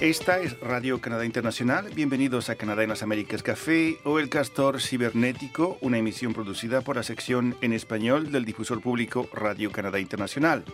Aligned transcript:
Esta 0.00 0.40
es 0.40 0.58
Radio 0.60 0.98
Canadá 0.98 1.26
Internacional. 1.26 1.90
Bienvenidos 1.94 2.48
a 2.48 2.54
Canadá 2.54 2.82
en 2.82 2.88
las 2.88 3.02
Américas 3.02 3.42
Café 3.42 3.98
o 4.04 4.18
El 4.18 4.30
Castor 4.30 4.80
Cibernético, 4.80 5.76
una 5.82 5.98
emisión 5.98 6.32
producida 6.32 6.80
por 6.80 6.96
la 6.96 7.02
sección 7.02 7.54
en 7.60 7.74
español 7.74 8.32
del 8.32 8.46
difusor 8.46 8.80
público 8.80 9.28
Radio 9.30 9.70
Canadá 9.70 10.00
Internacional. 10.00 10.64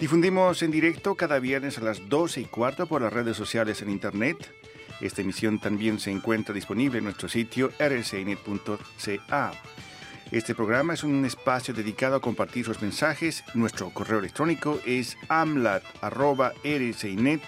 Difundimos 0.00 0.64
en 0.64 0.72
directo 0.72 1.14
cada 1.14 1.38
viernes 1.38 1.78
a 1.78 1.82
las 1.82 2.08
12 2.08 2.40
y 2.40 2.44
cuarto 2.46 2.88
por 2.88 3.02
las 3.02 3.12
redes 3.12 3.36
sociales 3.36 3.82
en 3.82 3.90
Internet. 3.90 4.52
Esta 5.00 5.22
emisión 5.22 5.60
también 5.60 6.00
se 6.00 6.10
encuentra 6.10 6.52
disponible 6.52 6.98
en 6.98 7.04
nuestro 7.04 7.28
sitio 7.28 7.70
rcnet.ca. 7.78 9.52
Este 10.32 10.56
programa 10.56 10.94
es 10.94 11.04
un 11.04 11.24
espacio 11.24 11.72
dedicado 11.72 12.16
a 12.16 12.20
compartir 12.20 12.64
sus 12.64 12.82
mensajes. 12.82 13.44
Nuestro 13.54 13.90
correo 13.90 14.18
electrónico 14.18 14.80
es 14.84 15.16
amlat.rcinet, 15.28 17.40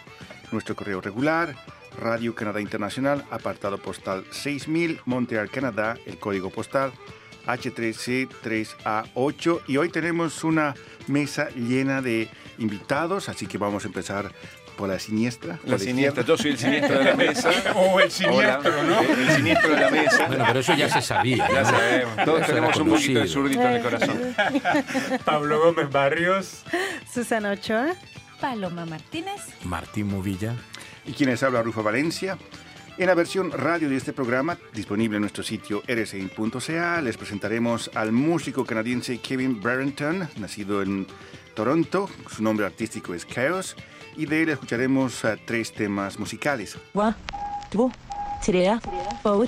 nuestro 0.53 0.75
correo 0.75 1.01
regular, 1.01 1.57
Radio 1.99 2.35
Canadá 2.35 2.61
Internacional, 2.61 3.25
apartado 3.31 3.79
postal 3.79 4.25
6000, 4.31 5.01
Montreal, 5.07 5.51
Canadá, 5.51 5.97
el 6.07 6.19
código 6.19 6.51
postal 6.51 6.93
H3C3A8. 7.47 9.61
Y 9.69 9.77
hoy 9.77 9.89
tenemos 9.89 10.43
una 10.45 10.75
mesa 11.07 11.49
llena 11.51 12.03
de 12.03 12.29
invitados, 12.59 13.29
así 13.29 13.47
que 13.47 13.59
vamos 13.59 13.85
a 13.85 13.89
empezar 13.89 14.33
por 14.77 14.89
la 14.91 14.99
siniestra. 14.99 15.59
La 15.65 15.79
siniestra, 15.79 16.25
yo 16.25 16.37
soy 16.37 16.51
el 16.51 16.59
siniestro 16.59 16.99
de 16.99 17.05
la 17.05 17.17
mesa. 17.17 17.51
o 17.75 17.99
el 17.99 18.11
siniestro, 18.11 18.83
¿no? 18.83 19.01
El, 19.01 19.31
siniestro 19.31 19.71
de 19.71 19.81
la 19.81 19.91
mesa. 19.91 20.27
Bueno, 20.27 20.45
pero 20.47 20.60
eso 20.60 20.75
ya 20.75 20.91
se 20.91 21.01
sabía. 21.01 21.49
Ya 21.51 21.65
sabemos. 21.65 22.25
Todos 22.25 22.47
tenemos 22.47 22.77
un 22.77 22.91
poquito 22.91 23.21
de 23.21 23.29
zurdito 23.29 23.63
en 23.63 23.73
el 23.73 23.83
corazón. 23.83 24.21
Pablo 25.25 25.60
Gómez 25.60 25.91
Barrios. 25.91 26.63
Susana 27.10 27.53
Ochoa. 27.53 27.95
Paloma 28.40 28.87
Martínez. 28.87 29.42
Martín 29.65 30.09
Movilla. 30.09 30.54
Y 31.04 31.12
quienes 31.12 31.42
habla 31.42 31.62
Rufo 31.62 31.82
Valencia. 31.82 32.38
En 32.98 33.09
la 33.09 33.15
versión 33.15 33.51
radio 33.51 33.90
de 33.90 33.96
este 33.96 34.15
programa, 34.15 34.59
disponible 34.73 35.16
en 35.16 35.20
nuestro 35.20 35.42
sitio 35.45 35.82
rci.ca, 35.87 37.02
les 37.02 37.16
presentaremos 37.18 37.90
al 37.95 38.10
músico 38.10 38.64
canadiense 38.64 39.18
Kevin 39.18 39.60
Barrington, 39.60 40.26
nacido 40.38 40.80
en 40.82 41.07
Toronto. 41.54 42.09
Su 42.34 42.42
nombre 42.42 42.64
artístico 42.64 43.12
es 43.12 43.26
Chaos. 43.26 43.76
Y 44.16 44.24
de 44.24 44.42
él 44.42 44.48
escucharemos 44.48 45.24
uh, 45.24 45.37
tres 45.45 45.74
temas 45.74 46.18
musicales. 46.18 46.79
One, 46.95 47.14
two, 47.70 47.92
three, 48.42 48.66
four. 49.23 49.46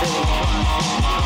city. 0.00 1.17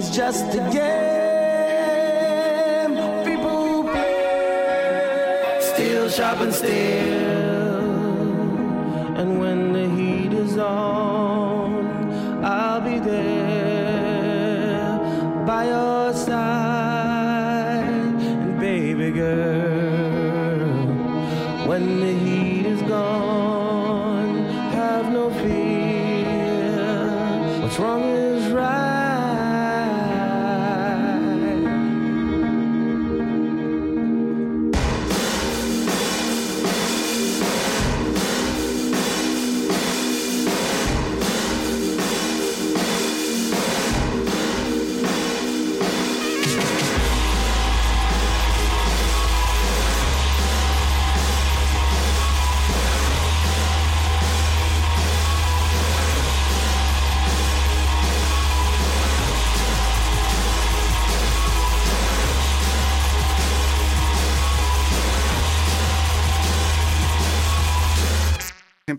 Is 0.00 0.08
just 0.16 0.46
a 0.54 0.62
game 0.72 1.30
people 3.28 3.84
play. 3.84 5.58
Still 5.60 6.08
sharp 6.08 6.40
and 6.40 6.54
still, 6.54 6.70
and 9.20 9.28
when 9.40 9.58
the 9.74 9.86
heat 9.96 10.32
is 10.32 10.56
on, 10.56 10.89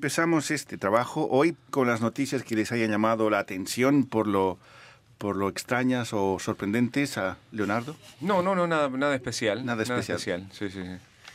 Empezamos 0.01 0.49
este 0.49 0.79
trabajo 0.79 1.27
hoy 1.29 1.55
con 1.69 1.85
las 1.85 2.01
noticias 2.01 2.41
que 2.41 2.55
les 2.55 2.71
hayan 2.71 2.89
llamado 2.89 3.29
la 3.29 3.37
atención 3.37 4.03
por 4.03 4.25
lo, 4.25 4.57
por 5.19 5.35
lo 5.35 5.47
extrañas 5.47 6.11
o 6.11 6.39
sorprendentes 6.39 7.19
a 7.19 7.37
Leonardo. 7.51 7.95
No, 8.19 8.41
no, 8.41 8.55
no, 8.55 8.65
nada, 8.65 8.89
nada 8.89 9.13
especial. 9.13 9.63
Nada 9.63 9.83
especial. 9.83 10.17
Sí, 10.51 10.71
sí, 10.71 10.81
sí. 10.81 10.81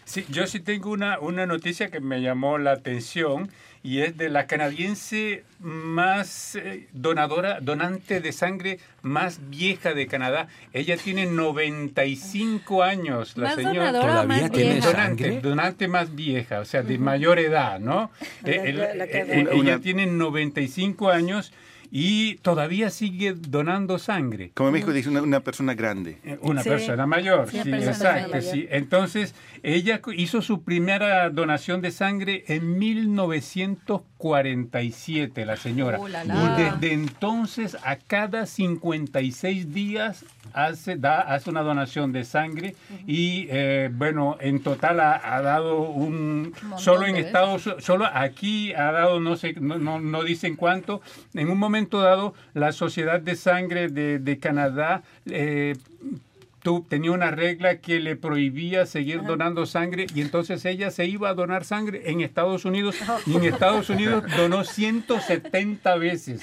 Sí, 0.05 0.27
yo 0.31 0.49
sí 0.49 0.59
tengo 0.59 0.91
una, 0.91 1.21
una 1.21 1.47
noticia 1.47 1.93
que 1.93 2.01
me 2.01 2.21
llamó 2.21 2.59
la 2.59 2.73
atención 2.73 3.53
y 3.87 4.01
es 4.01 4.17
de 4.17 4.29
la 4.31 4.49
canadiense 4.49 5.45
más 5.61 6.57
eh, 6.57 6.89
donadora, 6.93 7.61
donante 7.61 8.21
de 8.21 8.33
sangre 8.33 8.81
más 9.03 9.39
vieja 9.49 9.95
de 9.95 10.09
Canadá. 10.09 10.49
Ella 10.73 10.97
tiene 10.97 11.27
95 11.27 12.83
años, 12.83 13.37
la 13.37 13.45
Más 13.49 13.55
señora. 13.55 13.87
donadora, 13.93 14.13
¿Todavía 14.13 14.43
más 14.43 14.51
tiene 14.51 14.73
vieja. 14.73 14.87
Donante, 14.91 15.41
donante 15.41 15.89
más 15.89 16.15
vieja, 16.17 16.61
o 16.61 16.65
sea, 16.65 16.83
de 16.83 16.99
mayor 16.99 17.39
edad, 17.39 17.79
¿no? 17.79 18.11
Eh, 18.45 18.63
el- 18.67 18.79
la- 18.79 18.95
la 18.95 19.05
eh, 19.05 19.47
ella 19.53 19.55
una- 19.55 19.79
tiene 19.81 20.07
95 20.07 21.09
años 21.11 21.53
y 21.93 22.35
todavía 22.39 22.91
sigue 22.91 23.35
donando 23.35 24.01
sangre. 24.01 24.51
Como 24.55 24.73
México 24.73 24.93
dice, 24.93 25.09
una, 25.09 25.23
una 25.23 25.41
persona 25.41 25.75
grande. 25.75 26.19
Eh, 26.25 26.37
Una 26.43 26.63
Sí. 26.65 26.69
persona 26.69 27.07
mayor, 27.07 27.49
sí, 27.49 27.59
persona 27.59 27.79
exacto, 27.93 28.29
mayor. 28.35 28.43
sí. 28.53 28.67
Entonces, 28.71 29.35
ella 29.67 30.01
hizo 30.15 30.41
su 30.43 30.63
primera 30.63 31.29
donación 31.29 31.81
de 31.81 31.91
sangre 31.91 32.45
en 32.47 32.79
1947, 32.79 35.45
la 35.45 35.57
señora. 35.57 35.99
La, 36.09 36.23
la. 36.23 36.37
Y 36.37 36.63
desde 36.63 36.93
entonces, 36.93 37.77
a 37.83 37.97
cada 37.97 38.47
56 38.47 39.75
días, 39.75 40.25
hace, 40.53 40.95
da, 40.95 41.21
hace 41.21 41.51
una 41.51 41.63
donación 41.63 42.13
de 42.13 42.25
sangre 42.25 42.77
y, 43.09 43.49
eh, 43.51 43.91
bueno, 43.93 44.37
en 44.39 44.63
total 44.63 45.01
ha, 45.01 45.35
ha 45.35 45.43
dado 45.43 45.81
un... 45.81 46.53
montón 46.63 46.79
Solo 46.79 47.07
en. 47.07 47.17
Estados 47.17 47.69
solo 47.81 48.07
aquí 48.07 48.73
ha 48.73 48.93
dado, 48.93 49.19
no 49.19 49.35
sé, 49.35 49.55
no, 49.55 49.79
no, 49.79 49.99
no 49.99 50.23
dicen 50.23 50.55
cuánto. 50.55 51.03
En 51.35 51.51
un 51.51 51.59
momento 51.59 52.03
dado, 52.03 52.35
la 52.55 52.71
Sociedad 52.71 53.21
de 53.21 53.35
Sangre 53.35 53.89
de, 53.89 54.21
de 54.21 54.39
Canadá 54.39 55.03
eh, 55.29 55.75
tenía 56.89 57.13
una 57.13 57.31
regla 57.31 57.79
que 57.81 58.01
le 58.01 58.17
prohibía 58.17 58.87
seguir 58.87 59.23
donando 59.23 59.67
sangre 59.67 60.07
y 60.15 60.21
entonces 60.21 60.65
ella 60.65 60.91
se 60.91 61.07
iba 61.07 61.29
a 61.29 61.35
donar 61.35 61.65
sangre 61.65 62.11
en 62.11 62.21
Estados 62.21 62.65
Unidos 62.65 62.97
y 63.27 63.37
en 63.37 63.45
Estados 63.45 63.89
Unidos 63.91 64.25
donó 64.37 64.65
170 64.65 65.97
veces 65.97 66.41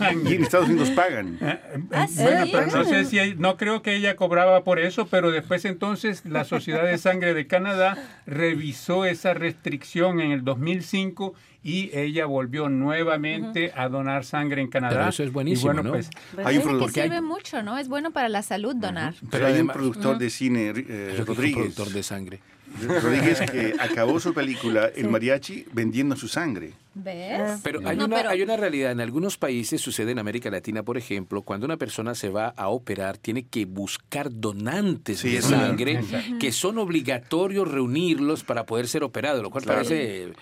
Y 0.00 0.04
en 0.04 0.14
sangre. 0.14 0.36
Estados 0.42 0.68
Unidos 0.68 0.90
pagan. 0.90 1.38
Eh, 1.40 1.58
eh, 1.74 1.80
¿Ah, 1.92 2.06
bueno, 2.16 2.44
sí? 2.46 2.50
pero 2.52 2.66
no 2.66 2.84
sé 2.84 3.04
si 3.04 3.18
hay- 3.18 3.34
no 3.36 3.56
creo 3.56 3.82
que 3.82 3.94
ella 3.96 4.16
cobraba 4.16 4.64
por 4.64 4.78
eso, 4.78 5.06
pero 5.06 5.30
después 5.30 5.64
entonces 5.64 6.24
la 6.24 6.44
Sociedad 6.44 6.84
de 6.84 6.98
Sangre 6.98 7.34
de 7.34 7.46
Canadá 7.46 7.96
revisó 8.26 9.04
esa 9.04 9.34
restricción 9.34 10.20
en 10.20 10.30
el 10.32 10.44
2005 10.44 11.34
y 11.68 11.90
ella 11.92 12.24
volvió 12.24 12.68
nuevamente 12.70 13.72
a 13.76 13.88
donar 13.88 14.24
sangre 14.24 14.62
en 14.62 14.68
Canadá. 14.68 14.96
Pero 14.96 15.08
eso 15.10 15.22
es 15.22 15.32
buenísimo, 15.32 15.70
Y 15.72 15.74
bueno, 15.74 15.82
¿no? 15.82 15.90
pues 15.90 16.08
Hay 16.38 16.38
un 16.38 16.44
Dicen 16.46 16.62
que 16.62 16.68
productor, 16.78 17.02
sirve 17.04 17.20
mucho, 17.20 17.62
¿no? 17.62 17.76
Es 17.78 17.88
bueno 17.88 18.10
para 18.10 18.28
la 18.30 18.42
salud 18.42 18.74
donar. 18.74 19.14
pero 19.30 19.46
hay 19.46 19.60
un 19.60 19.68
productor 19.68 20.16
de 20.18 20.30
cine, 20.30 20.72
eh, 20.74 21.12
soy 21.16 21.24
Rodríguez. 21.26 21.54
productor 21.58 21.88
de 21.90 22.02
sangre. 22.02 22.40
Rodríguez 22.86 23.40
que 23.50 23.74
acabó 23.80 24.20
su 24.20 24.32
película 24.34 24.90
El 24.94 25.08
Mariachi 25.08 25.66
vendiendo 25.72 26.16
su 26.16 26.28
sangre. 26.28 26.72
¿Ves? 27.00 27.60
Pero 27.62 27.80
hay, 27.84 27.96
No, 27.96 28.06
una, 28.06 28.16
pero- 28.16 28.30
hay 28.30 28.42
una 28.42 28.56
realidad. 28.56 28.90
En 28.90 29.00
algunos 29.00 29.38
países, 29.38 29.80
sucede 29.80 30.10
en 30.12 30.18
América 30.18 30.50
Latina, 30.50 30.82
por 30.82 30.98
ejemplo, 30.98 31.42
cuando 31.42 31.64
una 31.64 31.76
persona 31.76 32.14
se 32.16 32.28
va 32.28 32.48
a 32.56 32.68
operar, 32.68 33.18
tiene 33.18 33.46
que 33.46 33.66
buscar 33.66 34.28
donantes 34.32 35.20
Sí, 35.20 35.30
de 35.30 35.42
sangre 35.42 36.00
que 36.40 36.50
son 36.50 36.76
obligatorios 36.78 37.70
reunirlos 37.70 38.42
para 38.42 38.66
poder 38.66 38.88
ser 38.88 39.04
operado, 39.04 39.42
lo 39.42 39.50
cual 39.50 39.62
Claro. 39.64 39.78
parece... 39.82 40.32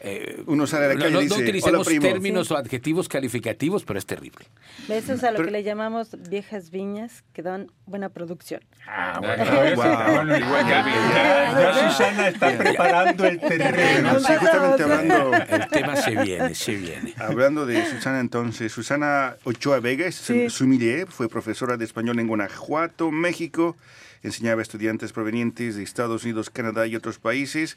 eh, 0.00 0.42
Uno 0.46 0.66
sale 0.66 0.88
la 0.88 0.94
no- 0.94 1.00
calle 1.00 1.10
y 1.10 1.14
no, 1.28 1.36
dice, 1.36 1.72
no 1.72 1.82
términos 1.84 2.50
o 2.50 2.56
adjetivos 2.56 3.08
calificativos, 3.08 3.84
pero 3.84 3.98
es 3.98 4.06
terrible. 4.06 4.46
Eso 4.88 5.12
es 5.14 5.22
a 5.24 5.30
lo 5.30 5.36
Pero- 5.36 5.46
que 5.48 5.52
le 5.52 5.62
llamamos 5.62 6.16
viejas 6.30 6.70
viñas 6.70 7.24
que 7.32 7.42
dan 7.42 7.70
buena 7.86 8.08
producción. 8.08 8.60
Ah, 8.88 9.18
bueno, 9.20 9.44
wow. 9.76 10.14
bueno, 10.14 10.38
Igual 10.38 10.64
que 10.64 10.70
ya- 10.70 11.72
ya 11.74 11.90
Susana 11.90 12.28
está 12.28 12.56
preparando 12.56 13.24
el 13.26 13.40
terreno. 13.40 14.18
Sí, 14.20 14.32
justamente 14.38 14.82
hablando, 14.82 15.32
El 15.34 15.68
tema 15.68 15.96
se 16.14 16.22
viene, 16.24 16.54
se 16.54 16.74
viene. 16.76 17.14
hablando 17.18 17.66
de 17.66 17.84
Susana 17.90 18.20
entonces, 18.20 18.72
Susana 18.72 19.36
Ochoa 19.44 19.80
Vega 19.80 20.06
es 20.06 20.16
Sí. 20.16 20.48
sommelier, 20.50 21.06
fue 21.08 21.28
profesora 21.28 21.76
de 21.76 21.84
español 21.84 22.18
en 22.18 22.26
Guanajuato, 22.28 23.10
México, 23.10 23.76
enseñaba 24.22 24.60
a 24.60 24.62
estudiantes 24.62 25.12
provenientes 25.12 25.76
de 25.76 25.82
Estados 25.82 26.24
Unidos, 26.24 26.50
Canadá 26.50 26.86
y 26.86 26.96
otros 26.96 27.18
países. 27.18 27.76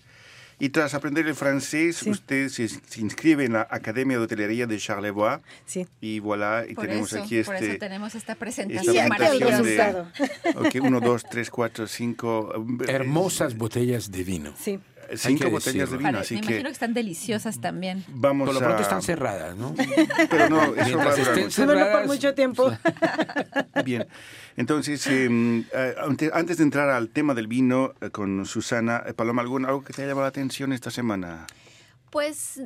Y 0.62 0.70
tras 0.70 0.94
aprender 0.94 1.26
el 1.26 1.36
francés, 1.36 1.98
Sí. 1.98 2.10
usted 2.10 2.50
se, 2.50 2.68
se 2.68 3.00
inscribe 3.00 3.46
en 3.46 3.54
la 3.54 3.66
Academia 3.72 4.18
de 4.18 4.24
Hotelería 4.26 4.68
de 4.68 4.78
Charlevoix 4.78 5.40
Sí. 5.66 5.88
y 6.02 6.20
voilà, 6.20 6.66
y 6.68 6.74
Por 6.76 6.86
tenemos 6.86 7.14
eso, 7.14 7.24
aquí 7.24 7.42
por 7.44 7.56
este... 7.56 7.70
eso 7.70 7.78
tenemos 7.80 8.08
esta 8.16 8.34
esta 8.34 8.36
presentación 8.36 8.98
el 9.06 9.10
presentación 9.10 9.64
de- 9.64 9.78
resultado. 9.78 10.12
Ok, 10.56 10.76
uno, 10.81 11.00
dos, 11.00 11.24
tres, 11.31 11.50
cuatro, 11.50 11.88
cinco... 11.88 12.54
eh, 12.86 12.92
Hermosas 12.92 13.56
botellas 13.56 14.12
de 14.12 14.24
vino. 14.26 14.54
Sí. 14.60 14.80
Cinco 15.15 15.50
botellas 15.50 15.89
de 15.91 15.97
vino, 15.97 16.09
Pare- 16.09 16.19
así 16.21 16.35
me 16.35 16.41
que 16.41 16.45
imagino 16.47 16.69
que 16.69 16.73
están 16.73 16.94
deliciosas 16.94 17.59
también. 17.61 18.03
vamos 18.09 18.45
Por 18.47 18.53
lo 18.56 18.59
pronto 18.59 18.77
a... 18.79 18.81
están 18.81 19.01
cerradas, 19.01 19.56
¿no? 19.56 19.73
Pero 20.29 20.50
no, 20.50 20.75
eso 20.75 20.97
va 20.97 21.13
a 21.13 21.15
estén 21.15 21.67
por 21.67 22.07
mucho 22.07 22.33
tiempo. 22.33 22.71
Bien, 23.85 24.07
entonces, 24.57 25.06
eh, 25.07 25.27
eh, 25.73 25.95
ante- 26.01 26.31
antes 26.33 26.57
de 26.57 26.63
entrar 26.63 26.89
al 26.89 27.09
tema 27.09 27.33
del 27.33 27.47
vino 27.47 27.94
eh, 28.01 28.09
con 28.09 28.45
Susana, 28.45 29.03
eh, 29.06 29.13
Paloma, 29.13 29.41
¿algún, 29.41 29.65
¿algo 29.65 29.83
que 29.83 29.94
te 29.94 30.01
haya 30.01 30.09
llamado 30.09 30.25
la 30.25 30.29
atención 30.29 30.73
esta 30.73 30.91
semana? 30.91 31.47
Pues, 32.09 32.61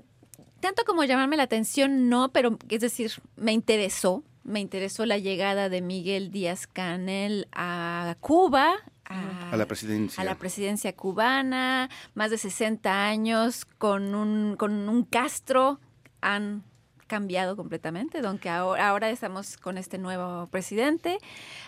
tanto 0.59 0.83
como 0.85 1.03
llamarme 1.03 1.37
la 1.37 1.43
atención, 1.43 2.09
no, 2.09 2.31
pero 2.31 2.57
es 2.69 2.81
decir, 2.81 3.11
me 3.35 3.51
interesó. 3.51 4.23
Me 4.45 4.59
interesó 4.59 5.05
la 5.05 5.17
llegada 5.17 5.69
de 5.69 5.81
Miguel 5.81 6.29
Díaz 6.29 6.67
Canel 6.67 7.47
a 7.53 8.17
Cuba. 8.19 8.73
A, 9.05 9.51
A 9.51 9.57
la 9.57 9.65
presidencia. 9.65 10.21
a 10.21 10.25
la 10.25 10.35
presidencia 10.37 10.95
cubana, 10.95 11.89
más 12.13 12.31
de 12.31 12.37
60 12.37 13.05
años 13.05 13.65
con 13.77 14.15
un, 14.15 14.55
con 14.55 14.87
un 14.89 15.03
Castro 15.03 15.79
han 16.21 16.63
cambiado 17.07 17.55
completamente, 17.55 18.19
aunque 18.25 18.49
ahora, 18.49 18.89
ahora 18.89 19.09
estamos 19.09 19.57
con 19.57 19.77
este 19.77 19.97
nuevo 19.97 20.47
presidente 20.47 21.17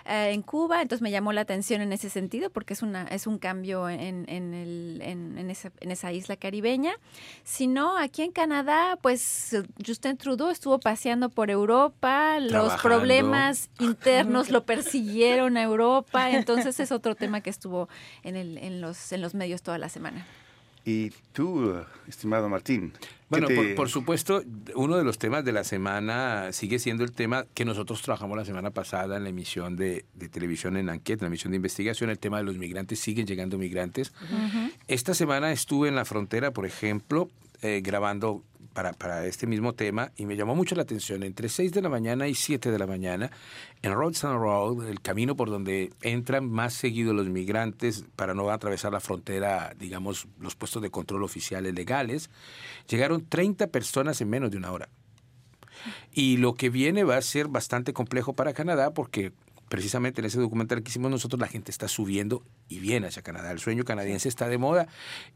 eh, 0.05 0.31
en 0.33 0.41
Cuba, 0.41 0.81
entonces 0.81 1.01
me 1.01 1.11
llamó 1.11 1.33
la 1.33 1.41
atención 1.41 1.81
en 1.81 1.91
ese 1.93 2.09
sentido 2.09 2.49
porque 2.49 2.73
es 2.73 2.81
una 2.81 3.03
es 3.07 3.27
un 3.27 3.37
cambio 3.37 3.89
en, 3.89 4.25
en, 4.29 4.53
el- 4.53 5.01
en- 5.03 5.37
en 5.37 5.49
esa, 5.49 5.71
en 5.79 5.91
esa 5.91 6.11
isla 6.11 6.35
caribeña. 6.37 6.93
Si 7.43 7.67
no, 7.67 7.97
aquí 7.97 8.21
en 8.23 8.31
Canadá, 8.31 8.97
pues 9.01 9.55
Justin 9.85 10.17
Trudeau 10.17 10.49
estuvo 10.49 10.79
paseando 10.79 11.29
por 11.29 11.49
Europa, 11.51 12.39
los 12.39 12.49
Trabajando. 12.51 12.81
problemas 12.81 13.69
internos 13.79 14.49
lo 14.49 14.65
persiguieron 14.65 15.57
a 15.57 15.63
Europa, 15.63 16.31
entonces 16.31 16.79
es 16.79 16.91
otro 16.91 17.15
tema 17.15 17.41
que 17.41 17.49
estuvo 17.49 17.89
en, 18.23 18.35
el, 18.35 18.57
en, 18.57 18.81
los, 18.81 19.11
en 19.11 19.21
los 19.21 19.33
medios 19.35 19.61
toda 19.61 19.77
la 19.77 19.89
semana. 19.89 20.25
Y 20.87 21.09
tú, 21.33 21.83
estimado 22.07 22.47
Martín. 22.47 22.93
¿Qué 23.35 23.41
Bueno, 23.41 23.47
te- 23.47 23.55
por, 23.55 23.75
por 23.75 23.89
supuesto, 23.89 24.43
uno 24.75 24.97
de 24.97 25.03
los 25.03 25.17
temas 25.17 25.43
de 25.45 25.51
la 25.51 25.63
semana 25.63 26.51
sigue 26.51 26.79
siendo 26.79 27.03
el 27.03 27.11
tema 27.11 27.45
que 27.53 27.65
nosotros 27.65 28.01
trabajamos 28.01 28.37
la 28.37 28.45
semana 28.45 28.71
pasada 28.71 29.17
en 29.17 29.23
la 29.23 29.29
emisión 29.29 29.75
de, 29.75 30.05
de 30.15 30.29
televisión 30.29 30.77
en 30.77 30.89
Anquete, 30.89 31.13
en 31.23 31.25
la 31.25 31.27
emisión 31.27 31.51
de 31.51 31.57
investigación, 31.57 32.09
el 32.09 32.19
tema 32.19 32.37
de 32.37 32.43
los 32.43 32.57
migrantes, 32.57 32.99
siguen 32.99 33.25
llegando 33.27 33.57
migrantes. 33.57 34.13
Esta 34.87 35.13
semana 35.13 35.51
estuve 35.51 35.87
en 35.89 35.95
la 35.95 36.05
frontera, 36.05 36.51
por 36.51 36.65
ejemplo, 36.65 37.29
eh, 37.61 37.81
grabando 37.83 38.43
para, 38.75 38.91
para 38.91 39.25
este 39.25 39.47
mismo 39.47 39.73
tema 39.73 40.11
y 40.17 40.25
me 40.25 40.35
llamó 40.35 40.53
mucho 40.53 40.75
la 40.75 40.81
atención. 40.83 41.23
Entre 41.23 41.47
6 41.47 41.71
de 41.71 41.81
la 41.81 41.87
mañana 41.87 42.27
y 42.27 42.35
7 42.35 42.69
de 42.69 42.77
la 42.77 42.85
mañana, 42.85 43.31
en 43.81 43.93
Roadstown 43.93 44.37
Road, 44.37 44.89
el 44.89 45.01
camino 45.01 45.35
por 45.35 45.49
donde 45.49 45.93
entran 46.01 46.47
más 46.47 46.73
seguido 46.73 47.13
los 47.13 47.27
migrantes 47.29 48.03
para 48.17 48.33
no 48.33 48.49
atravesar 48.49 48.91
la 48.91 48.99
frontera, 48.99 49.73
digamos, 49.79 50.27
los 50.39 50.55
puestos 50.55 50.81
de 50.81 50.91
control 50.91 51.23
oficiales 51.23 51.73
legales, 51.73 52.29
llegaron 52.89 53.25
30 53.25 53.67
personas 53.67 54.19
en 54.19 54.29
menos 54.29 54.51
de 54.51 54.57
una 54.57 54.73
hora. 54.73 54.89
Y 56.11 56.37
lo 56.37 56.53
que 56.53 56.69
viene 56.69 57.05
va 57.05 57.15
a 57.15 57.21
ser 57.21 57.47
bastante 57.47 57.93
complejo 57.93 58.33
para 58.33 58.53
Canadá 58.53 58.93
porque 58.93 59.31
precisamente 59.69 60.21
en 60.21 60.25
ese 60.25 60.39
documental 60.39 60.83
que 60.83 60.89
hicimos 60.89 61.09
nosotros 61.09 61.39
la 61.39 61.47
gente 61.47 61.71
está 61.71 61.87
subiendo 61.87 62.43
y 62.69 62.79
viene 62.79 63.07
hacia 63.07 63.21
Canadá. 63.21 63.51
El 63.51 63.59
sueño 63.59 63.83
canadiense 63.83 64.29
está 64.29 64.47
de 64.47 64.57
moda 64.57 64.87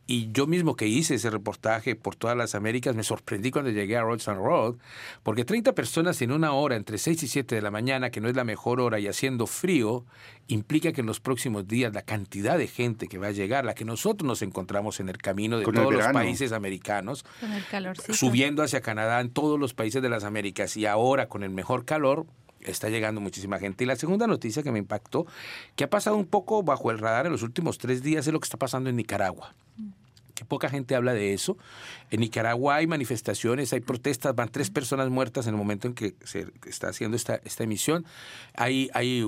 y 0.05 0.31
yo 0.31 0.47
mismo 0.47 0.75
que 0.75 0.87
hice 0.87 1.15
ese 1.15 1.29
reportaje 1.29 1.95
por 1.95 2.15
todas 2.15 2.37
las 2.37 2.55
Américas 2.55 2.95
me 2.95 3.03
sorprendí 3.03 3.51
cuando 3.51 3.71
llegué 3.71 3.97
a 3.97 4.01
Roadstown 4.01 4.37
Road 4.37 4.75
porque 5.23 5.45
30 5.45 5.73
personas 5.73 6.21
en 6.21 6.31
una 6.31 6.53
hora 6.53 6.75
entre 6.75 6.97
6 6.97 7.23
y 7.23 7.27
7 7.27 7.55
de 7.55 7.61
la 7.61 7.71
mañana, 7.71 8.11
que 8.11 8.21
no 8.21 8.29
es 8.29 8.35
la 8.35 8.43
mejor 8.43 8.79
hora 8.81 8.99
y 8.99 9.07
haciendo 9.07 9.47
frío, 9.47 10.05
implica 10.47 10.91
que 10.91 11.01
en 11.01 11.07
los 11.07 11.19
próximos 11.19 11.67
días 11.67 11.93
la 11.93 12.01
cantidad 12.01 12.57
de 12.57 12.67
gente 12.67 13.07
que 13.07 13.17
va 13.17 13.27
a 13.27 13.31
llegar, 13.31 13.65
la 13.65 13.73
que 13.73 13.85
nosotros 13.85 14.27
nos 14.27 14.41
encontramos 14.41 14.99
en 14.99 15.09
el 15.09 15.17
camino 15.17 15.57
de 15.57 15.65
Con 15.65 15.75
todos 15.75 15.93
los 15.93 16.07
países 16.07 16.51
americanos, 16.51 17.23
Con 17.39 17.51
el 17.51 17.65
calorcito. 17.65 18.13
subiendo 18.13 18.63
hacia 18.63 18.81
Canadá 18.81 19.21
en 19.21 19.31
todos 19.31 19.59
los 19.59 19.73
países 19.73 20.01
de 20.01 20.09
las 20.09 20.23
Américas 20.23 20.77
y 20.77 20.85
ahora 20.85 21.27
con 21.27 21.43
el 21.43 21.49
mejor 21.49 21.85
calor 21.85 22.25
está 22.61 22.89
llegando 22.89 23.21
muchísima 23.21 23.59
gente. 23.59 23.83
Y 23.83 23.87
la 23.87 23.95
segunda 23.95 24.27
noticia 24.27 24.63
que 24.63 24.71
me 24.71 24.79
impactó, 24.79 25.25
que 25.75 25.83
ha 25.83 25.89
pasado 25.89 26.15
un 26.17 26.25
poco 26.25 26.63
bajo 26.63 26.91
el 26.91 26.99
radar 26.99 27.25
en 27.25 27.31
los 27.31 27.43
últimos 27.43 27.77
tres 27.77 28.03
días, 28.03 28.27
es 28.27 28.33
lo 28.33 28.39
que 28.39 28.45
está 28.45 28.57
pasando 28.57 28.89
en 28.89 28.95
Nicaragua. 28.95 29.53
Que 30.39 30.45
poca 30.45 30.69
gente 30.69 30.95
habla 30.95 31.13
de 31.13 31.33
eso. 31.33 31.57
En 32.11 32.21
Nicaragua 32.21 32.75
hay 32.75 32.87
manifestaciones, 32.87 33.73
hay 33.73 33.81
protestas, 33.81 34.33
van 34.33 34.47
tres 34.47 34.69
personas 34.69 35.09
muertas 35.09 35.47
en 35.47 35.53
el 35.55 35.57
momento 35.57 35.89
en 35.89 35.93
que 35.95 36.15
se 36.23 36.47
está 36.65 36.87
haciendo 36.87 37.17
esta, 37.17 37.41
esta 37.43 37.65
emisión. 37.65 38.05
Hay, 38.55 38.89
hay, 38.93 39.21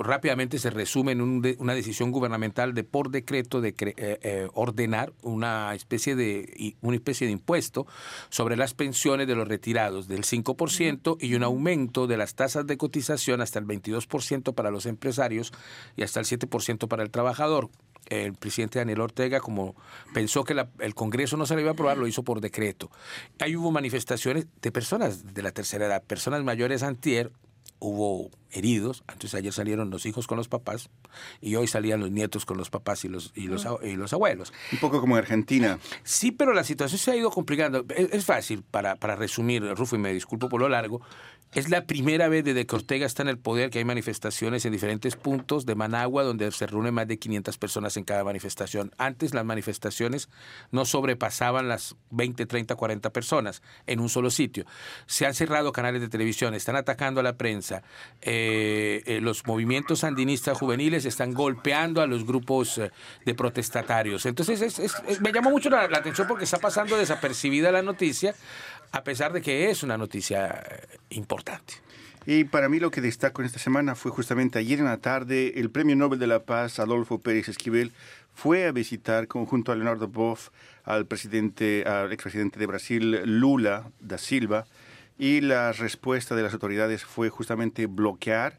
rápidamente 0.00 0.58
se 0.58 0.70
resume 0.70 1.12
en 1.12 1.20
un 1.20 1.44
una 1.58 1.74
decisión 1.74 2.10
gubernamental 2.10 2.74
de 2.74 2.82
por 2.82 3.10
decreto 3.10 3.60
de 3.60 3.76
cre- 3.76 3.94
eh, 3.96 4.18
eh, 4.22 4.48
ordenar 4.54 5.12
una 5.22 5.72
especie 5.74 6.16
de 6.16 6.74
una 6.80 6.96
especie 6.96 7.28
de 7.28 7.32
impuesto 7.32 7.86
sobre 8.28 8.56
las 8.56 8.74
pensiones 8.74 9.28
de 9.28 9.36
los 9.36 9.46
retirados 9.46 10.08
del 10.08 10.24
5% 10.24 11.16
y 11.20 11.34
un 11.36 11.44
aumento 11.44 12.08
de 12.08 12.16
las 12.16 12.34
tasas 12.34 12.66
de 12.66 12.76
cotización 12.76 13.40
hasta 13.40 13.60
el 13.60 13.66
22% 13.66 14.52
para 14.54 14.72
los 14.72 14.86
empresarios 14.86 15.52
y 15.96 16.02
hasta 16.02 16.18
el 16.18 16.26
7% 16.26 16.88
para 16.88 17.04
el 17.04 17.10
trabajador. 17.10 17.68
El 18.08 18.34
presidente 18.34 18.78
Daniel 18.78 19.00
Ortega, 19.00 19.40
como 19.40 19.74
pensó 20.12 20.44
que 20.44 20.54
la- 20.54 20.68
el 20.80 20.94
Congreso 20.94 21.36
no 21.36 21.46
se 21.46 21.54
le 21.56 21.62
iba 21.62 21.70
a 21.70 21.72
aprobar, 21.74 21.96
lo 21.96 22.06
hizo 22.06 22.22
por 22.22 22.40
decreto. 22.40 22.90
Ahí 23.40 23.56
hubo 23.56 23.70
manifestaciones 23.70 24.46
de 24.60 24.72
personas 24.72 25.34
de 25.34 25.42
la 25.42 25.52
tercera 25.52 25.86
edad, 25.86 26.02
personas 26.02 26.42
mayores 26.44 26.82
antier, 26.82 27.32
hubo 27.80 28.30
heridos, 28.50 29.02
entonces 29.08 29.34
ayer 29.34 29.52
salieron 29.52 29.90
los 29.90 30.06
hijos 30.06 30.26
con 30.26 30.38
los 30.38 30.48
papás 30.48 30.88
y 31.42 31.56
hoy 31.56 31.66
salían 31.66 32.00
los 32.00 32.10
nietos 32.10 32.46
con 32.46 32.56
los 32.56 32.70
papás 32.70 33.04
y 33.04 33.08
los, 33.08 33.32
y 33.34 33.48
los, 33.48 33.66
a- 33.66 33.76
y 33.82 33.96
los 33.96 34.12
abuelos. 34.14 34.52
Un 34.72 34.78
poco 34.78 35.00
como 35.00 35.16
en 35.16 35.22
Argentina. 35.24 35.78
Sí, 36.02 36.30
pero 36.30 36.54
la 36.54 36.64
situación 36.64 36.98
se 36.98 37.10
ha 37.10 37.16
ido 37.16 37.30
complicando. 37.30 37.84
Es, 37.94 38.10
es 38.12 38.24
fácil, 38.24 38.62
para, 38.62 38.96
para 38.96 39.16
resumir, 39.16 39.62
Rufo, 39.76 39.96
y 39.96 39.98
me 39.98 40.12
disculpo 40.14 40.48
por 40.48 40.60
lo 40.60 40.68
largo, 40.68 41.02
es 41.54 41.68
la 41.70 41.86
primera 41.86 42.28
vez 42.28 42.44
desde 42.44 42.66
que 42.66 42.74
Ortega 42.76 43.06
está 43.06 43.22
en 43.22 43.28
el 43.28 43.38
poder 43.38 43.70
que 43.70 43.78
hay 43.78 43.84
manifestaciones 43.84 44.64
en 44.64 44.72
diferentes 44.72 45.14
puntos 45.16 45.66
de 45.66 45.74
Managua 45.74 46.22
donde 46.24 46.50
se 46.52 46.66
reúnen 46.66 46.94
más 46.94 47.06
de 47.06 47.18
500 47.18 47.58
personas 47.58 47.96
en 47.96 48.04
cada 48.04 48.24
manifestación. 48.24 48.92
Antes 48.98 49.34
las 49.34 49.44
manifestaciones 49.44 50.28
no 50.72 50.84
sobrepasaban 50.84 51.68
las 51.68 51.94
20, 52.10 52.46
30, 52.46 52.74
40 52.74 53.10
personas 53.10 53.62
en 53.86 54.00
un 54.00 54.08
solo 54.08 54.30
sitio. 54.30 54.64
Se 55.06 55.26
han 55.26 55.34
cerrado 55.34 55.70
canales 55.72 56.00
de 56.00 56.08
televisión, 56.08 56.54
están 56.54 56.76
atacando 56.76 57.20
a 57.20 57.22
la 57.22 57.36
prensa. 57.36 57.82
eh, 58.22 59.02
eh, 59.06 59.20
los 59.20 59.46
movimientos 59.46 60.00
sandinistas 60.00 60.58
juveniles 60.58 61.04
están 61.04 61.32
golpeando 61.34 62.00
a 62.02 62.06
los 62.06 62.26
grupos 62.26 62.78
eh, 62.78 62.90
de 63.24 63.34
protestatarios. 63.34 64.26
Entonces 64.26 64.60
es- 64.78 65.20
me 65.20 65.32
llamó 65.32 65.50
mucho 65.50 65.70
la 65.70 65.82
atención 65.84 66.26
porque 66.26 66.44
está 66.44 66.58
pasando 66.58 66.96
desapercibida 66.96 67.70
la 67.70 67.82
noticia, 67.82 68.34
a 68.94 69.02
pesar 69.02 69.32
de 69.32 69.42
que 69.42 69.70
es 69.70 69.82
una 69.82 69.98
noticia 69.98 70.46
eh, 70.70 70.98
importante. 71.10 71.74
Y 72.26 72.44
para 72.44 72.68
mí 72.68 72.78
lo 72.78 72.92
que 72.92 73.00
destaco 73.00 73.42
en 73.42 73.46
esta 73.46 73.58
semana 73.58 73.96
fue 73.96 74.12
justamente 74.12 74.60
ayer 74.60 74.78
en 74.78 74.84
la 74.84 74.98
tarde 74.98 75.54
el 75.56 75.68
Premio 75.68 75.96
Nobel 75.96 76.20
de 76.20 76.28
la 76.28 76.44
Paz 76.44 76.78
Adolfo 76.78 77.18
Pérez 77.18 77.48
Esquivel 77.48 77.92
fue 78.34 78.66
a 78.66 78.72
visitar 78.72 79.26
conjunto 79.26 79.72
a 79.72 79.74
Leonardo 79.74 80.06
Boff 80.06 80.50
al 80.84 81.06
presidente, 81.06 81.82
al 81.86 82.12
expresidente 82.12 82.60
de 82.60 82.66
Brasil 82.66 83.20
Lula 83.24 83.90
da 83.98 84.16
Silva 84.16 84.64
y 85.18 85.40
la 85.40 85.72
respuesta 85.72 86.36
de 86.36 86.44
las 86.44 86.52
autoridades 86.52 87.04
fue 87.04 87.30
justamente 87.30 87.86
bloquear 87.86 88.56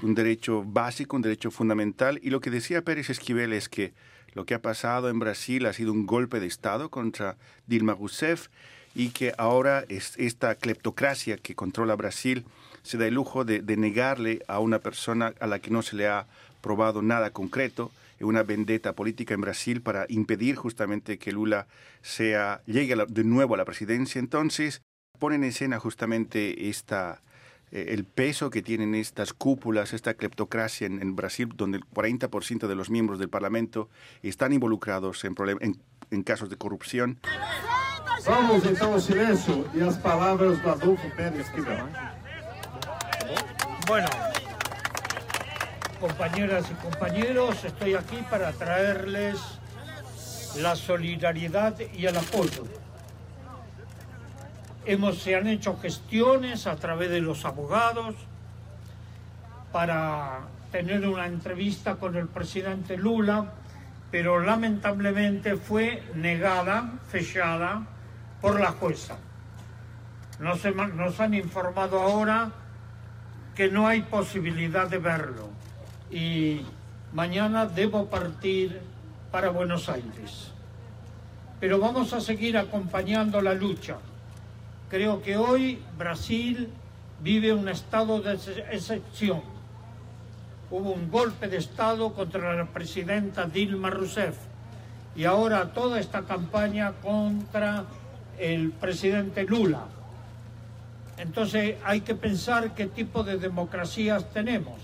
un 0.00 0.14
derecho 0.14 0.62
básico, 0.64 1.16
un 1.16 1.22
derecho 1.22 1.50
fundamental 1.50 2.20
y 2.22 2.30
lo 2.30 2.40
que 2.40 2.50
decía 2.50 2.82
Pérez 2.82 3.10
Esquivel 3.10 3.52
es 3.52 3.68
que 3.68 3.94
lo 4.34 4.46
que 4.46 4.54
ha 4.54 4.62
pasado 4.62 5.10
en 5.10 5.18
Brasil 5.18 5.66
ha 5.66 5.72
sido 5.72 5.92
un 5.92 6.06
golpe 6.06 6.38
de 6.38 6.46
Estado 6.46 6.88
contra 6.88 7.36
Dilma 7.66 7.94
Rousseff 7.94 8.48
y 8.94 9.10
que 9.10 9.32
ahora 9.38 9.84
es 9.88 10.14
esta 10.18 10.54
cleptocracia 10.54 11.36
que 11.36 11.54
controla 11.54 11.94
Brasil 11.96 12.44
se 12.82 12.98
da 12.98 13.06
el 13.06 13.14
lujo 13.14 13.44
de, 13.44 13.62
negarle 13.76 14.42
a 14.48 14.58
una 14.58 14.80
persona 14.80 15.34
a 15.40 15.46
la 15.46 15.58
que 15.60 15.70
no 15.70 15.82
se 15.82 15.96
le 15.96 16.08
ha 16.08 16.26
probado 16.60 17.02
nada 17.02 17.30
concreto 17.30 17.90
una 18.20 18.42
vendetta 18.44 18.92
política 18.92 19.34
en 19.34 19.40
Brasil 19.40 19.80
para 19.82 20.06
impedir 20.08 20.54
justamente 20.54 21.18
que 21.18 21.32
Lula 21.32 21.66
sea 22.02 22.62
llegue 22.66 22.94
de 23.08 23.24
nuevo 23.24 23.54
a 23.54 23.56
la 23.56 23.64
presidencia. 23.64 24.18
Entonces 24.20 24.80
pone 25.18 25.34
en 25.36 25.44
escena 25.44 25.80
justamente 25.80 26.68
esta 26.68 27.20
eh, 27.72 27.86
el 27.88 28.04
peso 28.04 28.50
que 28.50 28.62
tienen 28.62 28.94
estas 28.94 29.32
cúpulas, 29.32 29.92
esta 29.92 30.14
cleptocracia 30.14 30.86
en, 30.86 31.16
Brasil, 31.16 31.48
donde 31.56 31.78
el 31.78 31.84
40% 31.84 32.66
de 32.68 32.74
los 32.76 32.90
miembros 32.90 33.18
del 33.18 33.28
Parlamento 33.28 33.88
están 34.22 34.52
involucrados 34.52 35.24
en, 35.24 35.34
en- 35.60 35.80
en 36.10 36.22
casos 36.22 36.48
de 36.50 36.56
corrupción. 36.56 37.18
Vamos 38.20 38.64
então 38.64 38.92
ao 38.92 39.00
silêncio 39.00 39.68
e 39.74 39.82
as 39.82 39.96
palavras 39.96 40.60
do 40.60 40.70
Adolfo 40.70 41.10
Pérez 41.10 41.40
Esquivel. 41.40 41.88
Bueno, 43.86 44.08
compañeras 45.98 46.70
y 46.70 46.74
compañeros, 46.74 47.64
estoy 47.64 47.94
aquí 47.94 48.24
para 48.30 48.52
traerles 48.52 49.40
la 50.56 50.76
solidaridad 50.76 51.74
y 51.92 52.06
el 52.06 52.16
apoyo. 52.16 52.64
Hemos, 54.84 55.18
se 55.20 55.34
han 55.34 55.48
hecho 55.48 55.76
gestiones 55.78 56.66
a 56.66 56.76
través 56.76 57.10
de 57.10 57.20
los 57.20 57.44
abogados 57.44 58.14
para 59.72 60.42
tener 60.70 61.06
una 61.08 61.26
entrevista 61.26 61.96
con 61.96 62.16
el 62.16 62.28
presidente 62.28 62.96
Lula, 62.96 63.52
pero 64.10 64.38
lamentablemente 64.38 65.56
fue 65.56 66.04
negada, 66.14 66.92
fechada 67.08 67.82
por 68.42 68.60
la 68.60 68.72
jueza. 68.72 69.16
Nos, 70.40 71.20
han 71.20 71.34
informado 71.34 72.00
ahora 72.02 72.50
que 73.54 73.70
no 73.70 73.86
hay 73.86 74.02
posibilidad 74.02 74.88
de 74.88 74.98
verlo 74.98 75.48
y 76.10 76.62
mañana 77.12 77.66
debo 77.66 78.06
partir 78.06 78.80
para 79.30 79.50
Buenos 79.50 79.88
Aires. 79.88 80.50
Pero 81.60 81.78
vamos 81.78 82.12
a 82.12 82.20
seguir 82.20 82.58
acompañando 82.58 83.40
la 83.40 83.54
lucha. 83.54 83.98
Creo 84.90 85.22
que 85.22 85.36
hoy 85.36 85.80
Brasil 85.96 86.68
vive 87.20 87.52
un 87.52 87.68
estado 87.68 88.20
de 88.20 88.34
ex- 88.34 88.48
excepción. 88.70 89.42
Hubo 90.70 90.90
un 90.90 91.10
golpe 91.10 91.46
de 91.48 91.58
Estado 91.58 92.12
contra 92.14 92.54
la 92.56 92.64
presidenta 92.64 93.44
Dilma 93.44 93.90
Rousseff 93.90 94.36
y 95.14 95.24
ahora 95.24 95.72
toda 95.72 96.00
esta 96.00 96.22
campaña 96.22 96.92
contra 97.02 97.84
el 98.38 98.70
presidente 98.70 99.44
Lula. 99.44 99.84
Entonces 101.18 101.76
hay 101.84 102.00
que 102.00 102.14
pensar 102.14 102.74
qué 102.74 102.86
tipo 102.86 103.22
de 103.22 103.38
democracias 103.38 104.30
tenemos, 104.32 104.78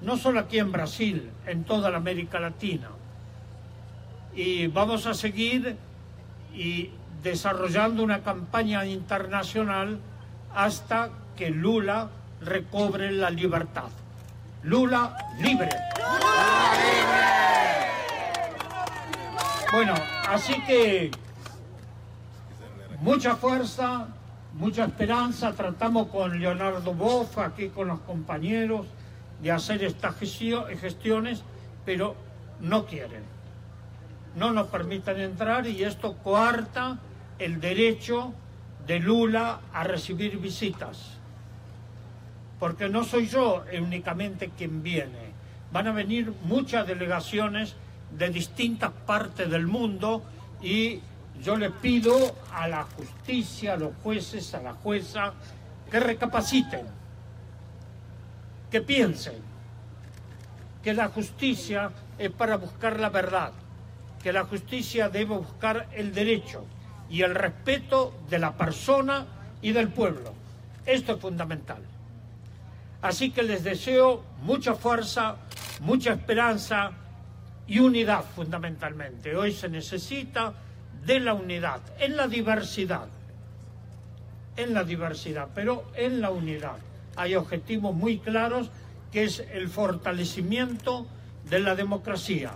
no 0.00 0.16
solo 0.16 0.40
aquí 0.40 0.58
en 0.58 0.72
Brasil, 0.72 1.30
en 1.46 1.64
toda 1.64 1.90
la 1.90 1.98
América 1.98 2.40
Latina. 2.40 2.88
Y 4.34 4.66
vamos 4.68 5.06
a 5.06 5.14
seguir 5.14 5.76
y 6.54 6.90
desarrollando 7.22 8.02
una 8.02 8.22
campaña 8.22 8.84
internacional 8.86 9.98
hasta 10.54 11.10
que 11.36 11.50
Lula 11.50 12.08
recobre 12.40 13.12
la 13.12 13.30
libertad. 13.30 13.90
Lula 14.62 15.16
libre. 15.40 15.68
Bueno, 19.72 19.94
así 20.28 20.54
que 20.62 21.10
mucha 23.00 23.36
fuerza, 23.36 24.08
mucha 24.54 24.84
esperanza. 24.84 25.52
Tratamos 25.52 26.08
con 26.08 26.38
Leonardo 26.40 26.92
Boff, 26.94 27.38
aquí 27.38 27.68
con 27.68 27.88
los 27.88 28.00
compañeros, 28.00 28.86
de 29.42 29.52
hacer 29.52 29.84
estas 29.84 30.16
gestio- 30.16 30.66
gestiones, 30.78 31.42
pero 31.84 32.16
no 32.60 32.86
quieren. 32.86 33.22
No 34.36 34.52
nos 34.52 34.68
permiten 34.68 35.18
entrar 35.20 35.66
y 35.66 35.82
esto 35.84 36.14
coarta 36.22 36.98
el 37.38 37.60
derecho 37.60 38.32
de 38.86 38.98
Lula 39.00 39.60
a 39.72 39.84
recibir 39.84 40.38
visitas. 40.38 41.12
Porque 42.58 42.88
no 42.88 43.04
soy 43.04 43.26
yo 43.26 43.64
únicamente 43.78 44.50
quien 44.56 44.82
viene. 44.82 45.34
Van 45.72 45.88
a 45.88 45.92
venir 45.92 46.32
muchas 46.44 46.86
delegaciones 46.86 47.76
de 48.16 48.30
distintas 48.30 48.92
partes 49.06 49.50
del 49.50 49.66
mundo 49.66 50.22
y 50.62 51.00
yo 51.42 51.56
le 51.56 51.70
pido 51.70 52.34
a 52.52 52.68
la 52.68 52.84
justicia, 52.84 53.74
a 53.74 53.76
los 53.76 53.92
jueces, 54.02 54.54
a 54.54 54.62
la 54.62 54.74
jueza, 54.74 55.34
que 55.90 56.00
recapaciten, 56.00 56.86
que 58.70 58.80
piensen 58.80 59.34
que 60.82 60.94
la 60.94 61.08
justicia 61.08 61.90
es 62.18 62.30
para 62.30 62.56
buscar 62.56 63.00
la 63.00 63.10
verdad, 63.10 63.52
que 64.22 64.32
la 64.32 64.44
justicia 64.44 65.08
debe 65.08 65.36
buscar 65.36 65.88
el 65.92 66.14
derecho 66.14 66.64
y 67.10 67.22
el 67.22 67.34
respeto 67.34 68.14
de 68.28 68.38
la 68.38 68.52
persona 68.56 69.26
y 69.62 69.72
del 69.72 69.88
pueblo. 69.88 70.32
Esto 70.84 71.14
es 71.14 71.20
fundamental. 71.20 71.82
Así 73.02 73.30
que 73.30 73.42
les 73.42 73.62
deseo 73.62 74.22
mucha 74.42 74.74
fuerza, 74.74 75.36
mucha 75.80 76.12
esperanza 76.12 76.92
y 77.66 77.78
unidad 77.80 78.24
fundamentalmente. 78.34 79.36
Hoy 79.36 79.52
se 79.52 79.68
necesita 79.68 80.54
de 81.06 81.20
la 81.20 81.34
unidad, 81.34 81.80
en 81.98 82.16
la 82.16 82.26
diversidad, 82.26 83.08
en 84.56 84.74
la 84.74 84.84
diversidad, 84.84 85.48
pero 85.54 85.84
en 85.94 86.20
la 86.20 86.30
unidad. 86.30 86.76
Hay 87.16 87.34
objetivos 87.34 87.94
muy 87.94 88.18
claros 88.18 88.70
que 89.12 89.24
es 89.24 89.40
el 89.52 89.68
fortalecimiento 89.68 91.06
de 91.48 91.60
la 91.60 91.74
democracia 91.74 92.52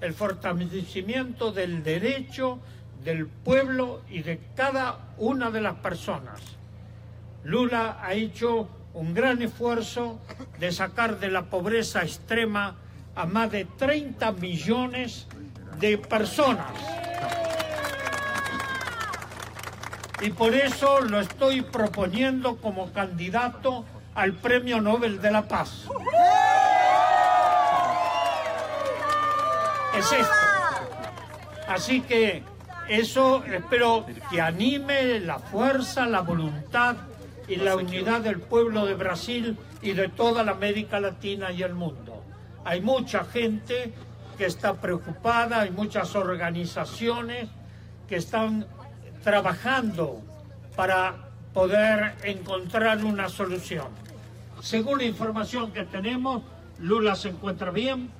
el 0.00 0.14
fortalecimiento 0.14 1.52
del 1.52 1.82
derecho 1.82 2.58
del 3.04 3.26
pueblo 3.26 4.02
y 4.10 4.22
de 4.22 4.40
cada 4.54 5.14
una 5.18 5.50
de 5.50 5.60
las 5.60 5.76
personas. 5.76 6.40
Lula 7.44 7.98
ha 8.02 8.14
hecho 8.14 8.68
un 8.94 9.14
gran 9.14 9.42
esfuerzo 9.42 10.20
de 10.58 10.72
sacar 10.72 11.18
de 11.20 11.28
la 11.28 11.44
pobreza 11.44 12.02
extrema 12.02 12.76
a 13.14 13.26
más 13.26 13.50
de 13.50 13.64
30 13.64 14.32
millones 14.32 15.26
de 15.78 15.98
personas. 15.98 17.07
Y 20.20 20.30
por 20.30 20.54
eso 20.54 21.00
lo 21.00 21.20
estoy 21.20 21.62
proponiendo 21.62 22.56
como 22.56 22.92
candidato 22.92 23.84
al 24.14 24.32
Premio 24.32 24.80
Nobel 24.80 25.20
de 25.20 25.30
la 25.30 25.46
Paz. 25.46 25.86
Es 29.96 30.12
esto. 30.12 30.34
Así 31.68 32.00
que 32.00 32.42
eso 32.88 33.44
espero 33.44 34.06
que 34.30 34.40
anime 34.40 35.20
la 35.20 35.38
fuerza, 35.38 36.06
la 36.06 36.22
voluntad 36.22 36.96
y 37.46 37.56
la 37.56 37.76
unidad 37.76 38.20
del 38.20 38.40
pueblo 38.40 38.86
de 38.86 38.94
Brasil 38.94 39.56
y 39.82 39.92
de 39.92 40.08
toda 40.08 40.42
la 40.42 40.52
América 40.52 40.98
Latina 40.98 41.52
y 41.52 41.62
el 41.62 41.74
mundo. 41.74 42.24
Hay 42.64 42.80
mucha 42.80 43.24
gente 43.24 43.92
que 44.38 44.46
está 44.46 44.74
preocupada, 44.74 45.62
hay 45.62 45.70
muchas 45.70 46.14
organizaciones 46.14 47.48
que 48.08 48.16
están 48.16 48.66
trabajando 49.24 50.22
para 50.76 51.16
poder 51.52 52.14
encontrar 52.22 53.04
una 53.04 53.28
solución. 53.28 53.88
Según 54.62 54.98
la 54.98 55.04
información 55.04 55.72
que 55.72 55.84
tenemos, 55.84 56.42
Lula 56.78 57.16
se 57.16 57.30
encuentra 57.30 57.72
bien, 57.72 58.10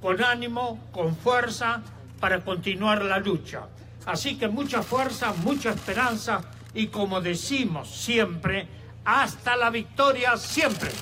con 0.00 0.22
ánimo, 0.22 0.78
con 0.92 1.16
fuerza 1.16 1.82
para 2.20 2.44
continuar 2.44 3.02
la 3.02 3.18
lucha. 3.18 3.62
Así 4.06 4.38
que 4.38 4.46
mucha 4.46 4.82
fuerza, 4.82 5.34
mucha 5.42 5.70
esperanza 5.70 6.42
y 6.74 6.86
como 6.86 7.20
decimos 7.20 7.90
siempre, 7.90 8.68
hasta 9.04 9.56
la 9.56 9.70
victoria 9.70 10.36
siempre. 10.36 10.92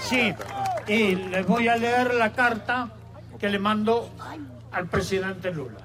Sí, 0.00 0.34
y 0.86 1.14
les 1.14 1.46
voy 1.46 1.68
a 1.68 1.76
leer 1.76 2.14
la 2.14 2.32
carta 2.32 2.90
que 3.38 3.48
le 3.48 3.58
mando 3.58 4.10
al 4.72 4.86
presidente 4.86 5.50
Lula. 5.52 5.78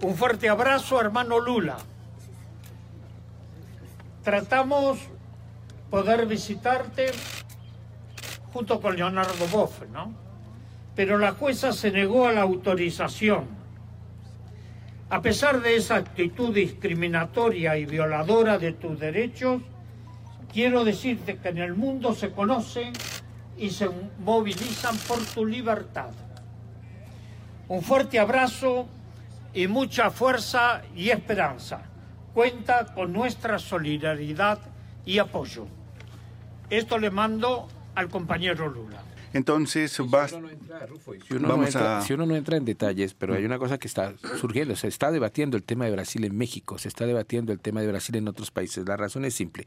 Un 0.00 0.14
fuerte 0.14 0.48
abrazo, 0.48 1.00
hermano 1.00 1.40
Lula. 1.40 1.76
Tratamos 4.22 4.98
poder 5.90 6.26
visitarte 6.26 7.10
junto 8.52 8.80
con 8.80 8.96
Leonardo 8.96 9.46
Boff, 9.48 9.82
¿no? 9.92 10.12
Pero 10.94 11.18
la 11.18 11.32
jueza 11.32 11.72
se 11.72 11.90
negó 11.90 12.28
a 12.28 12.32
la 12.32 12.42
autorización. 12.42 13.57
A 15.10 15.22
pesar 15.22 15.62
de 15.62 15.76
esa 15.76 15.96
actitud 15.96 16.54
discriminatoria 16.54 17.78
y 17.78 17.86
violadora 17.86 18.58
de 18.58 18.72
tus 18.72 19.00
derechos, 19.00 19.62
quiero 20.52 20.84
decirte 20.84 21.38
que 21.38 21.48
en 21.48 21.58
el 21.58 21.74
mundo 21.74 22.14
se 22.14 22.30
conocen 22.32 22.92
y 23.56 23.70
se 23.70 23.88
movilizan 24.18 24.96
por 25.08 25.18
tu 25.24 25.46
libertad. 25.46 26.10
Un 27.68 27.80
fuerte 27.82 28.18
abrazo 28.18 28.86
y 29.54 29.66
mucha 29.66 30.10
fuerza 30.10 30.82
y 30.94 31.08
esperanza. 31.08 31.80
Cuenta 32.34 32.92
con 32.94 33.10
nuestra 33.10 33.58
solidaridad 33.58 34.58
y 35.06 35.18
apoyo. 35.18 35.66
Esto 36.68 36.98
le 36.98 37.10
mando 37.10 37.66
al 37.94 38.10
compañero 38.10 38.68
Lula. 38.68 39.07
Entonces, 39.32 39.96
vas, 40.08 40.30
Si 40.30 41.34
uno, 41.34 41.40
no 41.40 41.48
vamos 41.48 41.66
entra, 41.66 41.98
a... 41.98 42.02
si 42.02 42.12
uno 42.14 42.26
no 42.26 42.34
entra 42.36 42.56
en 42.56 42.64
detalles, 42.64 43.14
pero 43.14 43.34
hay 43.34 43.44
una 43.44 43.58
cosa 43.58 43.78
que 43.78 43.86
está 43.86 44.14
surgiendo, 44.40 44.74
se 44.76 44.88
está 44.88 45.10
debatiendo 45.10 45.56
el 45.56 45.64
tema 45.64 45.84
de 45.84 45.90
Brasil 45.90 46.24
en 46.24 46.36
México, 46.36 46.78
se 46.78 46.88
está 46.88 47.06
debatiendo 47.06 47.52
el 47.52 47.60
tema 47.60 47.80
de 47.80 47.88
Brasil 47.88 48.16
en 48.16 48.28
otros 48.28 48.50
países. 48.50 48.86
La 48.86 48.96
razón 48.96 49.24
es 49.24 49.34
simple. 49.34 49.66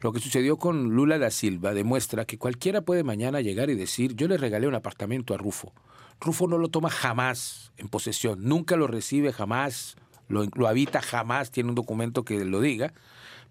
Lo 0.00 0.12
que 0.12 0.20
sucedió 0.20 0.56
con 0.56 0.90
Lula 0.90 1.18
da 1.18 1.30
Silva 1.30 1.74
demuestra 1.74 2.24
que 2.24 2.38
cualquiera 2.38 2.82
puede 2.82 3.02
mañana 3.02 3.40
llegar 3.40 3.70
y 3.70 3.74
decir, 3.74 4.14
yo 4.14 4.28
le 4.28 4.36
regalé 4.36 4.68
un 4.68 4.74
apartamento 4.74 5.34
a 5.34 5.36
Rufo. 5.38 5.72
Rufo 6.20 6.46
no 6.46 6.58
lo 6.58 6.68
toma 6.68 6.90
jamás 6.90 7.72
en 7.76 7.88
posesión, 7.88 8.44
nunca 8.44 8.76
lo 8.76 8.86
recibe 8.86 9.32
jamás, 9.32 9.96
lo, 10.28 10.46
lo 10.54 10.68
habita 10.68 11.02
jamás, 11.02 11.50
tiene 11.50 11.70
un 11.70 11.74
documento 11.74 12.24
que 12.24 12.44
lo 12.44 12.60
diga, 12.60 12.92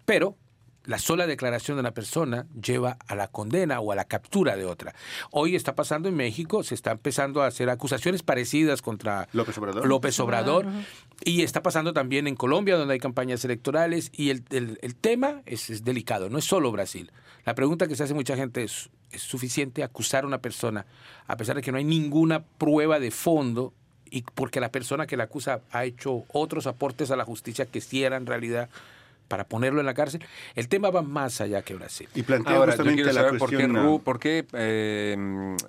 pero 0.06 0.36
la 0.84 0.98
sola 0.98 1.26
declaración 1.26 1.76
de 1.76 1.80
una 1.80 1.92
persona 1.92 2.46
lleva 2.60 2.96
a 3.06 3.14
la 3.14 3.28
condena 3.28 3.80
o 3.80 3.92
a 3.92 3.94
la 3.94 4.04
captura 4.04 4.56
de 4.56 4.64
otra. 4.64 4.94
Hoy 5.30 5.54
está 5.54 5.74
pasando 5.74 6.08
en 6.08 6.16
México, 6.16 6.62
se 6.62 6.74
está 6.74 6.90
empezando 6.92 7.42
a 7.42 7.46
hacer 7.46 7.70
acusaciones 7.70 8.22
parecidas 8.22 8.82
contra 8.82 9.28
López 9.32 9.56
Obrador. 9.58 9.86
López 9.86 10.18
Obrador, 10.20 10.66
y 11.24 11.42
está 11.42 11.62
pasando 11.62 11.92
también 11.92 12.26
en 12.26 12.34
Colombia, 12.34 12.76
donde 12.76 12.94
hay 12.94 13.00
campañas 13.00 13.44
electorales, 13.44 14.10
y 14.14 14.30
el, 14.30 14.42
el- 14.50 14.78
el 14.82 14.94
tema 14.96 15.42
es, 15.46 15.70
es 15.70 15.84
delicado, 15.84 16.28
no 16.30 16.38
es 16.38 16.44
solo 16.44 16.72
Brasil. 16.72 17.12
La 17.44 17.54
pregunta 17.54 17.86
que 17.86 17.94
se 17.96 18.02
hace 18.04 18.14
mucha 18.14 18.36
gente 18.36 18.64
es, 18.64 18.90
¿es 19.12 19.22
suficiente 19.22 19.82
acusar 19.84 20.24
a 20.24 20.26
una 20.26 20.38
persona 20.38 20.86
a 21.26 21.36
pesar 21.36 21.54
de 21.56 21.62
que 21.62 21.70
no 21.72 21.78
hay 21.78 21.84
ninguna 21.84 22.42
prueba 22.58 22.98
de 22.98 23.10
fondo 23.10 23.72
y 24.10 24.22
porque 24.22 24.60
la 24.60 24.70
persona 24.72 25.06
que 25.06 25.16
la 25.16 25.24
acusa 25.24 25.60
ha 25.70 25.84
hecho 25.84 26.24
otros 26.32 26.66
aportes 26.66 27.10
a 27.10 27.16
la 27.16 27.24
justicia 27.24 27.66
que 27.66 27.80
sí 27.80 28.04
eran 28.04 28.26
realidad 28.26 28.68
para 29.28 29.44
ponerlo 29.44 29.80
en 29.80 29.86
la 29.86 29.94
cárcel? 29.94 30.22
El 30.54 30.68
tema 30.68 30.90
va 30.90 31.02
más 31.02 31.40
allá 31.40 31.62
que 31.62 31.74
Brasil. 31.74 32.08
Y 32.14 32.22
plantea 32.22 32.54
Ahora, 32.56 32.72
yo 32.72 32.76
justamente 32.78 33.02
quiero 33.02 33.12
la 33.14 33.20
saber 33.26 33.38
por 33.38 33.50
qué, 33.50 33.68
Ru- 33.68 34.02
por 34.02 34.18
qué 34.18 34.44
eh, 34.52 35.16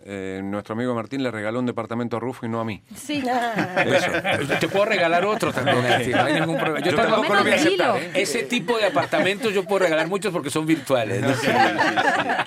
eh, 0.06 0.42
nuestro 0.44 0.74
amigo 0.74 0.94
Martín 0.96 1.24
le 1.24 1.32
regaló 1.32 1.60
un 1.60 1.66
departamento 1.66 2.18
a 2.18 2.20
Rufo 2.20 2.46
y 2.46 2.50
no 2.50 2.60
a 2.60 2.66
mí. 2.66 2.84
Sí. 2.96 3.24
Eso. 3.24 4.54
Te 4.60 4.68
puedo 4.68 4.86
regalar 4.86 5.26
otro 5.26 5.52
también. 5.54 5.78
No 6.12 6.24
hay 6.24 6.34
ningún 6.40 6.58
problema. 6.58 6.80
Yo, 6.86 6.92
Yo 6.92 6.98
tampoco 6.98 7.34
lo 7.34 7.44
voy 7.44 7.52
a 7.52 7.56
aceptar. 7.56 7.74
hilo. 7.74 7.96
¿eh? 7.98 8.12
Ese 8.16 8.44
tipo 8.44 8.78
de 8.78 8.86
apartamentos 8.86 9.54
yo 9.54 9.64
puedo 9.64 9.80
regalar 9.86 10.08
muchos 10.08 10.32
porque 10.34 10.50
son 10.50 10.66
virtuales. 10.66 11.22
¿no? 11.22 11.30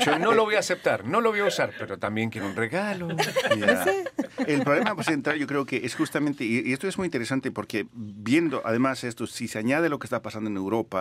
Yo 0.04 0.18
no 0.18 0.34
lo 0.34 0.44
voy 0.44 0.56
a 0.56 0.58
aceptar, 0.60 1.04
no 1.04 1.20
lo 1.20 1.30
voy 1.30 1.40
a 1.40 1.44
usar, 1.44 1.72
pero 1.78 1.98
también 1.98 2.30
quiero 2.30 2.46
un 2.46 2.56
regalo. 2.56 3.08
El 4.46 4.62
problema 4.62 4.94
pues, 4.94 5.06
central 5.06 5.38
yo 5.38 5.46
creo 5.46 5.64
que 5.64 5.78
es 5.84 5.94
justamente, 5.94 6.44
y 6.44 6.56
y 6.66 6.72
esto 6.72 6.88
es 6.88 6.98
muy 6.98 7.04
interesante 7.06 7.50
porque 7.50 7.86
viendo 7.92 8.62
además 8.64 9.04
esto, 9.04 9.26
si 9.26 9.46
se 9.48 9.58
añade 9.58 9.88
lo 9.88 9.98
que 9.98 10.06
está 10.06 10.20
pasando 10.22 10.50
en 10.50 10.56
Europa, 10.56 10.95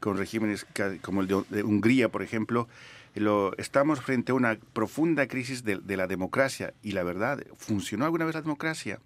con 0.00 0.16
regímenes 0.16 0.66
como 1.02 1.20
el 1.20 1.28
de, 1.28 1.62
Hungría, 1.62 2.08
por 2.08 2.22
ejemplo, 2.22 2.68
lo, 3.14 3.56
estamos 3.58 4.00
frente 4.00 4.32
a 4.32 4.34
una 4.34 4.58
profunda 4.72 5.26
crisis 5.26 5.64
de 5.64 5.96
la 5.96 6.06
democracia. 6.06 6.74
Y 6.82 6.92
la 6.92 7.02
verdad, 7.02 7.42
¿funcionó 7.56 8.04
alguna 8.04 8.24
vez 8.24 8.34
la 8.34 8.42
democracia? 8.42 9.00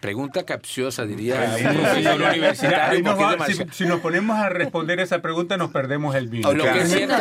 Pregunta 0.00 0.44
capciosa, 0.44 1.04
diría 1.04 1.54
un 1.68 1.76
profesor 1.76 2.20
universitario. 2.22 3.02
Nos 3.02 3.18
va- 3.20 3.46
si, 3.46 3.54
si 3.72 3.84
nos 3.86 4.00
ponemos 4.00 4.36
a 4.38 4.48
responder 4.48 5.00
esa 5.00 5.20
pregunta, 5.20 5.56
nos 5.56 5.70
perdemos 5.70 6.14
el 6.14 6.28
vino. 6.28 6.52
Lo 6.52 6.64
que 6.64 6.80
es 6.82 6.92
cierto, 6.92 7.16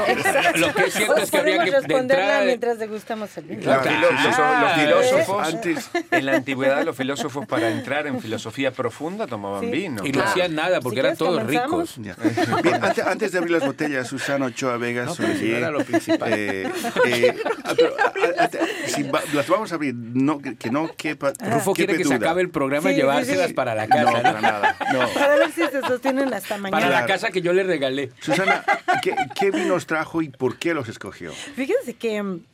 lo 0.55 0.73
que 0.73 0.83
es 0.85 0.93
cierto 0.93 1.17
es 1.17 1.31
que 1.31 1.37
habría 1.37 1.55
Podemos 1.57 1.65
que 1.65 1.71
de 1.71 1.87
responderla 1.87 2.23
entrada- 2.23 2.45
mientras 2.45 2.79
degustamos 2.79 3.37
el 3.37 3.43
vino. 3.45 3.61
Los, 3.65 3.81
Claro. 3.81 4.01
los- 4.01 4.23
los 4.23 4.35
Ah, 4.37 4.73
filósofos, 4.77 5.47
antes- 5.47 5.89
en 6.11 6.25
la 6.25 6.35
antigüedad, 6.35 6.83
los 6.85 6.95
filósofos 6.95 7.45
para 7.47 7.69
entrar 7.69 8.07
en 8.07 8.19
filosofía 8.19 8.71
profunda 8.71 9.27
tomaban 9.27 9.61
Sí. 9.61 9.67
vino. 9.71 10.05
y 10.05 10.11
no 10.11 10.23
hacían 10.23 10.55
nada 10.55 10.79
porque 10.81 10.99
eran 10.99 11.15
todos 11.17 11.39
comenzamos. 11.41 11.95
ricos. 11.97 12.63
Bien, 12.63 12.83
antes, 12.83 13.05
antes 13.05 13.31
de 13.31 13.37
abrir 13.37 13.51
las 13.53 13.65
botellas, 13.65 14.07
Susana 14.07 14.45
Ochoa 14.47 14.77
Vegas, 14.77 15.07
No, 15.07 15.15
sommelier, 15.15 15.57
era 15.57 15.71
lo 15.71 15.83
principal. 15.83 16.31
eh, 16.33 16.69
eh, 17.05 17.35
ah, 17.63 17.73
pero, 17.75 17.95
ah, 17.99 18.13
ah, 18.39 18.49
si 18.87 19.03
va- 19.03 19.21
las 19.33 19.47
vamos 19.47 19.71
a 19.71 19.75
abrir, 19.75 19.93
no, 19.95 20.39
que, 20.39 20.69
no 20.69 20.89
quepa. 20.95 21.33
Rufo 21.39 21.73
quiere 21.73 21.97
que 21.97 22.03
se 22.05 22.14
duda. 22.17 22.27
acabe 22.27 22.41
el 22.41 22.49
programa 22.49 22.91
y 22.91 22.95
Sí, 22.95 22.99
llevárselas 23.01 23.47
sí. 23.47 23.53
para 23.53 23.75
la 23.75 23.87
casa. 23.87 24.03
¿no? 24.11 24.21
para 24.21 24.41
nada. 24.41 24.77
No. 24.93 25.07
Para 25.13 25.35
ver 25.35 25.51
si 25.51 25.61
se 25.67 25.81
sostienen 25.81 26.33
hasta 26.33 26.57
mañana. 26.57 26.83
Para 26.85 27.01
la 27.01 27.05
casa 27.05 27.29
que 27.29 27.41
yo 27.41 27.53
le 27.53 27.63
regalé. 27.63 28.11
Susana, 28.21 28.63
¿qué, 29.01 29.15
qué 29.39 29.51
vinos 29.51 29.85
trajo 29.87 30.21
y 30.21 30.29
por 30.29 30.57
qué 30.57 30.73
los 30.73 30.87
escogió? 30.89 31.31
Fíjense 31.31 31.93
que, 31.95 32.21
mm, 32.23 32.45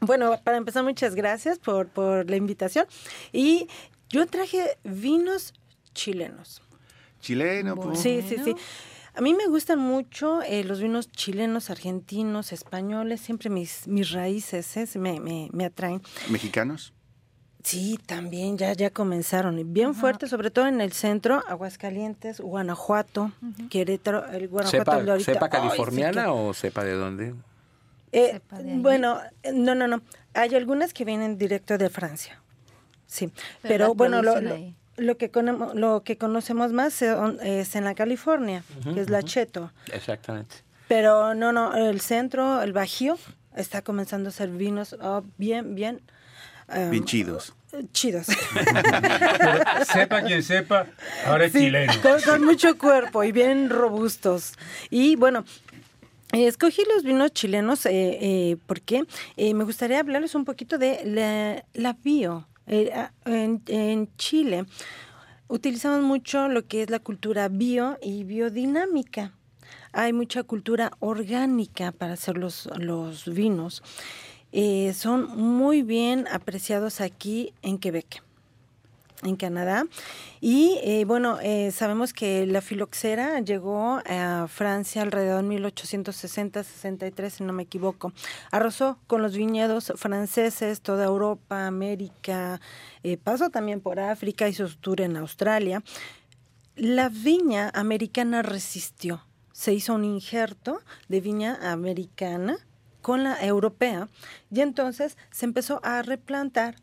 bueno, 0.00 0.38
para 0.44 0.56
empezar, 0.56 0.82
muchas 0.84 1.14
gracias 1.14 1.58
por, 1.58 1.88
por 1.88 2.28
la 2.28 2.36
invitación. 2.36 2.86
Y 3.32 3.68
yo 4.08 4.26
traje 4.26 4.76
vinos 4.84 5.54
chilenos. 5.94 6.62
Chileno, 7.20 7.76
pues. 7.76 8.00
Sí, 8.00 8.22
sí, 8.28 8.36
sí. 8.44 8.54
A 9.14 9.20
mí 9.20 9.34
me 9.34 9.46
gustan 9.46 9.78
mucho 9.78 10.40
eh, 10.42 10.64
los 10.64 10.80
vinos 10.80 11.10
chilenos, 11.12 11.68
argentinos, 11.68 12.50
españoles, 12.52 13.20
siempre 13.20 13.50
mis, 13.50 13.86
mis 13.86 14.10
raíces 14.10 14.74
¿eh? 14.78 14.88
me, 14.98 15.20
me, 15.20 15.48
me 15.52 15.66
atraen. 15.66 16.00
mexicanos. 16.30 16.94
Sí, 17.62 17.98
también 18.06 18.58
ya, 18.58 18.72
ya 18.72 18.90
comenzaron. 18.90 19.58
y 19.58 19.64
Bien 19.64 19.94
fuerte, 19.94 20.26
sobre 20.26 20.50
todo 20.50 20.66
en 20.66 20.80
el 20.80 20.92
centro, 20.92 21.42
Aguascalientes, 21.46 22.40
Guanajuato, 22.40 23.30
Querétaro, 23.70 24.26
el 24.26 24.48
Guanajuato 24.48 24.78
¿Cepa, 24.84 24.98
el 24.98 25.06
de 25.06 25.12
ahorita. 25.12 25.32
sí 25.32 25.38
californiana 25.50 26.24
que- 26.24 26.28
o 26.30 26.52
cepa 26.54 26.84
de 26.84 26.92
dónde? 26.94 27.34
Eh, 28.10 28.40
de 28.58 28.78
bueno, 28.78 29.20
no, 29.54 29.74
no, 29.74 29.86
no. 29.86 30.02
Hay 30.34 30.54
algunas 30.54 30.92
que 30.92 31.04
vienen 31.04 31.38
directo 31.38 31.78
de 31.78 31.88
Francia. 31.88 32.40
Sí, 33.06 33.30
Pero 33.62 33.94
bueno, 33.94 34.22
lo, 34.22 34.40
lo- 34.40 35.16
que, 35.16 35.30
lo 35.74 36.02
que 36.02 36.18
conocemos 36.18 36.72
más 36.72 37.00
es 37.02 37.76
en 37.76 37.84
la 37.84 37.94
California, 37.94 38.64
que 38.92 39.00
es 39.00 39.08
la 39.10 39.22
Cheto. 39.22 39.70
Exactamente. 39.92 40.56
Pero 40.88 41.34
no, 41.34 41.52
no, 41.52 41.74
el 41.74 42.00
centro, 42.00 42.60
el 42.60 42.72
Bajío, 42.72 43.16
está 43.56 43.82
comenzando 43.82 44.30
a 44.30 44.32
ser 44.32 44.50
vinos 44.50 44.96
oh, 45.00 45.22
bien, 45.38 45.74
bien... 45.74 46.00
em, 46.74 46.90
Bien 46.90 47.04
chidos. 47.04 47.54
chidos. 47.92 48.26
Sepa 49.92 50.22
quien 50.22 50.42
sepa, 50.42 50.86
ahora 51.26 51.46
es 51.46 51.52
Sí, 51.52 51.58
chileno. 51.60 51.92
Con, 52.02 52.20
con 52.20 52.44
mucho 52.44 52.76
cuerpo 52.78 53.24
y 53.24 53.32
bien 53.32 53.70
robustos. 53.70 54.52
Y 54.90 55.16
bueno, 55.16 55.44
escogí 56.32 56.82
los 56.94 57.02
vinos 57.02 57.32
chilenos 57.32 57.86
eh, 57.86 57.90
eh, 58.20 58.56
porque 58.66 59.04
eh, 59.36 59.54
me 59.54 59.64
gustaría 59.64 60.00
hablarles 60.00 60.34
un 60.34 60.44
poquito 60.44 60.78
de 60.78 61.00
la, 61.04 61.64
la 61.74 61.96
bio. 62.02 62.46
En, 62.66 63.60
en 63.66 64.16
Chile 64.16 64.64
utilizamos 65.48 66.00
mucho 66.02 66.48
lo 66.48 66.64
que 66.66 66.82
es 66.82 66.90
la 66.90 67.00
cultura 67.00 67.48
bio 67.48 67.98
y 68.00 68.22
biodinámica. 68.24 69.32
Hay 69.92 70.12
mucha 70.12 70.42
cultura 70.44 70.92
orgánica 71.00 71.92
para 71.92 72.14
hacer 72.14 72.38
los, 72.38 72.68
los 72.78 73.26
vinos. 73.34 73.82
Eh, 74.52 74.92
son 74.94 75.36
muy 75.36 75.82
bien 75.82 76.26
apreciados 76.30 77.00
aquí 77.00 77.54
en 77.62 77.78
Quebec 77.78 78.22
en 79.24 79.36
Canadá. 79.36 79.84
Y 80.40 80.80
eh, 80.82 81.04
bueno, 81.04 81.38
eh, 81.40 81.70
sabemos 81.70 82.12
que 82.12 82.44
la 82.44 82.60
filoxera 82.60 83.38
llegó 83.40 84.00
a 84.04 84.48
Francia 84.48 85.02
alrededor 85.02 85.44
de 85.44 85.60
1860-63, 85.60 87.30
si 87.30 87.44
no 87.44 87.52
me 87.52 87.62
equivoco. 87.62 88.12
Arrasó 88.50 88.98
con 89.06 89.22
los 89.22 89.36
viñedos 89.36 89.92
franceses, 89.94 90.80
toda 90.80 91.04
Europa, 91.04 91.68
América, 91.68 92.60
pasó 93.22 93.48
también 93.50 93.80
por 93.80 94.00
África, 94.00 94.48
hizo 94.48 94.66
su 94.66 94.76
tour 94.78 95.00
en 95.00 95.16
Australia. 95.16 95.84
La 96.74 97.08
viña 97.08 97.70
americana 97.74 98.42
resistió. 98.42 99.24
Se 99.52 99.72
hizo 99.72 99.94
un 99.94 100.04
injerto 100.04 100.80
de 101.08 101.20
viña 101.20 101.58
americana 101.70 102.58
con 103.02 103.24
la 103.24 103.44
europea 103.44 104.08
y 104.50 104.60
entonces 104.60 105.18
se 105.30 105.44
empezó 105.44 105.80
a 105.84 106.00
replantar 106.02 106.76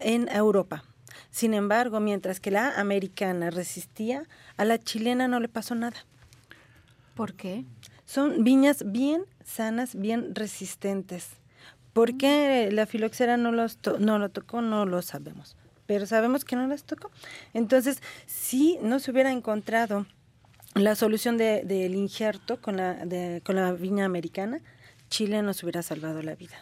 en 0.00 0.28
Europa. 0.28 0.84
Sin 1.30 1.54
embargo, 1.54 2.00
mientras 2.00 2.40
que 2.40 2.50
la 2.50 2.78
americana 2.78 3.50
resistía, 3.50 4.24
a 4.56 4.64
la 4.64 4.78
chilena 4.78 5.28
no 5.28 5.40
le 5.40 5.48
pasó 5.48 5.74
nada. 5.74 6.04
¿Por 7.14 7.34
qué? 7.34 7.64
Son 8.04 8.44
viñas 8.44 8.90
bien 8.92 9.22
sanas, 9.44 9.94
bien 9.94 10.34
resistentes. 10.34 11.28
¿Por 11.92 12.16
qué 12.16 12.68
la 12.72 12.86
filoxera 12.86 13.36
no, 13.36 13.50
los 13.52 13.78
to- 13.78 13.98
no 13.98 14.18
lo 14.18 14.28
tocó? 14.28 14.60
No 14.62 14.86
lo 14.86 15.02
sabemos. 15.02 15.56
Pero 15.86 16.06
sabemos 16.06 16.44
que 16.44 16.54
no 16.54 16.66
las 16.66 16.84
tocó. 16.84 17.10
Entonces, 17.54 18.00
si 18.26 18.78
no 18.82 18.98
se 19.00 19.10
hubiera 19.10 19.32
encontrado 19.32 20.06
la 20.74 20.94
solución 20.94 21.36
de- 21.38 21.62
del 21.64 21.94
injerto 21.94 22.60
con 22.60 22.76
la, 22.76 22.94
de- 23.04 23.42
con 23.44 23.56
la 23.56 23.72
viña 23.72 24.04
americana, 24.04 24.60
Chile 25.08 25.42
nos 25.42 25.62
hubiera 25.62 25.82
salvado 25.82 26.22
la 26.22 26.34
vida. 26.34 26.56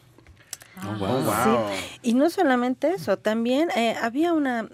Oh, 0.84 0.94
wow. 0.98 1.66
Y 2.02 2.14
no 2.14 2.28
solamente 2.28 2.90
eso, 2.90 3.16
también 3.16 3.70
eh, 3.76 3.94
había 4.00 4.32
una, 4.32 4.68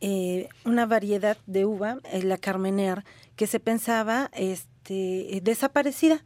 eh, 0.00 0.48
una 0.64 0.86
variedad 0.86 1.38
de 1.46 1.64
uva, 1.64 1.98
eh, 2.12 2.22
la 2.22 2.36
Carmener, 2.36 3.04
que 3.36 3.46
se 3.46 3.58
pensaba 3.58 4.30
este, 4.34 5.40
desaparecida 5.42 6.22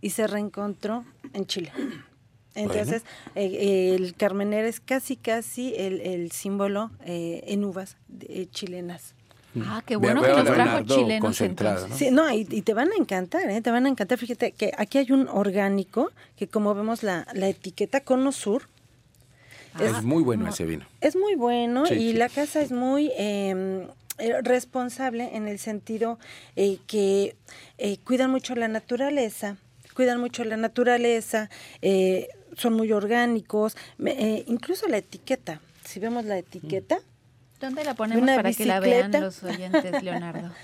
y 0.00 0.10
se 0.10 0.26
reencontró 0.26 1.04
en 1.32 1.46
Chile. 1.46 1.72
Entonces, 2.54 3.04
eh, 3.36 3.94
el 3.96 4.14
Carmener 4.14 4.64
es 4.64 4.80
casi, 4.80 5.16
casi 5.16 5.74
el, 5.76 6.00
el 6.00 6.32
símbolo 6.32 6.90
eh, 7.04 7.44
en 7.46 7.64
uvas 7.64 7.96
eh, 8.20 8.46
chilenas. 8.50 9.14
Ah, 9.66 9.82
qué 9.86 9.96
bueno 9.96 10.22
que 10.22 10.28
los 10.28 10.44
trajo 10.44 10.82
chilenos 10.84 11.20
concentrado, 11.20 11.84
entonces. 11.84 12.12
¿no? 12.12 12.26
Sí, 12.28 12.34
no, 12.34 12.34
y, 12.34 12.46
y 12.58 12.62
te 12.62 12.74
van 12.74 12.90
a 12.92 12.96
encantar, 12.96 13.48
¿eh? 13.50 13.60
te 13.60 13.70
van 13.70 13.86
a 13.86 13.88
encantar. 13.88 14.18
Fíjate 14.18 14.52
que 14.52 14.72
aquí 14.76 14.98
hay 14.98 15.12
un 15.12 15.28
orgánico 15.28 16.10
que 16.36 16.46
como 16.48 16.74
vemos 16.74 17.02
la, 17.02 17.26
la 17.34 17.48
etiqueta 17.48 18.00
Cono 18.00 18.32
Sur, 18.32 18.62
Es 19.80 20.02
muy 20.02 20.22
bueno 20.22 20.48
ese 20.48 20.64
vino. 20.64 20.86
Es 21.00 21.14
muy 21.16 21.34
bueno 21.36 21.86
Sí, 21.86 21.94
y 21.94 22.10
sí. 22.12 22.12
la 22.14 22.28
casa 22.28 22.60
es 22.60 22.72
muy 22.72 23.12
eh, 23.16 23.86
eh, 24.18 24.42
responsable 24.42 25.30
en 25.36 25.46
el 25.46 25.58
sentido 25.58 26.18
eh, 26.56 26.78
que 26.88 27.36
eh, 27.78 27.98
cuidan 28.04 28.30
mucho 28.30 28.54
la 28.56 28.66
naturaleza, 28.68 29.56
cuidan 29.94 30.20
mucho 30.20 30.42
la 30.44 30.56
naturaleza, 30.56 31.48
eh, 31.82 32.28
son 32.56 32.74
muy 32.74 32.90
orgánicos, 32.92 33.76
eh, 34.04 34.42
incluso 34.48 34.88
la 34.88 34.96
etiqueta. 34.98 35.60
Si 35.84 36.00
vemos 36.00 36.24
la 36.24 36.38
etiqueta, 36.38 36.98
¿Dónde 37.60 37.84
la 37.84 37.94
ponemos 37.94 38.22
Una 38.22 38.36
para 38.36 38.52
que 38.52 38.64
la 38.66 38.80
vean 38.80 39.10
los 39.12 39.42
oyentes, 39.42 40.02
Leonardo? 40.02 40.50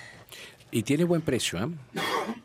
Y 0.70 0.82
tiene 0.82 1.04
buen 1.04 1.22
precio, 1.22 1.56
¿eh? 1.62 1.68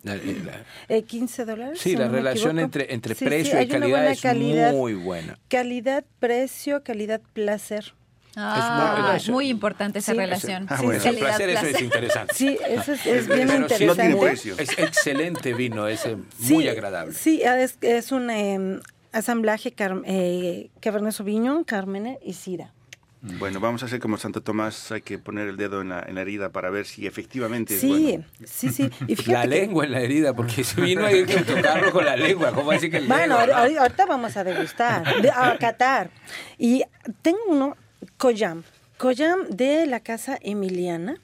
La- 0.04 0.14
la- 0.16 0.64
eh, 0.88 1.02
15 1.02 1.46
dólares. 1.46 1.80
Sí, 1.82 1.92
si 1.92 1.96
la 1.96 2.06
no 2.06 2.12
relación 2.14 2.60
entre, 2.60 2.94
entre 2.94 3.16
Sí, 3.16 3.20
sí, 3.20 3.26
precio 3.26 3.60
y 3.60 3.68
calidad 3.68 4.06
es 4.06 4.22
calidad. 4.22 4.72
muy 4.72 4.94
buena. 4.94 5.40
Calidad, 5.50 6.04
precio, 6.20 6.84
calidad, 6.84 7.22
placer. 7.34 7.94
Ah, 8.36 9.16
eso- 9.18 9.32
muy 9.32 9.48
importante 9.50 9.98
esa 9.98 10.12
Sí. 10.12 10.18
relación. 10.20 10.68
Ah, 10.70 10.80
bueno. 10.84 11.04
El 11.04 11.18
placer, 11.18 11.50
eso 11.50 11.66
es 11.66 11.82
interesante. 11.82 12.34
Sí, 12.36 12.56
eso 12.68 12.94
es, 12.94 13.06
es 13.08 13.28
bien 13.28 13.48
Pero 13.48 13.50
sí 13.50 13.56
interesante. 13.56 13.86
No 13.88 13.96
tiene 13.96 14.16
muy- 14.16 14.26
precio. 14.28 14.56
Es 14.60 14.78
excelente 14.78 15.54
vino, 15.56 15.88
es 15.88 16.06
eh, 16.06 16.16
Sí, 16.40 16.54
muy 16.54 16.68
agradable. 16.68 17.14
Sí, 17.16 17.42
es, 17.42 17.80
es 17.82 18.12
un 18.12 18.30
eh, 18.30 18.80
asamblaje 19.12 19.72
car, 19.72 20.04
eh, 20.06 20.70
Cabernet 20.82 21.14
Sauvignon, 21.14 21.64
Carmener 21.64 22.20
y 22.24 22.34
Syrah. 22.34 22.72
Bueno, 23.22 23.60
vamos 23.60 23.84
a 23.84 23.88
hacer 23.88 24.00
como 24.00 24.18
Santo 24.18 24.42
Tomás, 24.42 24.94
hay 24.94 25.02
que 25.02 25.20
poner 25.20 25.50
el 25.50 25.58
dedo 25.58 25.82
en 25.82 25.90
la, 25.90 26.02
en 26.08 26.16
la 26.16 26.22
herida 26.22 26.52
para 26.54 26.70
ver 26.70 26.86
si 26.86 27.06
efectivamente 27.06 27.76
es 27.76 27.82
Sí, 27.82 27.88
bueno. 27.90 28.26
sí, 28.46 28.70
sí. 28.70 28.90
Y 29.08 29.16
fíjate 29.18 29.32
La 29.34 29.42
que- 29.42 29.48
lengua 29.50 29.84
en 29.86 29.92
la 29.92 30.00
herida, 30.02 30.34
porque 30.34 30.62
ese 30.62 30.80
vino 30.80 31.06
hay 31.06 31.26
que 31.26 31.42
tocarlo 31.42 31.92
con 31.92 32.06
la 32.06 32.16
lengua. 32.16 32.54
¿Cómo 32.54 32.72
así 32.72 32.90
que 32.90 32.98
el 32.98 33.08
Bueno, 33.08 33.38
dedo, 33.40 33.48
no? 33.48 33.54
ahori- 33.60 33.78
ahorita 33.78 34.06
vamos 34.06 34.38
a 34.38 34.44
degustar, 34.46 35.22
de- 35.22 35.32
a 35.32 35.58
catar. 35.58 36.12
Y 36.58 36.84
tengo 37.22 37.40
uno, 37.50 37.76
Coyam. 38.18 38.64
Coyam 38.98 39.48
de 39.50 39.86
la 39.86 40.00
casa 40.00 40.38
Emiliana, 40.42 41.16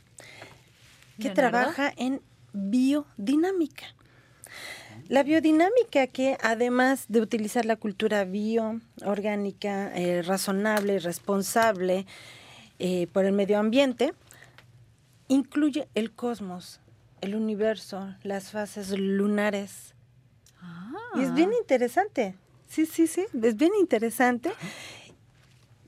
que 1.17 1.29
Leonardo. 1.29 1.34
trabaja 1.36 1.93
en 1.95 2.21
biodinámica. 2.51 3.86
La 5.08 5.22
biodinámica 5.22 6.08
que 6.08 6.36
además 6.41 7.06
de 7.10 7.22
utilizar 7.22 7.63
la 7.65 7.76
cultura 7.76 8.26
bio, 8.26 8.82
orgánica, 9.06 9.96
eh, 9.96 10.24
razonable, 10.24 10.98
responsable 10.98 12.08
eh, 12.80 13.06
por 13.13 13.26
el 13.26 13.34
medio 13.34 13.60
ambiente, 13.60 14.15
incluye 15.28 15.88
el 15.94 16.12
cosmos, 16.12 16.80
el 17.22 17.36
universo, 17.36 18.15
las 18.24 18.50
fases 18.50 18.98
lunares. 18.98 19.94
Y 21.13 21.22
es 21.22 21.34
bien 21.36 21.52
interesante. 21.54 22.36
Sí, 22.68 22.88
sí, 22.88 23.06
sí, 23.06 23.26
es 23.44 23.56
bien 23.56 23.74
interesante. 23.80 24.52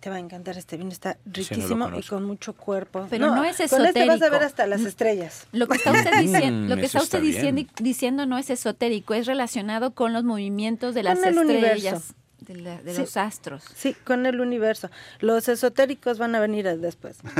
Te 0.07 0.11
va 0.11 0.15
a 0.15 0.19
encantar 0.19 0.57
este 0.57 0.77
vino, 0.77 0.89
está 0.89 1.17
riquísimo 1.25 1.89
y 1.99 2.01
con 2.01 2.23
mucho 2.23 2.53
cuerpo. 2.53 3.07
Pero 3.09 3.35
no 3.35 3.43
es 3.43 3.57
Con 3.69 3.85
este 3.85 4.05
vas 4.07 4.21
a 4.21 4.29
ver 4.29 4.35
esotérico. 4.35 4.45
hasta 4.45 4.65
las 4.65 4.79
estrellas. 4.79 5.47
Lo 5.51 5.67
que 5.67 5.75
está 5.75 5.91
usted 5.91 6.11
diciendo, 6.21 6.69
lo 6.69 6.75
que 6.77 6.83
Mm, 6.83 6.85
está 6.85 7.01
usted 7.01 7.17
está 7.19 7.19
diciendo, 7.19 7.71
diciendo 7.81 8.25
no 8.25 8.37
es 8.37 8.49
esotérico, 8.49 9.13
es 9.15 9.25
relacionado 9.27 9.91
con 9.93 10.13
los 10.13 10.23
movimientos 10.23 10.95
de 10.95 11.03
las 11.03 11.19
Con 11.19 11.27
el 11.27 11.37
estrellas, 11.37 11.93
universo. 11.93 12.13
De, 12.47 12.55
la- 12.55 12.81
de 12.81 12.93
Sí. 12.93 13.01
los 13.01 13.17
astros. 13.17 13.63
Sí, 13.75 13.95
con 14.03 14.25
el 14.25 14.39
universo. 14.39 14.89
Los 15.19 15.47
esotéricos 15.49 16.17
van 16.17 16.33
a 16.35 16.39
venir 16.39 16.65
después. 16.79 17.17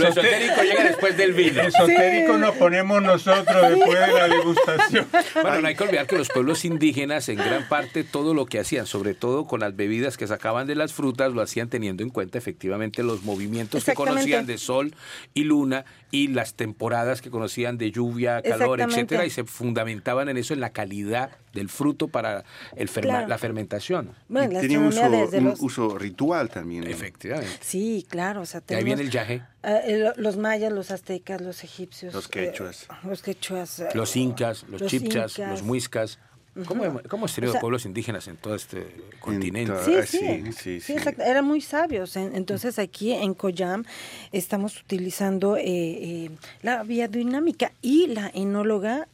Lo 0.00 0.08
esotérico 0.08 0.62
llega 0.62 0.84
después 0.84 1.16
del 1.16 1.32
vino. 1.32 1.60
Esotérico 1.62 2.34
Sí. 2.34 2.40
nos 2.40 2.56
ponemos 2.56 3.02
nosotros 3.02 3.68
después 3.70 4.00
de 4.00 4.12
la 4.12 4.28
degustación. 4.28 5.06
Bueno, 5.42 5.60
no 5.60 5.68
hay 5.68 5.74
que 5.74 5.84
olvidar 5.84 6.06
que 6.06 6.16
los 6.16 6.28
pueblos 6.28 6.64
indígenas, 6.64 7.28
en 7.28 7.36
gran 7.36 7.68
parte, 7.68 8.04
todo 8.04 8.34
lo 8.34 8.46
que 8.46 8.58
hacían, 8.60 8.86
sobre 8.86 9.14
todo 9.14 9.46
con 9.46 9.60
las 9.60 9.76
bebidas 9.76 10.16
que 10.16 10.26
sacaban 10.26 10.66
de 10.66 10.74
las 10.74 10.92
frutas, 10.92 11.32
lo 11.32 11.42
hacían 11.42 11.68
teniendo 11.68 12.02
en 12.02 12.10
cuenta 12.10 12.38
efectivamente 12.38 13.02
los 13.02 13.22
movimientos 13.22 13.84
que 13.84 13.94
conocían 13.94 14.46
de 14.46 14.58
sol 14.58 14.94
y 15.34 15.44
luna 15.44 15.84
y 16.10 16.28
las 16.28 16.54
temporadas 16.54 17.20
que 17.20 17.30
conocían 17.30 17.76
de 17.78 17.90
lluvia, 17.90 18.40
calor, 18.42 18.80
etcétera, 18.80 19.26
y 19.26 19.30
se 19.30 19.44
fundamentaban 19.44 20.28
en 20.28 20.36
eso, 20.38 20.54
en 20.54 20.60
la 20.60 20.70
calidad 20.70 21.30
del 21.52 21.68
fruto 21.68 22.08
para 22.08 22.44
el 22.76 22.88
ferma- 22.88 23.02
Claro. 23.08 23.28
la 23.28 23.38
fermentación. 23.38 24.10
Bueno, 24.28 24.60
Y 24.60 24.68
la 24.68 24.78
un 24.80 24.86
uso, 24.86 25.10
desde 25.10 25.38
un 25.38 25.44
los... 25.44 25.60
uso 25.60 25.98
ritual 25.98 26.50
también. 26.50 26.84
¿no? 26.84 26.90
Efectivamente. 26.90 27.50
Sí, 27.60 28.06
claro. 28.08 28.42
O 28.42 28.46
sea, 28.46 28.60
De 28.60 28.76
ahí 28.76 28.84
viene 28.84 29.02
el 29.02 29.10
tenemos, 29.10 29.28
yaje. 29.28 29.42
ah, 29.62 29.78
el- 29.78 30.12
los 30.16 30.36
mayas, 30.36 30.72
los 30.72 30.90
aztecas, 30.90 31.40
los 31.40 31.64
egipcios. 31.64 32.12
Los 32.14 32.26
eh, 32.26 32.30
quechuas. 32.30 32.86
los 33.04 33.22
quechuas. 33.22 33.80
eh, 33.80 33.88
Los 33.94 34.16
incas, 34.16 34.64
los, 34.68 34.80
los 34.82 34.90
chipchas, 34.90 35.38
incas. 35.38 35.50
los 35.50 35.62
muiscas. 35.62 36.18
¿Cómo, 36.66 36.82
cómo 37.08 37.26
tenido 37.26 37.50
O 37.50 37.52
sea- 37.52 37.60
pueblos 37.60 37.86
indígenas 37.86 38.26
en 38.26 38.36
todo 38.36 38.56
este 38.56 38.84
continente? 39.20 39.72
Sí, 39.84 39.92
Ah, 39.96 40.04
sí, 40.04 40.18
sí, 40.18 40.42
sí, 40.46 40.52
sí, 40.52 40.80
sí. 40.80 40.92
exacto. 40.94 41.22
Eran 41.22 41.44
muy 41.44 41.60
sabios. 41.60 42.16
En- 42.16 42.34
Entonces 42.34 42.80
aquí 42.80 43.12
en 43.12 43.34
Coyam 43.34 43.84
estamos 44.32 44.80
utilizando 44.80 45.56
eh, 45.56 45.62
eh, 45.66 46.30
la 46.62 46.82
biodinámica 46.82 47.70
y 47.80 48.08
la 48.08 48.28
enóloga 48.34 49.06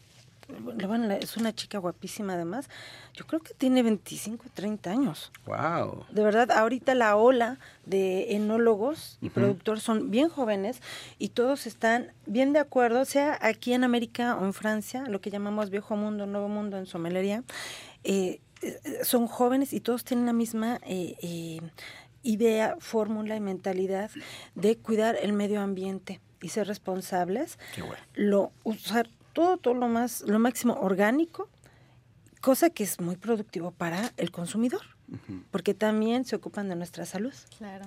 es 1.20 1.36
una 1.36 1.54
chica 1.54 1.78
guapísima 1.78 2.34
además. 2.34 2.68
Yo 3.14 3.26
creo 3.26 3.40
que 3.40 3.54
tiene 3.54 3.82
25, 3.82 4.44
30 4.52 4.90
años. 4.90 5.32
Wow. 5.46 6.04
De 6.10 6.22
verdad, 6.22 6.50
ahorita 6.50 6.94
la 6.94 7.16
ola 7.16 7.58
de 7.86 8.34
enólogos 8.34 9.18
y 9.20 9.30
productores 9.30 9.82
son 9.82 10.10
bien 10.10 10.28
jóvenes 10.28 10.80
y 11.18 11.30
todos 11.30 11.66
están 11.66 12.12
bien 12.26 12.52
de 12.52 12.58
acuerdo, 12.58 13.04
sea 13.04 13.38
aquí 13.40 13.72
en 13.72 13.84
América 13.84 14.36
o 14.36 14.44
en 14.44 14.52
Francia, 14.52 15.04
lo 15.08 15.20
que 15.20 15.30
llamamos 15.30 15.70
viejo 15.70 15.96
mundo, 15.96 16.26
nuevo 16.26 16.48
mundo 16.48 16.76
en 16.76 16.86
somelería. 16.86 17.42
eh, 18.04 18.40
eh, 18.64 19.04
son 19.04 19.26
jóvenes 19.26 19.72
y 19.72 19.80
todos 19.80 20.04
tienen 20.04 20.26
la 20.26 20.32
misma 20.32 20.80
eh, 20.86 21.16
eh, 21.22 21.60
idea, 22.22 22.76
fórmula 22.78 23.36
y 23.36 23.40
mentalidad 23.40 24.10
de 24.54 24.76
cuidar 24.78 25.16
el 25.20 25.32
medio 25.32 25.60
ambiente 25.60 26.20
y 26.40 26.48
ser 26.48 26.66
responsables. 26.66 27.58
Qué 27.74 27.82
bueno. 27.82 28.02
Lo, 28.14 28.52
usar 28.62 29.08
todo, 29.34 29.58
todo 29.58 29.74
lo 29.74 29.88
más, 29.88 30.22
lo 30.22 30.38
máximo 30.38 30.74
orgánico, 30.80 31.50
cosa 32.40 32.70
que 32.70 32.84
es 32.84 33.00
muy 33.00 33.16
productivo 33.16 33.70
para 33.70 34.12
el 34.16 34.30
consumidor, 34.30 34.80
porque 35.50 35.74
también 35.74 36.24
se 36.24 36.36
ocupan 36.36 36.70
de 36.70 36.76
nuestra 36.76 37.04
salud. 37.04 37.34
Claro. 37.58 37.84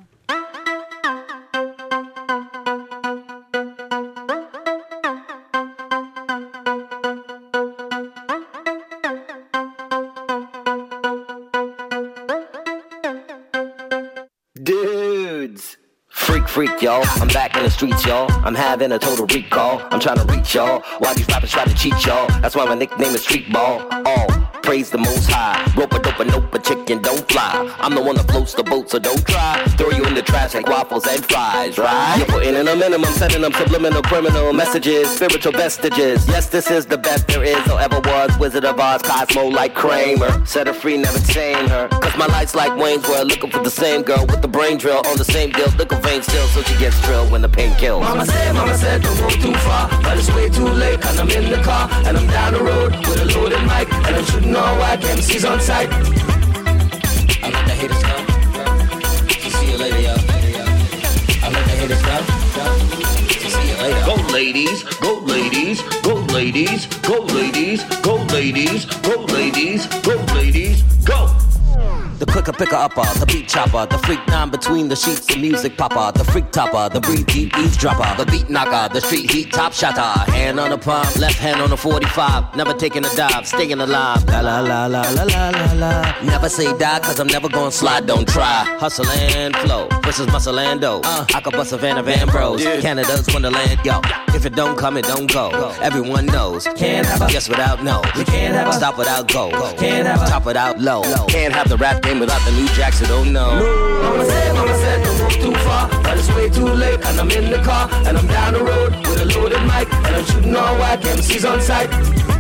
Freak, 16.58 16.82
y'all. 16.82 17.04
I'm 17.22 17.28
back 17.28 17.56
in 17.56 17.62
the 17.62 17.70
streets, 17.70 18.04
y'all. 18.04 18.32
I'm 18.44 18.56
having 18.56 18.92
a 18.92 18.98
total 18.98 19.28
recall. 19.28 19.80
I'm 19.92 20.00
trying 20.00 20.18
to 20.18 20.24
reach 20.34 20.56
y'all. 20.56 20.82
Why 20.98 21.14
these 21.14 21.28
rappers 21.28 21.52
try 21.52 21.66
to 21.66 21.76
cheat 21.76 22.04
y'all? 22.04 22.26
That's 22.42 22.56
why 22.56 22.66
my 22.66 22.74
nickname 22.74 23.14
is 23.14 23.22
Street 23.22 23.54
Ball. 23.54 23.88
All 24.08 24.28
praise 24.68 24.90
the 24.90 24.98
most 24.98 25.32
high. 25.32 25.64
Rope 25.78 25.94
a 25.94 26.00
dope 26.00 26.20
a 26.20 26.26
nope 26.26 26.54
a 26.54 26.57
chicken 26.68 27.02
don't 27.02 27.26
fly. 27.32 27.74
I'm 27.80 27.96
the 27.96 28.02
one 28.02 28.16
that 28.18 28.30
floats 28.30 28.54
the 28.54 28.64
boat, 28.64 28.90
so 28.90 29.00
don't 29.00 29.26
try. 29.26 29.64
Throw 29.78 29.92
you 29.92 30.04
in 30.04 30.14
the 30.14 30.22
trash 30.22 30.54
like 30.54 30.68
waffles 30.68 31.08
and 31.08 31.24
fries, 31.26 31.78
right? 31.78 32.18
You're 32.18 32.28
putting 32.28 32.56
in 32.56 32.68
a 32.68 32.76
minimum, 32.76 33.12
sending 33.14 33.42
them 33.42 33.54
subliminal 33.54 34.02
criminal 34.02 34.52
messages, 34.52 35.10
spiritual 35.10 35.54
vestiges. 35.54 36.28
Yes, 36.28 36.50
this 36.50 36.70
is 36.70 36.86
the 36.86 36.98
best 36.98 37.28
there 37.28 37.44
is 37.44 37.66
or 37.70 37.80
ever 37.80 38.00
was. 38.02 38.38
Wizard 38.38 38.66
of 38.66 38.80
Oz, 38.80 39.02
Cosmo 39.02 39.48
like 39.48 39.74
Kramer. 39.76 40.46
Set 40.46 40.68
her 40.68 40.74
free, 40.74 40.98
never 40.98 41.20
tame 41.20 41.68
her. 41.70 41.88
Cause 41.88 42.18
my 42.18 42.28
lights 42.28 42.54
like 42.54 42.76
Wayne's 42.78 43.08
World, 43.08 43.28
looking 43.30 43.50
for 43.50 43.64
the 43.64 43.72
same 43.72 44.02
girl 44.02 44.26
with 44.26 44.42
the 44.42 44.48
brain 44.48 44.78
drill 44.78 45.02
on 45.08 45.18
the 45.18 45.26
same 45.26 45.52
deal. 45.52 45.70
Liquor 45.78 46.00
vein 46.00 46.22
still, 46.22 46.48
so 46.48 46.62
she 46.64 46.78
gets 46.80 47.00
drilled 47.04 47.32
when 47.32 47.42
the 47.42 47.50
pain 47.50 47.74
kills. 47.76 48.04
Mama 48.04 48.26
said, 48.26 48.54
Mama 48.54 48.78
said, 48.78 49.02
don't 49.02 49.18
go 49.18 49.30
too 49.30 49.54
far. 49.60 49.90
But 50.04 50.18
it's 50.18 50.34
way 50.36 50.50
too 50.50 50.68
late, 50.68 51.00
cause 51.00 51.18
I'm 51.18 51.30
in 51.30 51.50
the 51.50 51.62
car. 51.64 51.90
And 52.06 52.18
I'm 52.18 52.28
down 52.28 52.54
the 52.54 52.64
road 52.64 52.92
with 53.08 53.22
a 53.22 53.26
loaded 53.40 53.62
mic. 53.64 53.92
And 54.08 54.16
I'm 54.18 54.26
shooting 54.26 54.56
all 54.56 54.78
whack 54.78 55.00
MCs 55.00 55.50
on 55.50 55.62
sight. 55.62 56.37
You 63.88 63.94
later. 63.94 64.06
Go 64.06 64.16
ladies, 64.34 64.84
go 65.00 65.20
ladies, 65.20 65.82
go 66.02 66.16
ladies, 66.34 66.86
go 67.02 67.22
ladies, 67.34 67.84
go 68.02 68.16
ladies, 68.34 68.86
go 68.86 69.16
ladies, 69.26 69.86
go 70.04 70.16
ladies, 70.36 70.82
go. 71.06 71.37
The 72.20 72.26
quicker 72.26 72.52
picker 72.52 72.76
upper, 72.76 73.06
the 73.20 73.28
beat 73.28 73.48
chopper, 73.48 73.86
the 73.86 74.00
freak 74.00 74.26
nine 74.28 74.50
between 74.50 74.88
the 74.88 74.96
sheets, 74.96 75.28
the 75.28 75.38
music 75.38 75.78
popper, 75.78 76.18
the 76.18 76.26
freak 76.26 76.50
topper, 76.52 76.92
the 76.92 77.00
breathe 77.00 77.28
deep 77.28 77.56
eavesdropper, 77.56 78.18
the 78.18 78.26
beat 78.32 78.50
knocker, 78.50 78.92
the 78.92 79.02
street 79.02 79.30
heat 79.30 79.54
top 79.54 79.72
shotter. 79.72 80.02
Hand 80.32 80.60
on 80.60 80.72
the 80.72 80.80
palm, 80.80 81.06
left 81.20 81.38
hand 81.38 81.62
on 81.62 81.70
the 81.70 81.78
45. 81.78 82.56
Never 82.56 82.74
taking 82.74 83.06
a 83.06 83.16
dive, 83.16 83.46
staying 83.46 83.80
alive. 83.80 84.26
La 84.26 84.40
la 84.40 84.62
la 84.62 84.88
la 84.88 85.02
la 85.12 85.24
la 85.24 85.50
la 85.52 85.74
la. 85.74 86.16
Never 86.24 86.50
say 86.50 86.76
die, 86.80 87.00
cause 87.02 87.20
I'm 87.20 87.28
never 87.28 87.50
gonna 87.50 87.72
slide, 87.72 88.08
don't 88.08 88.28
try. 88.28 88.64
Hustle 88.80 89.08
and 89.08 89.56
flow, 89.58 89.88
versus 90.02 90.26
muscle 90.32 90.58
and 90.58 90.82
dough. 90.82 91.02
Uh, 91.04 91.26
I 91.36 91.42
could 91.42 91.54
bust 91.54 91.72
a 91.74 91.78
Van 91.78 92.00
of 92.00 92.08
Ambrose. 92.08 92.64
Canada's 92.82 93.28
Wonderland, 93.32 93.80
yo. 93.86 94.02
If 94.38 94.46
it 94.46 94.54
don't 94.54 94.78
come, 94.78 94.98
it 94.98 95.06
don't 95.06 95.26
go. 95.34 95.50
Everyone 95.82 96.28
knows. 96.28 96.66
Can't 96.76 97.08
have 97.08 97.24
a 97.24 97.34
yes 97.34 97.50
without 97.50 97.84
no. 97.84 98.04
You 98.16 98.24
can't 98.24 98.54
have 98.54 98.68
a 98.68 98.74
stop 98.74 98.96
without 98.96 99.28
go. 99.34 99.50
Can't 99.80 100.06
have 100.06 100.22
a 100.22 100.28
top 100.28 100.46
without 100.46 100.80
low. 100.80 101.02
Can't 101.28 101.52
have 101.52 101.68
the 101.70 101.76
rap 101.76 102.04
game 102.04 102.20
without 102.20 102.46
the 102.46 102.52
new 102.52 102.68
jacks, 102.76 103.00
so 103.00 103.08
don't 103.08 103.34
know. 103.34 103.50
Mama 104.04 104.26
said, 104.26 104.54
Mama 104.54 104.78
said, 104.78 105.04
don't 105.04 105.18
go 105.18 105.30
too 105.30 105.56
far. 105.66 105.90
But 106.04 106.20
it's 106.20 106.32
way 106.36 106.52
too 106.52 106.68
late, 106.68 107.04
and 107.04 107.20
I'm 107.20 107.32
in 107.32 107.50
the 107.50 107.58
car. 107.64 107.90
And 108.06 108.16
I'm 108.16 108.28
down 108.28 108.54
the 108.54 108.64
road 108.64 108.94
with 109.08 109.22
a 109.22 109.26
loaded 109.26 109.64
mic. 109.64 109.92
And 109.92 110.16
I'm 110.16 110.26
shooting 110.26 110.56
all 110.56 110.76
whack 110.78 111.00
MCs 111.00 111.52
on 111.52 111.60
sight. 111.60 112.37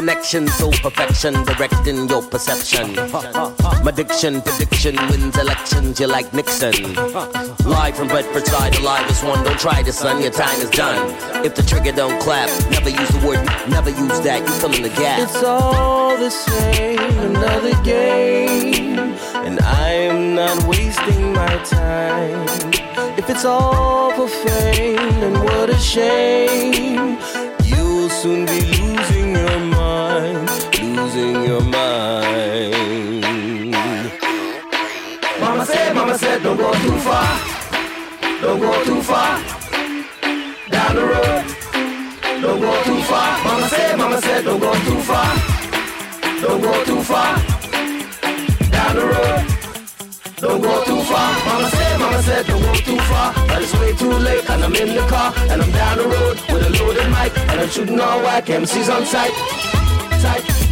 Connection, 0.00 0.48
so 0.48 0.70
perfection, 0.70 1.34
directing 1.44 2.08
your 2.08 2.22
perception. 2.22 2.94
My 3.84 3.92
diction, 3.94 4.40
prediction 4.40 4.96
wins 5.10 5.36
elections, 5.36 6.00
you're 6.00 6.08
like 6.08 6.32
Nixon. 6.32 6.94
Live 7.66 7.96
from 7.96 8.08
Bedford 8.08 8.46
side, 8.46 8.78
alive 8.78 9.04
as 9.10 9.22
one. 9.22 9.44
Don't 9.44 9.60
try 9.60 9.82
this, 9.82 9.98
son, 9.98 10.22
your 10.22 10.30
time 10.30 10.58
is 10.58 10.70
done. 10.70 11.44
If 11.44 11.54
the 11.54 11.62
trigger 11.62 11.92
don't 11.92 12.18
clap, 12.22 12.48
never 12.70 12.88
use 12.88 13.10
the 13.10 13.28
word, 13.28 13.44
never 13.68 13.90
use 13.90 14.18
that, 14.20 14.40
you 14.40 14.54
fill 14.54 14.72
in 14.72 14.84
the 14.84 14.88
gap. 14.88 15.20
It's 15.20 15.44
all 15.44 16.16
the 16.16 16.30
same, 16.30 16.98
another 17.18 17.74
game. 17.82 18.98
And 19.44 19.60
I 19.60 19.90
am 19.90 20.34
not 20.34 20.66
wasting 20.66 21.34
my 21.34 21.62
time. 21.64 22.48
If 23.18 23.28
it's 23.28 23.44
all 23.44 24.12
for 24.12 24.28
fame, 24.28 24.96
then 25.20 25.44
what 25.44 25.68
a 25.68 25.76
shame. 25.76 27.18
You'll 27.64 28.08
soon 28.08 28.46
be 28.46 28.79
your 31.50 31.62
mind. 31.62 32.84
Mama 35.40 35.66
said, 35.66 35.94
Mama 35.96 36.16
said, 36.16 36.42
don't 36.44 36.56
go 36.56 36.72
too 36.84 36.98
far. 37.06 37.28
Don't 38.40 38.60
go 38.60 38.84
too 38.84 39.02
far. 39.02 39.32
Down 40.70 40.94
the 40.94 41.04
road. 41.12 41.44
Don't 42.42 42.60
go 42.60 42.72
too 42.84 43.02
far. 43.10 43.30
Mama 43.44 43.68
said, 43.68 43.98
Mama 43.98 44.20
said, 44.22 44.44
don't 44.44 44.60
go 44.60 44.72
too 44.86 45.00
far. 45.10 45.30
Don't 46.40 46.60
go 46.62 46.72
too 46.84 47.02
far. 47.10 47.32
Down 48.76 48.92
the 48.98 49.04
road. 49.12 49.42
Don't 50.44 50.60
go 50.62 50.84
too 50.84 51.02
far. 51.10 51.30
Mama 51.46 51.68
said, 51.70 51.98
Mama 51.98 52.22
said, 52.22 52.46
don't 52.46 52.62
go 52.62 52.72
too 52.88 53.00
far. 53.10 53.34
But 53.48 53.62
it's 53.62 53.74
way 53.80 53.92
too 53.94 54.12
late, 54.28 54.48
and 54.50 54.62
I'm 54.62 54.76
in 54.76 54.94
the 54.94 55.04
car. 55.08 55.34
And 55.50 55.60
I'm 55.62 55.72
down 55.72 55.98
the 55.98 56.04
road 56.14 56.36
with 56.52 56.68
a 56.68 56.70
loaded 56.78 57.08
mic. 57.10 57.36
And 57.50 57.60
I'm 57.60 57.68
shooting 57.68 57.98
all 57.98 58.20
whack 58.22 58.46
MCs 58.46 58.88
on 58.94 59.04
sight. 59.04 59.34
Sight. 60.22 60.69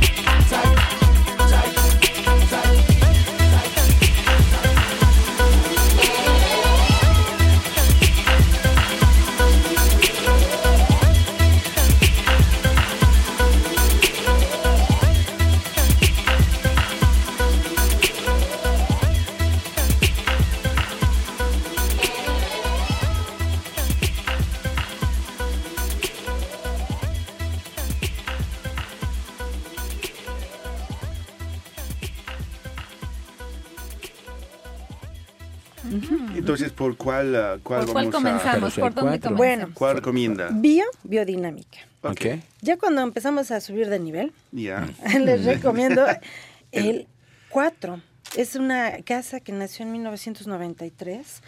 ¿Por 36.88 36.96
cuál, 36.96 37.36
ah, 37.36 37.58
cuál 37.62 37.84
¿Por 37.84 37.92
cuál 37.92 38.04
vamos 38.06 38.14
comenzamos? 38.14 38.78
a... 38.78 38.80
¿Por 38.80 38.94
dónde 38.94 39.20
comenzamos? 39.20 39.36
Bueno, 39.36 39.68
¿Cuál 39.74 39.96
recomienda? 39.96 40.48
bio, 40.52 40.84
biodinámica. 41.04 41.78
Ok. 42.02 42.26
Ya 42.62 42.76
cuando 42.78 43.02
empezamos 43.02 43.50
a 43.50 43.60
subir 43.60 43.88
de 43.88 43.98
nivel, 43.98 44.32
Ya. 44.52 44.88
les 45.20 45.44
recomiendo 45.44 46.04
el 46.72 47.06
4. 47.50 48.00
Es 48.36 48.54
una 48.56 49.02
casa 49.04 49.40
que 49.40 49.52
nació 49.52 49.84
en 49.86 49.92
1993. 49.92 51.42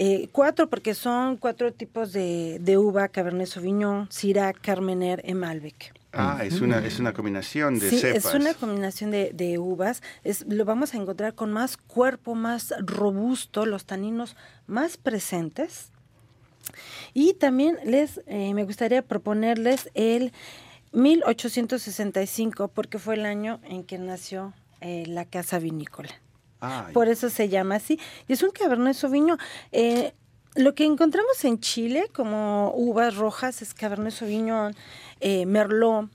Eh, 0.00 0.28
cuatro 0.30 0.68
porque 0.70 0.94
son 0.94 1.36
cuatro 1.36 1.72
tipos 1.72 2.12
de, 2.12 2.58
de 2.60 2.78
uva, 2.78 3.08
Cabernet 3.08 3.48
Sauvignon, 3.48 4.06
Syrah, 4.10 4.52
Carmener 4.52 5.22
y 5.26 5.34
Malbec. 5.34 5.92
Ah, 6.12 6.40
es 6.42 6.60
una, 6.62 6.78
es 6.84 6.98
una 7.00 7.12
combinación 7.12 7.78
de 7.78 7.90
Sí, 7.90 7.98
cepas. 7.98 8.24
es 8.26 8.34
una 8.34 8.54
combinación 8.54 9.10
de, 9.10 9.30
de 9.34 9.58
uvas. 9.58 10.02
Es, 10.24 10.46
lo 10.48 10.64
vamos 10.64 10.94
a 10.94 10.96
encontrar 10.96 11.34
con 11.34 11.52
más 11.52 11.76
cuerpo, 11.76 12.34
más 12.34 12.72
robusto, 12.80 13.66
los 13.66 13.84
taninos 13.84 14.34
más 14.66 14.96
presentes. 14.96 15.90
Y 17.14 17.34
también 17.34 17.76
les 17.84 18.20
eh, 18.26 18.52
me 18.54 18.64
gustaría 18.64 19.02
proponerles 19.02 19.90
el 19.94 20.32
1865 20.92 22.68
porque 22.68 22.98
fue 22.98 23.14
el 23.14 23.24
año 23.26 23.60
en 23.64 23.84
que 23.84 23.98
nació 23.98 24.54
eh, 24.80 25.04
la 25.06 25.24
casa 25.24 25.58
vinícola. 25.58 26.10
Ah, 26.60 26.88
Por 26.92 27.08
eso 27.08 27.30
se 27.30 27.48
llama 27.48 27.76
así. 27.76 28.00
Y 28.26 28.32
es 28.32 28.42
un 28.42 28.50
Cabernet 28.50 28.94
Sauvignon. 28.94 29.38
Eh, 29.72 30.12
lo 30.58 30.74
que 30.74 30.84
encontramos 30.84 31.44
en 31.44 31.60
Chile 31.60 32.10
como 32.12 32.72
uvas 32.74 33.16
rojas 33.16 33.62
es 33.62 33.74
Cabernet 33.74 34.12
Sauvignon, 34.12 34.74
eh, 35.20 35.46
Merlot, 35.46 36.10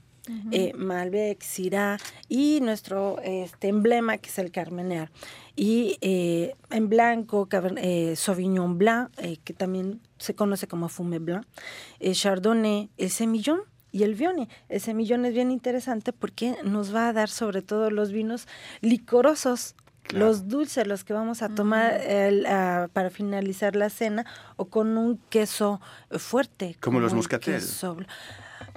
eh, 0.52 0.74
Malbec, 0.76 1.42
Syrah 1.42 1.98
y 2.30 2.60
nuestro 2.62 3.20
este, 3.24 3.70
emblema 3.70 4.18
que 4.18 4.30
es 4.30 4.38
el 4.40 4.52
Carmener. 4.52 5.10
Y 5.56 5.98
eh, 6.02 6.56
en 6.72 6.90
blanco, 6.90 7.48
Caber- 7.48 7.78
eh, 7.82 8.16
Sauvignon 8.16 8.78
Blanc, 8.78 9.12
que 9.44 9.54
también 9.54 10.02
se 10.18 10.36
conoce 10.36 10.68
como 10.68 10.90
Fume 10.90 11.20
Blanc, 11.20 11.46
Chardonnay, 12.12 12.90
el 12.98 13.10
Semillón 13.12 13.62
y 13.92 14.04
el 14.04 14.16
Vione. 14.16 14.50
El 14.70 14.82
Semillón 14.82 15.26
es 15.26 15.34
bien 15.34 15.52
interesante 15.52 16.12
porque 16.12 16.56
nos 16.64 16.94
va 16.94 17.08
a 17.10 17.14
dar 17.14 17.30
sobre 17.30 17.62
todo 17.62 17.92
los 17.92 18.12
vinos 18.12 18.48
licorosos. 18.82 19.76
Los 20.12 20.48
dulces, 20.48 20.86
los 20.86 21.04
que 21.04 21.14
vamos 21.14 21.42
a 21.42 21.50
tomar 21.50 21.94
el, 22.02 22.46
ah, 22.46 22.90
para 22.94 23.10
finalizar 23.10 23.76
la 23.76 23.90
cena, 23.90 24.26
o 24.58 24.66
con 24.66 24.98
un 24.98 25.18
queso 25.30 25.82
fuerte. 26.12 26.76
Como 26.80 27.00
los 27.00 27.14
el 27.14 27.18
moscatel. 27.18 27.62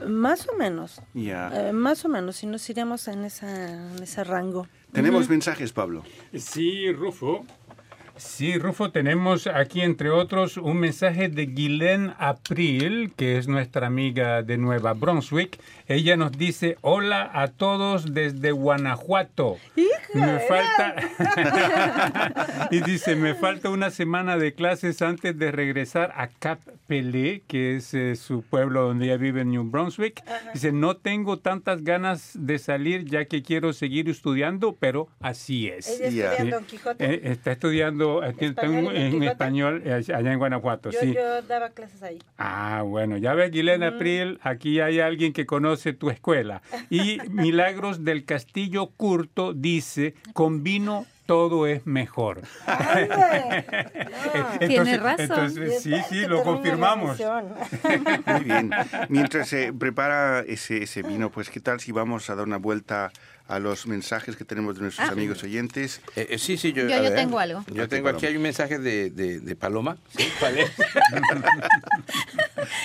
Más 0.07 0.49
o 0.49 0.57
menos. 0.57 1.01
Ya. 1.15 1.51
Eh, 1.53 1.73
más 1.73 2.05
o 2.05 2.09
menos, 2.09 2.37
si 2.37 2.47
nos 2.47 2.69
iríamos 2.69 3.09
en, 3.09 3.25
esa, 3.25 3.73
en 3.73 4.03
ese 4.03 4.25
rango. 4.25 4.69
Tenemos 4.93 5.29
mensajes, 5.29 5.73
Pablo. 5.73 6.05
Sí, 6.35 6.93
Rufo. 6.93 7.45
Sí, 8.17 8.57
Rufo, 8.59 8.91
tenemos 8.91 9.47
aquí, 9.47 9.83
entre 9.83 10.09
otros, 10.09 10.57
un 10.57 10.79
mensaje 10.79 11.29
de 11.29 11.47
Guilén 11.47 12.15
April, 12.19 13.13
que 13.15 13.37
es 13.37 13.47
nuestra 13.47 13.87
amiga 13.87 14.43
de 14.43 14.57
Nueva 14.57 14.95
Brunswick. 14.95 15.61
Ella 15.89 16.17
nos 16.17 16.33
dice, 16.33 16.79
hola 16.81 17.31
a 17.33 17.47
todos 17.47 18.13
desde 18.13 18.51
Guanajuato. 18.51 19.57
Me 20.15 20.41
falta... 20.41 20.97
y 22.73 22.81
dice, 22.81 23.15
me 23.15 23.35
falta 23.35 23.71
una 23.71 23.91
semana 23.91 24.37
de 24.37 24.53
clases 24.53 25.01
antes 25.01 25.39
de 25.39 25.53
regresar 25.53 26.13
a 26.17 26.27
Cap 26.27 26.59
Pelé, 26.89 27.43
que 27.47 27.77
es 27.77 27.95
eh, 27.95 28.17
su 28.17 28.43
pueblo 28.43 28.83
donde 28.83 29.05
ella 29.07 29.17
vive 29.17 29.43
en 29.43 29.51
New 29.53 29.63
Brunswick. 29.71 30.25
Dice, 30.55 30.73
no 30.73 30.97
tengo 30.97 31.39
tantas 31.39 31.85
ganas 31.85 32.33
de 32.35 32.59
salir 32.59 33.05
ya 33.05 33.27
que 33.27 33.43
quiero 33.43 33.73
seguir 33.73 34.09
estudiando, 34.09 34.75
pero 34.81 35.09
así 35.21 35.69
es. 35.69 36.01
Ella 36.01 36.33
estudia 36.33 36.37
en 36.37 36.51
Don 36.51 36.63
Sí. 36.65 36.67
Quijote. 36.67 37.05
Eh, 37.15 37.21
está 37.31 37.53
estudiando 37.53 38.25
eh, 38.25 38.35
Español 38.41 38.97
en 38.97 39.15
en 39.17 39.23
español 39.23 39.83
eh, 39.85 39.93
allá 39.93 40.33
en 40.33 40.39
Guanajuato, 40.39 40.91
Yo, 40.91 40.99
sí. 41.01 41.15
yo 41.15 41.43
daba 41.43 41.71
clases 41.71 42.03
ahí. 42.03 42.19
Ah, 42.39 42.83
bueno, 42.85 43.17
ya 43.19 43.35
ves, 43.35 43.53
Guilena 43.53 43.89
April, 43.89 44.41
aquí 44.43 44.81
hay 44.81 44.99
alguien 44.99 45.33
que 45.33 45.47
conoce 45.47 45.76
tu 45.77 46.11
escuela. 46.11 46.63
Y 46.91 47.19
Milagros 47.31 48.05
del 48.05 48.25
Castillo 48.25 48.89
Curto 48.97 49.53
dice, 49.53 50.15
con 50.33 50.63
vino 50.63 51.07
todo 51.27 51.67
es 51.67 51.87
mejor. 51.87 52.43
Tiene 54.61 54.97
razón. 54.97 55.21
Entonces, 55.21 55.83
sí, 55.83 55.95
sí, 56.09 56.27
lo 56.27 56.43
confirmamos. 56.43 57.19
Muy 58.27 58.45
bien. 58.45 58.71
Mientras 59.09 59.49
se 59.49 59.73
prepara 59.73 60.41
ese, 60.41 60.85
ese 60.85 61.03
vino, 61.03 61.31
pues 61.31 61.51
¿qué 61.51 61.61
tal 61.61 61.81
si 61.81 61.93
vamos 61.93 62.31
a 62.31 62.37
dar 62.37 62.47
una 62.47 62.59
vuelta 62.59 63.11
a 63.49 63.59
los 63.59 63.87
mensajes 63.87 64.37
que 64.37 64.45
tenemos 64.45 64.75
de 64.77 64.83
nuestros 64.83 65.09
Ah. 65.09 65.13
amigos 65.13 65.43
oyentes? 65.43 66.01
Eh, 66.17 66.27
eh, 66.31 66.39
sí, 66.39 66.57
sí, 66.57 66.73
yo, 66.73 66.87
tengo 67.15 67.39
algo. 67.39 67.65
Yo 67.73 67.89
tengo 67.89 68.09
aquí, 68.09 68.17
Paloma. 68.23 68.29
hay 68.29 68.37
un 68.37 68.43
mensaje 68.43 68.79
de, 68.79 69.11
de, 69.11 69.41
de 69.41 69.57
Paloma. 69.57 69.97
¿Sí? 70.17 70.29
¿Cuál 70.41 70.59
es? 70.59 70.71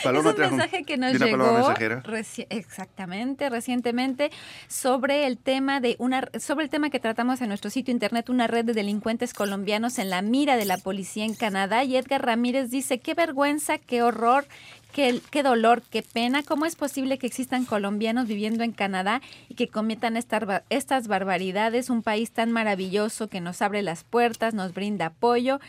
Paloma 0.04 0.30
es 0.30 0.36
un 0.36 0.42
trajo- 0.42 0.56
mensaje 0.58 0.84
que 0.84 0.98
nos 0.98 1.14
llegó 1.14 1.38
paloma 1.38 1.54
mensajera. 1.60 2.04
reci- 2.04 2.46
exactamente 2.50 3.50
recientemente 3.50 4.32
sobre 4.68 5.26
el 5.28 5.38
tema 5.38 5.80
de 5.80 5.96
una 6.00 6.28
sobre 6.40 6.66
el 6.66 6.70
tema 6.70 6.90
que 6.90 7.00
tratamos 7.00 7.42
en 7.42 7.48
nuestro 7.48 7.70
sitio 7.70 7.92
internet 7.92 8.30
una 8.30 8.48
red 8.48 8.66
de 8.66 8.74
delincuentes 8.74 9.34
colombianos 9.34 9.98
en 10.00 10.10
la 10.10 10.22
mira 10.22 10.58
de 10.58 10.66
la 10.66 10.78
policía 10.78 11.26
en 11.26 11.34
Canadá 11.36 11.84
y 11.84 11.96
Edgar 11.98 12.26
Ramírez 12.26 12.70
dice 12.70 13.00
qué 13.00 13.14
vergüenza 13.14 13.78
qué 13.78 14.02
horror 14.04 14.46
Qué, 14.94 15.22
dolor, 15.44 15.84
qué 15.90 16.04
pena. 16.04 16.44
¿Cómo 16.44 16.66
es 16.66 16.76
posible 16.76 17.18
que 17.18 17.26
existan 17.26 17.64
colombianos 17.64 18.28
viviendo 18.28 18.66
en 18.66 18.74
Canadá 18.74 19.22
y 19.48 19.56
que 19.56 19.70
cometan 19.70 20.18
estas 20.18 21.08
barbaridades? 21.08 21.90
Un 21.90 22.04
país 22.04 22.32
tan 22.32 22.52
maravilloso 22.52 23.30
que 23.30 23.40
nos 23.40 23.62
abre 23.62 23.84
las 23.84 24.04
puertas, 24.04 24.54
nos 24.54 24.74
brinda 24.74 25.08
apoyo 25.08 25.62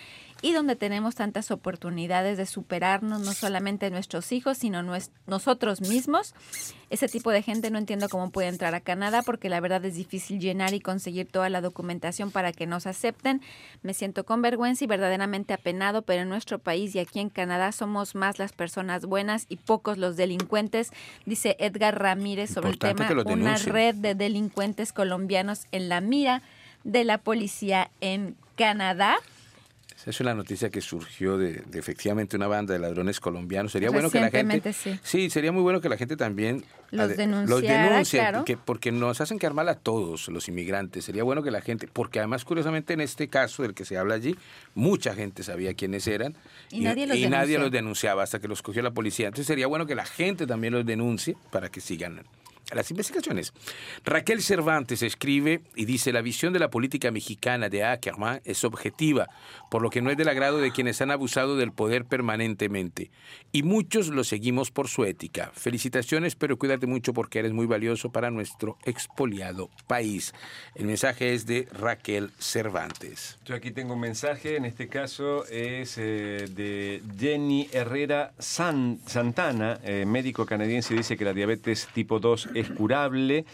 y 0.43 0.53
donde 0.53 0.75
tenemos 0.75 1.15
tantas 1.15 1.53
oportunidades 1.53 2.37
de 2.37 2.47
superarnos, 2.47 3.21
no 3.21 3.33
solamente 3.33 3.91
nuestros 3.91 4.33
hijos, 4.33 4.59
sino 4.59 4.83
nosotros 5.27 5.81
mismos. 5.81 6.35
Ese 6.91 7.09
tipo 7.09 7.31
de 7.31 7.43
gente 7.43 7.71
no 7.71 7.79
entiendo 7.79 8.09
cómo 8.09 8.31
puede 8.31 8.49
entrar 8.49 8.75
a 8.75 8.81
Canadá 8.81 9.23
porque 9.23 9.49
la 9.49 9.61
verdad 9.61 9.85
es 9.85 9.95
difícil 9.95 10.41
llenar 10.41 10.75
y 10.75 10.81
conseguir 10.81 11.29
toda 11.29 11.49
la 11.49 11.61
documentación 11.61 12.33
para 12.33 12.53
que 12.53 12.67
nos 12.67 12.87
acepten. 12.87 13.41
Me 13.83 13.95
siento 13.95 14.25
con 14.25 14.43
vergüenza 14.43 14.85
y 14.85 14.89
verdaderamente 14.89 15.55
apenado, 15.55 16.03
pero 16.03 16.23
en 16.23 16.29
nuestro 16.29 16.59
país 16.59 16.95
y 16.97 16.99
aquí 16.99 17.21
en 17.21 17.31
Canadá 17.31 17.71
somos 17.71 18.17
más 18.17 18.41
las 18.41 18.53
personas 18.53 19.07
buenas 19.07 19.47
y 19.49 19.57
pocos 19.57 19.97
los 19.97 20.17
delincuentes, 20.17 20.91
dice 21.25 21.57
Edgar 21.61 22.01
Ramírez 22.01 22.51
sobre 22.51 22.71
el 22.71 22.79
tema 22.79 23.09
una 23.27 23.57
red 23.57 23.95
de 23.95 24.17
delincuentes 24.17 24.93
colombianos 24.93 25.67
en 25.71 25.89
la 25.89 26.01
mira 26.01 26.43
de 26.83 27.05
la 27.05 27.19
policía 27.19 27.91
en 28.01 28.37
Canadá. 28.57 29.17
Esa 30.03 30.11
es 30.11 30.21
una 30.21 30.35
noticia 30.35 30.69
que 30.69 30.81
surgió 30.81 31.39
de, 31.39 31.63
de 31.65 31.79
efectivamente 31.79 32.37
una 32.37 32.49
banda 32.49 32.73
de 32.75 32.81
ladrones 32.81 33.21
colombianos. 33.21 33.71
Sería 33.71 33.89
bueno 33.91 34.11
que 34.11 34.21
la 34.21 34.31
gente... 34.31 34.57
Recientemente, 34.61 35.01
sí. 35.09 35.31
sería 35.31 35.53
muy 35.53 35.63
bueno 35.63 35.81
que 35.81 35.89
la 35.89 35.97
gente 35.97 36.17
también 36.17 36.65
Los 36.91 37.17
denuncie, 37.17 38.19
claro. 38.19 38.45
que- 38.45 38.57
porque 38.57 38.91
nos 38.91 39.21
hacen 39.21 39.39
quedar 39.39 39.55
mal 39.55 39.69
a 39.69 39.77
todos 39.77 40.27
los 40.27 40.49
inmigrantes. 40.49 41.05
Sería 41.05 41.23
bueno 41.23 41.45
que 41.45 41.53
la 41.53 41.61
gente, 41.61 41.89
porque 41.93 42.19
además 42.19 42.45
curiosamente 42.45 42.95
en 42.95 43.01
este 43.01 43.29
caso 43.29 43.63
del 43.63 43.75
que 43.75 43.85
se 43.85 43.97
habla 43.97 44.15
allí, 44.15 44.35
mucha 44.75 45.15
gente 45.15 45.45
sabía 45.45 45.75
quiénes 45.75 46.07
eran 46.09 46.35
Y 46.73 46.81
nadie 46.81 47.07
los 47.07 47.17
y 47.17 47.29
nadie 47.29 47.59
los 47.59 47.71
denunciaba 47.71 48.25
hasta 48.25 48.41
que 48.41 48.49
los 48.49 48.61
cogió 48.61 48.83
la 48.83 48.91
policía. 48.91 49.29
Entonces 49.29 49.47
sería 49.47 49.69
bueno 49.69 49.87
que 49.87 49.95
la 49.95 50.05
gente 50.05 50.49
también 50.49 50.73
los 50.73 50.85
denuncie 50.85 51.37
para 51.53 51.69
que 51.69 51.81
sigan 51.81 52.25
las 52.73 52.91
investigaciones. 52.91 53.53
Raquel 54.05 54.43
Cervantes 54.43 55.03
escribe 55.03 55.61
y 55.75 55.85
dice, 55.85 56.13
la 56.13 56.23
visión 56.23 56.53
de 56.53 56.59
la 56.59 56.71
política 56.71 57.11
mexicana 57.11 57.69
de 57.69 57.85
Ackerman 57.85 58.41
es 58.45 58.65
objetiva, 58.65 59.29
por 59.71 59.83
lo 59.83 59.91
que 59.91 60.01
no 60.03 60.11
es 60.11 60.17
del 60.17 60.29
agrado 60.29 60.59
de 60.59 60.73
quienes 60.73 61.01
han 61.03 61.11
abusado 61.11 61.57
del 61.57 61.73
poder 61.73 62.05
permanentemente. 62.05 63.11
Y 63.53 63.63
muchos 63.63 64.09
lo 64.09 64.25
seguimos 64.25 64.71
por 64.71 64.89
su 64.89 65.05
ética. 65.05 65.51
Felicitaciones, 65.55 66.35
pero 66.35 66.57
cuídate 66.59 66.87
mucho 66.87 67.13
porque 67.13 67.39
eres 67.41 67.53
muy 67.53 67.67
valioso 67.67 68.11
para 68.11 68.31
nuestro 68.31 68.79
expoliado 68.85 69.69
país. 69.87 70.33
El 70.75 70.87
mensaje 70.87 71.35
es 71.35 71.47
de 71.47 71.69
Raquel 71.73 72.31
Cervantes. 72.39 73.39
Yo 73.45 73.55
aquí 73.55 73.71
tengo 73.71 73.95
un 73.95 74.01
mensaje, 74.01 74.57
en 74.57 74.65
este 74.65 74.89
caso 74.89 75.45
es 75.49 75.99
eh, 75.99 76.47
de 76.51 77.03
Jenny 77.19 77.69
Herrera 77.73 78.33
San- 78.39 78.99
Santana, 79.07 79.79
eh, 79.85 80.05
médico 80.07 80.47
canadiense, 80.47 80.95
dice 80.95 81.17
que 81.17 81.25
la 81.25 81.33
diabetes 81.35 81.89
tipo 81.93 82.19
2 82.21 82.51
es 82.55 82.69
curable. 82.71 83.45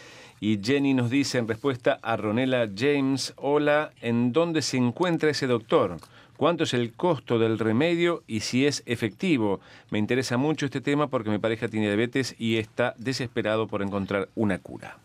Y 0.41 0.59
Jenny 0.63 0.93
nos 0.93 1.09
dice 1.09 1.37
en 1.37 1.47
respuesta 1.47 1.99
a 2.01 2.15
Ronela 2.15 2.69
James, 2.75 3.33
hola, 3.35 3.91
¿en 4.01 4.31
dónde 4.31 4.61
se 4.61 4.77
encuentra 4.77 5.29
ese 5.29 5.47
doctor? 5.47 5.97
¿Cuánto 6.37 6.63
es 6.63 6.73
el 6.73 6.93
costo 6.93 7.37
del 7.37 7.59
remedio 7.59 8.23
y 8.25 8.39
si 8.39 8.65
es 8.65 8.81
efectivo? 8.85 9.59
Me 9.91 9.99
interesa 9.99 10.37
mucho 10.37 10.65
este 10.65 10.79
tema 10.79 11.07
porque 11.07 11.29
mi 11.29 11.37
pareja 11.39 11.67
tiene 11.67 11.87
diabetes 11.87 12.33
y 12.39 12.55
está 12.55 12.95
desesperado 12.97 13.67
por 13.67 13.81
encontrar 13.81 14.29
una 14.35 14.57
cura. 14.59 14.97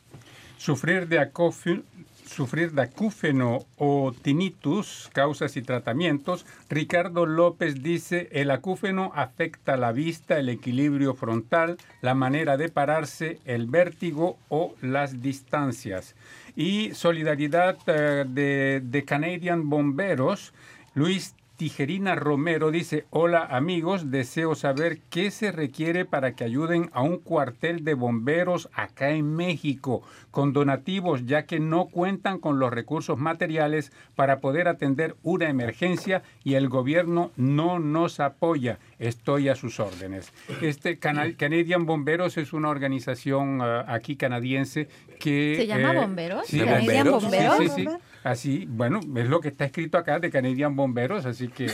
Sufrir 0.58 1.08
de, 1.08 1.18
acófi- 1.20 1.82
sufrir 2.26 2.72
de 2.72 2.82
acúfeno 2.82 3.66
o 3.76 4.12
tinnitus, 4.12 5.10
causas 5.12 5.56
y 5.56 5.62
tratamientos. 5.62 6.46
Ricardo 6.68 7.26
López 7.26 7.82
dice, 7.82 8.28
el 8.32 8.50
acúfeno 8.50 9.12
afecta 9.14 9.76
la 9.76 9.92
vista, 9.92 10.38
el 10.38 10.48
equilibrio 10.48 11.14
frontal, 11.14 11.76
la 12.00 12.14
manera 12.14 12.56
de 12.56 12.68
pararse, 12.68 13.38
el 13.44 13.66
vértigo 13.66 14.38
o 14.48 14.74
las 14.80 15.22
distancias. 15.22 16.14
Y 16.56 16.94
solidaridad 16.94 17.76
eh, 17.86 18.24
de, 18.28 18.80
de 18.84 19.04
Canadian 19.04 19.68
Bomberos, 19.68 20.52
Luis 20.94 21.34
Tijerina 21.56 22.16
Romero 22.16 22.72
dice, 22.72 23.04
hola 23.10 23.42
amigos, 23.44 24.10
deseo 24.10 24.56
saber 24.56 24.98
qué 25.08 25.30
se 25.30 25.52
requiere 25.52 26.04
para 26.04 26.32
que 26.34 26.42
ayuden 26.42 26.90
a 26.92 27.02
un 27.02 27.18
cuartel 27.18 27.84
de 27.84 27.94
bomberos 27.94 28.68
acá 28.74 29.10
en 29.10 29.36
México 29.36 30.02
con 30.32 30.52
donativos, 30.52 31.26
ya 31.26 31.46
que 31.46 31.60
no 31.60 31.86
cuentan 31.86 32.40
con 32.40 32.58
los 32.58 32.72
recursos 32.72 33.18
materiales 33.18 33.92
para 34.16 34.40
poder 34.40 34.66
atender 34.66 35.14
una 35.22 35.48
emergencia 35.48 36.24
y 36.42 36.54
el 36.54 36.68
gobierno 36.68 37.30
no 37.36 37.78
nos 37.78 38.18
apoya. 38.18 38.80
Estoy 38.98 39.48
a 39.48 39.54
sus 39.54 39.78
órdenes. 39.78 40.32
Este 40.60 40.98
Cana- 40.98 41.36
Canadian 41.36 41.86
Bomberos 41.86 42.36
es 42.36 42.52
una 42.52 42.68
organización 42.68 43.60
ah, 43.62 43.84
aquí 43.86 44.16
canadiense 44.16 44.88
que... 45.20 45.52
eh, 45.52 45.56
¿Se 45.56 45.66
llama 45.68 45.92
Bomberos? 45.92 46.46
Sí, 46.48 46.58
¿Canadian 46.58 47.06
bomberos. 47.10 47.22
Sí, 47.22 47.28
Bomberos? 47.30 47.58
sí, 47.58 47.82
sí. 47.84 47.88
Así, 48.24 48.66
bueno, 48.68 49.00
es 49.16 49.28
lo 49.28 49.40
que 49.40 49.48
está 49.48 49.66
escrito 49.66 49.98
acá 49.98 50.18
de 50.18 50.30
Canadian 50.30 50.74
Bomberos, 50.74 51.26
así 51.26 51.48
que... 51.48 51.66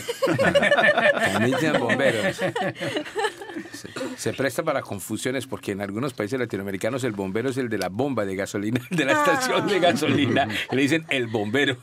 Canadian 1.32 1.78
Bomberos. 1.80 2.36
Se, 3.72 3.88
se 4.16 4.32
presta 4.32 4.62
para 4.64 4.82
confusiones 4.82 5.46
porque 5.46 5.72
en 5.72 5.80
algunos 5.80 6.12
países 6.12 6.38
latinoamericanos 6.40 7.04
el 7.04 7.12
bombero 7.12 7.50
es 7.50 7.56
el 7.56 7.68
de 7.68 7.78
la 7.78 7.88
bomba 7.88 8.24
de 8.24 8.34
gasolina, 8.36 8.80
de 8.90 9.04
la 9.04 9.12
estación 9.12 9.66
de 9.68 9.78
gasolina. 9.80 10.48
Le 10.72 10.82
dicen 10.82 11.06
el 11.08 11.28
bombero. 11.28 11.76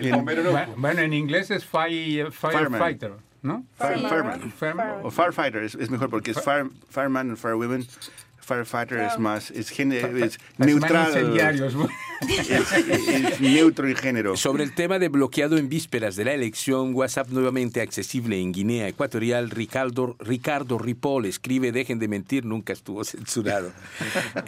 Bu- 0.00 0.74
Bueno, 0.76 1.00
en 1.00 1.12
inglés 1.12 1.50
es 1.50 1.64
fire, 1.64 2.32
Fireman. 2.32 2.72
firefighter, 2.72 3.12
¿no? 3.42 3.64
Fireman. 3.76 4.52
Fireman. 4.52 4.90
O 5.04 5.10
firefighter 5.10 5.62
es, 5.62 5.74
es 5.76 5.90
mejor 5.90 6.10
porque 6.10 6.32
es 6.32 6.40
fire, 6.42 6.66
fireman 6.90 7.30
o 7.32 7.36
firewomen. 7.36 7.86
Firefighter 8.48 8.98
es 9.00 9.18
más, 9.18 9.50
es, 9.50 9.70
es 9.78 10.38
neutral. 10.58 11.08
incendiarios. 11.08 11.74
Es, 12.20 12.50
es 12.72 13.40
neutro 13.40 13.86
en 13.86 13.94
género. 13.94 14.36
Sobre 14.36 14.64
el 14.64 14.74
tema 14.74 14.98
de 14.98 15.08
bloqueado 15.08 15.56
en 15.56 15.68
vísperas 15.68 16.16
de 16.16 16.24
la 16.24 16.32
elección, 16.32 16.92
WhatsApp 16.92 17.28
nuevamente 17.28 17.80
accesible 17.80 18.40
en 18.40 18.50
Guinea 18.50 18.88
Ecuatorial, 18.88 19.50
Ricardo, 19.50 20.16
Ricardo 20.18 20.78
Ripoll 20.78 21.26
escribe, 21.26 21.70
dejen 21.70 22.00
de 22.00 22.08
mentir, 22.08 22.44
nunca 22.44 22.72
estuvo 22.72 23.04
censurado. 23.04 23.70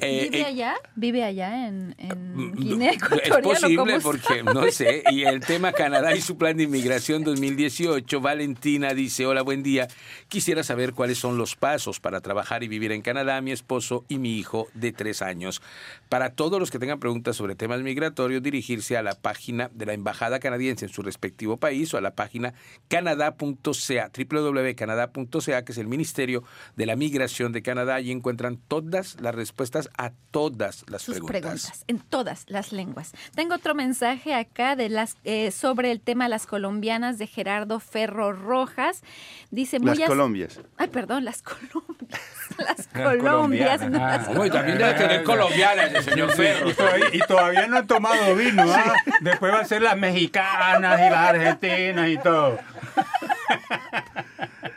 Eh, 0.01 0.29
¿Vive 0.31 0.41
eh, 0.41 0.45
allá? 0.47 0.75
¿Vive 0.97 1.23
allá 1.25 1.69
en, 1.69 1.95
en 1.99 2.35
Mm, 2.35 2.53
Guinea 2.57 2.91
Es 2.91 2.97
Ecuatorial? 2.97 3.33
o 3.35 3.43
posible 3.43 3.77
cómo 3.77 4.01
porque, 4.01 4.23
sabe? 4.43 4.43
no 4.55 4.71
sé, 4.71 5.03
y 5.11 5.23
el 5.25 5.41
tema 5.41 5.73
Canadá 5.73 6.17
y 6.17 6.21
su 6.21 6.37
plan 6.39 6.57
de 6.57 6.65
inmigración 6.65 7.23
2018, 7.25 8.21
Valentina 8.21 8.95
dice, 8.95 9.27
hola, 9.27 9.43
buen 9.43 9.63
día, 9.63 9.89
quisiera 10.29 10.63
saber 10.65 10.93
cuáles 10.93 11.19
son 11.19 11.39
los 11.39 11.55
pasos 11.57 12.01
para 12.01 12.21
trabajar 12.21 12.63
y 12.63 12.69
vivir 12.69 12.93
en 12.93 13.03
Canadá, 13.03 13.41
mi 13.41 13.53
esposo 13.53 13.90
y 14.09 14.19
mi 14.19 14.39
hijo 14.39 14.69
de 14.75 14.93
tres 14.93 15.23
años. 15.23 15.63
Para 16.09 16.31
todos 16.31 16.59
los 16.59 16.71
que 16.71 16.79
tengan 16.79 17.01
preguntas 17.01 17.37
sobre 17.37 17.55
temas 17.55 17.83
migratorios, 17.83 18.43
dirigirse 18.43 18.97
a 18.97 19.03
la 19.03 19.15
página 19.15 19.71
de 19.73 19.87
la 19.87 19.93
Embajada 19.93 20.41
Canadiense 20.41 20.87
en 20.87 20.93
su 20.93 21.03
respectivo 21.03 21.57
país 21.57 21.93
o 21.95 21.99
a 21.99 22.01
la 22.01 22.15
página 22.15 22.55
canadá.ca, 22.89 24.11
www.canadá.ca, 24.17 25.65
que 25.65 25.73
es 25.73 25.79
el 25.79 25.87
Ministerio 25.87 26.45
de 26.77 26.87
la 26.87 26.97
Migración 26.97 27.53
de 27.53 27.63
Canadá, 27.63 28.01
y 28.01 28.11
encuentran 28.11 28.57
todas 28.57 29.21
las 29.21 29.35
respuestas 29.35 29.91
a 29.99 30.13
todas 30.31 30.85
las 30.89 31.03
sus 31.03 31.15
preguntas. 31.15 31.41
preguntas. 31.41 31.85
en 31.87 31.99
todas 31.99 32.45
las 32.49 32.73
lenguas. 32.73 33.13
Tengo 33.35 33.55
otro 33.55 33.75
mensaje 33.75 34.35
acá 34.35 34.77
de 34.77 34.89
las 34.89 35.17
eh, 35.25 35.51
sobre 35.51 35.91
el 35.91 36.01
tema 36.01 36.29
las 36.29 36.47
colombianas 36.47 37.19
de 37.19 37.27
Gerardo 37.27 37.81
Ferro 37.81 38.33
Rojas. 38.33 39.03
Dice 39.51 39.79
Las 39.79 39.99
muy 39.99 40.07
Colombias. 40.07 40.61
Ay, 40.77 40.89
perdón, 40.89 41.25
las 41.25 41.43
Colombias. 41.43 42.21
Las. 42.59 42.89
Colombias. 42.93 43.80
No 43.89 43.99
las 43.99 44.29
Ah, 44.29 44.47
y 44.47 44.51
también 44.51 44.79
debe 44.79 44.95
tener 44.95 45.23
colombianas 45.25 45.95
el 45.95 46.03
señor 46.03 46.33
Ferro. 46.33 46.71
Y 46.71 46.75
todavía, 46.75 47.07
y 47.13 47.19
todavía 47.21 47.67
no 47.67 47.79
han 47.79 47.87
tomado 47.87 48.35
vino, 48.35 48.65
¿ah? 48.73 48.95
Después 49.21 49.53
va 49.53 49.61
a 49.61 49.65
ser 49.65 49.83
las 49.83 49.97
mexicanas 49.97 51.01
y 51.01 51.11
las 51.11 51.29
argentinas 51.31 52.09
y 52.09 52.19
todo. 52.19 52.59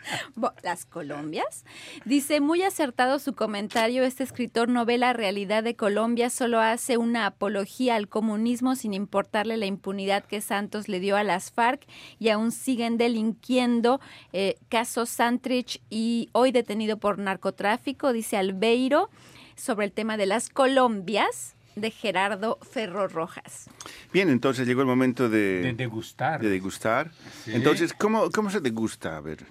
Las 0.63 0.85
Colombias. 0.85 1.65
Dice, 2.05 2.39
muy 2.41 2.63
acertado 2.63 3.19
su 3.19 3.33
comentario, 3.33 4.03
este 4.03 4.23
escritor 4.23 4.69
no 4.69 4.85
ve 4.85 4.97
la 4.97 5.13
realidad 5.13 5.63
de 5.63 5.75
Colombia, 5.75 6.29
solo 6.29 6.59
hace 6.59 6.97
una 6.97 7.25
apología 7.25 7.95
al 7.95 8.07
comunismo 8.07 8.75
sin 8.75 8.93
importarle 8.93 9.57
la 9.57 9.65
impunidad 9.65 10.23
que 10.25 10.41
Santos 10.41 10.87
le 10.87 10.99
dio 10.99 11.15
a 11.17 11.23
las 11.23 11.51
FARC 11.51 11.85
y 12.19 12.29
aún 12.29 12.51
siguen 12.51 12.97
delinquiendo. 12.97 13.99
Eh, 14.31 14.55
caso 14.69 15.05
Santrich 15.05 15.81
y 15.89 16.29
hoy 16.33 16.51
detenido 16.51 16.97
por 16.97 17.19
narcotráfico, 17.19 18.13
dice 18.13 18.37
Albeiro, 18.37 19.09
sobre 19.55 19.85
el 19.85 19.91
tema 19.91 20.17
de 20.17 20.25
las 20.25 20.49
Colombias 20.49 21.55
de 21.75 21.89
Gerardo 21.91 22.59
Ferro 22.61 23.07
Rojas. 23.07 23.69
Bien, 24.11 24.29
entonces 24.29 24.67
llegó 24.67 24.81
el 24.81 24.87
momento 24.87 25.29
De 25.29 25.61
de, 25.61 25.73
degustar. 25.73 26.41
de 26.41 26.49
degustar. 26.49 27.11
Sí. 27.45 27.51
Entonces, 27.53 27.93
¿cómo, 27.93 28.29
¿cómo 28.29 28.49
se 28.49 28.59
degusta? 28.59 29.17
A 29.17 29.21
ver. 29.21 29.45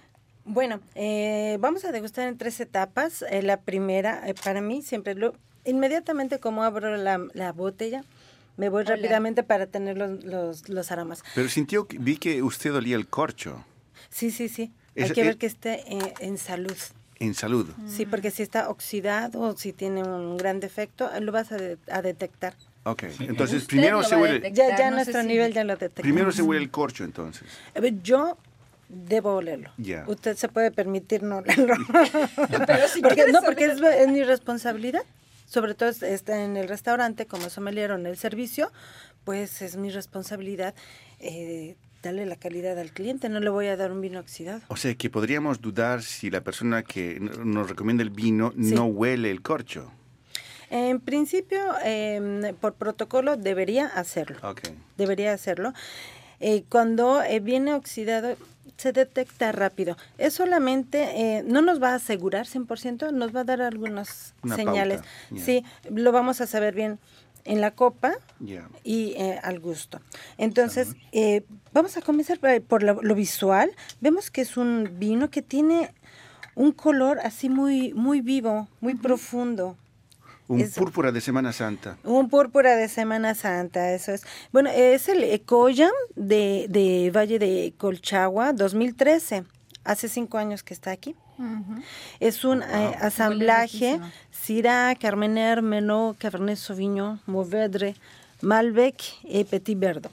Bueno, 0.44 0.80
eh, 0.94 1.56
vamos 1.60 1.84
a 1.84 1.92
degustar 1.92 2.28
en 2.28 2.36
tres 2.36 2.58
etapas. 2.60 3.22
Eh, 3.30 3.42
la 3.42 3.58
primera, 3.60 4.22
eh, 4.28 4.34
para 4.34 4.60
mí, 4.60 4.82
siempre 4.82 5.14
lo, 5.14 5.34
inmediatamente 5.64 6.38
como 6.40 6.64
abro 6.64 6.96
la, 6.96 7.20
la 7.32 7.52
botella, 7.52 8.02
me 8.56 8.68
voy 8.68 8.82
Hola. 8.82 8.96
rápidamente 8.96 9.42
para 9.44 9.66
tener 9.66 9.96
los, 9.96 10.24
los, 10.24 10.68
los 10.68 10.90
aromas. 10.90 11.22
Pero 11.34 11.48
sintió, 11.48 11.86
que- 11.86 11.98
vi 11.98 12.16
que 12.16 12.42
usted 12.42 12.74
olía 12.74 12.96
el 12.96 13.06
corcho 13.06 13.64
Sí, 14.10 14.30
sí, 14.30 14.48
sí. 14.48 14.72
Hay 14.96 15.10
que 15.12 15.22
eh, 15.22 15.24
ver 15.24 15.38
que 15.38 15.46
esté 15.46 15.84
eh, 15.90 16.12
en 16.20 16.36
salud. 16.36 16.76
en 17.18 17.34
salud. 17.34 17.70
Sí, 17.88 18.04
porque 18.04 18.30
si 18.30 18.42
está 18.42 18.68
oxidado 18.68 19.40
o 19.40 19.56
si 19.56 19.72
tiene 19.72 20.02
un 20.02 20.36
gran 20.36 20.58
defecto, 20.60 21.10
eh, 21.14 21.20
lo 21.20 21.30
vas 21.32 21.52
a, 21.52 21.56
de- 21.56 21.78
a 21.90 22.02
detectar. 22.02 22.54
Ok, 22.84 23.04
entonces 23.20 23.58
Usted 23.62 23.68
primero 23.68 24.02
se 24.02 24.16
huele, 24.16 24.34
detectar, 24.40 24.70
Ya, 24.70 24.76
ya 24.76 24.90
no 24.90 24.96
nuestro 24.96 25.20
si- 25.22 25.26
nivel 25.28 25.52
ya 25.54 25.62
lo 25.62 25.74
detecta. 25.76 26.02
primero 26.02 26.32
se 26.32 26.42
huele 26.42 26.62
el 26.64 26.70
corcho 26.70 27.04
entonces. 27.04 27.44
A 27.76 27.80
ver, 27.80 28.02
Yo 28.02 28.36
debo 28.92 29.34
olerlo. 29.36 29.70
Usted 30.06 30.36
se 30.36 30.48
puede 30.48 30.70
permitir 30.70 31.22
no 31.22 31.38
olerlo. 31.38 31.74
Pero 32.66 32.88
si 32.88 33.00
porque, 33.00 33.14
quieres 33.16 33.32
no, 33.32 33.40
porque 33.42 33.64
es, 33.64 33.80
es 33.80 34.08
mi 34.08 34.22
responsabilidad. 34.22 35.02
Sobre 35.46 35.74
todo 35.74 35.88
es- 35.88 36.02
está 36.02 36.44
en 36.44 36.56
el 36.56 36.68
restaurante, 36.68 37.26
como 37.26 37.48
sommelier 37.50 37.90
en 37.90 38.06
el 38.06 38.16
servicio, 38.16 38.70
pues 39.24 39.62
es 39.62 39.76
mi 39.76 39.90
responsabilidad 39.90 40.74
eh, 41.20 41.76
darle 42.02 42.26
la 42.26 42.36
calidad 42.36 42.78
al 42.78 42.90
cliente. 42.92 43.28
No 43.28 43.40
le 43.40 43.50
voy 43.50 43.66
a 43.66 43.76
dar 43.76 43.92
un 43.92 44.00
vino 44.00 44.20
oxidado. 44.20 44.60
O 44.68 44.76
sea 44.76 44.94
que 44.94 45.08
podríamos 45.10 45.60
dudar 45.60 46.02
si 46.02 46.30
la 46.30 46.42
persona 46.42 46.82
que 46.82 47.18
nos 47.20 47.68
recomienda 47.68 48.02
el 48.02 48.10
vino 48.10 48.52
Sí. 48.52 48.74
no 48.74 48.86
huele 48.86 49.30
el 49.30 49.42
corcho. 49.42 49.90
En 50.70 51.00
principio, 51.00 51.60
eh, 51.84 52.54
por 52.60 52.74
protocolo, 52.74 53.36
debería 53.36 53.86
hacerlo. 53.86 54.38
Debería 54.96 55.32
hacerlo. 55.34 55.74
Eh, 56.40 56.64
cuando 56.68 57.22
eh, 57.22 57.40
viene 57.40 57.74
oxidado, 57.74 58.36
se 58.82 58.92
detecta 58.92 59.52
rápido. 59.52 59.96
Es 60.18 60.34
solamente, 60.34 61.38
eh, 61.38 61.44
no 61.46 61.62
nos 61.62 61.80
va 61.80 61.90
a 61.90 61.94
asegurar 61.94 62.46
100%, 62.46 63.12
nos 63.12 63.34
va 63.34 63.40
a 63.40 63.44
dar 63.44 63.62
algunas 63.62 64.34
Una 64.42 64.56
señales. 64.56 65.00
Sí, 65.36 65.64
lo 65.88 66.10
vamos 66.10 66.40
a 66.40 66.48
saber 66.48 66.74
bien 66.74 66.98
en 67.44 67.60
la 67.60 67.70
copa 67.70 68.12
y 68.82 69.12
eh, 69.12 69.38
al 69.42 69.60
gusto. 69.60 70.00
Entonces, 70.36 70.96
eh, 71.12 71.44
vamos 71.72 71.96
a 71.96 72.02
comenzar 72.02 72.40
por, 72.40 72.60
por 72.62 72.82
lo, 72.82 73.00
lo 73.02 73.14
visual. 73.14 73.70
Vemos 74.00 74.32
que 74.32 74.40
es 74.40 74.56
un 74.56 74.96
vino 74.98 75.30
que 75.30 75.42
tiene 75.42 75.94
un 76.56 76.72
color 76.72 77.20
así 77.20 77.48
muy, 77.48 77.94
muy 77.94 78.20
vivo, 78.20 78.68
muy 78.80 78.94
profundo. 78.94 79.76
Un 80.48 80.60
Es- 80.60 80.74
púrpura 80.74 81.12
de 81.12 81.20
Semana 81.20 81.52
Santa. 81.52 81.96
Un 82.04 82.28
púrpura 82.28 82.76
de 82.76 82.88
Semana 82.88 83.34
Santa, 83.34 83.92
eso 83.92 84.12
es. 84.12 84.24
Bueno, 84.52 84.70
es 84.70 85.08
el 85.08 85.22
Ecoyam 85.22 85.92
de, 86.16 86.66
de 86.68 87.10
Valle 87.14 87.38
de 87.38 87.72
Colchagua 87.78 88.52
2013. 88.52 89.44
Hace 89.84 90.08
cinco 90.08 90.38
años 90.38 90.62
que 90.62 90.74
está 90.74 90.90
aquí. 90.90 91.16
Es 92.20 92.44
un 92.44 92.62
eh, 92.62 92.96
asamblaje. 93.00 93.98
Syrah, 94.30 94.94
Carmener, 94.94 95.60
Menot, 95.62 96.16
Cabernet 96.18 96.56
Sauvignon, 96.56 97.20
Mourvedre, 97.26 97.96
Malbec 98.42 99.02
y 99.24 99.42
Petit 99.44 99.76
Verdot. 99.78 100.12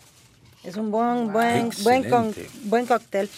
Es 0.63 0.75
un 0.75 0.91
buen, 0.91 1.31
buen, 1.31 1.69
buen, 1.83 2.09
con- 2.09 2.35
buen 2.63 2.85
cóctel. 2.85 3.29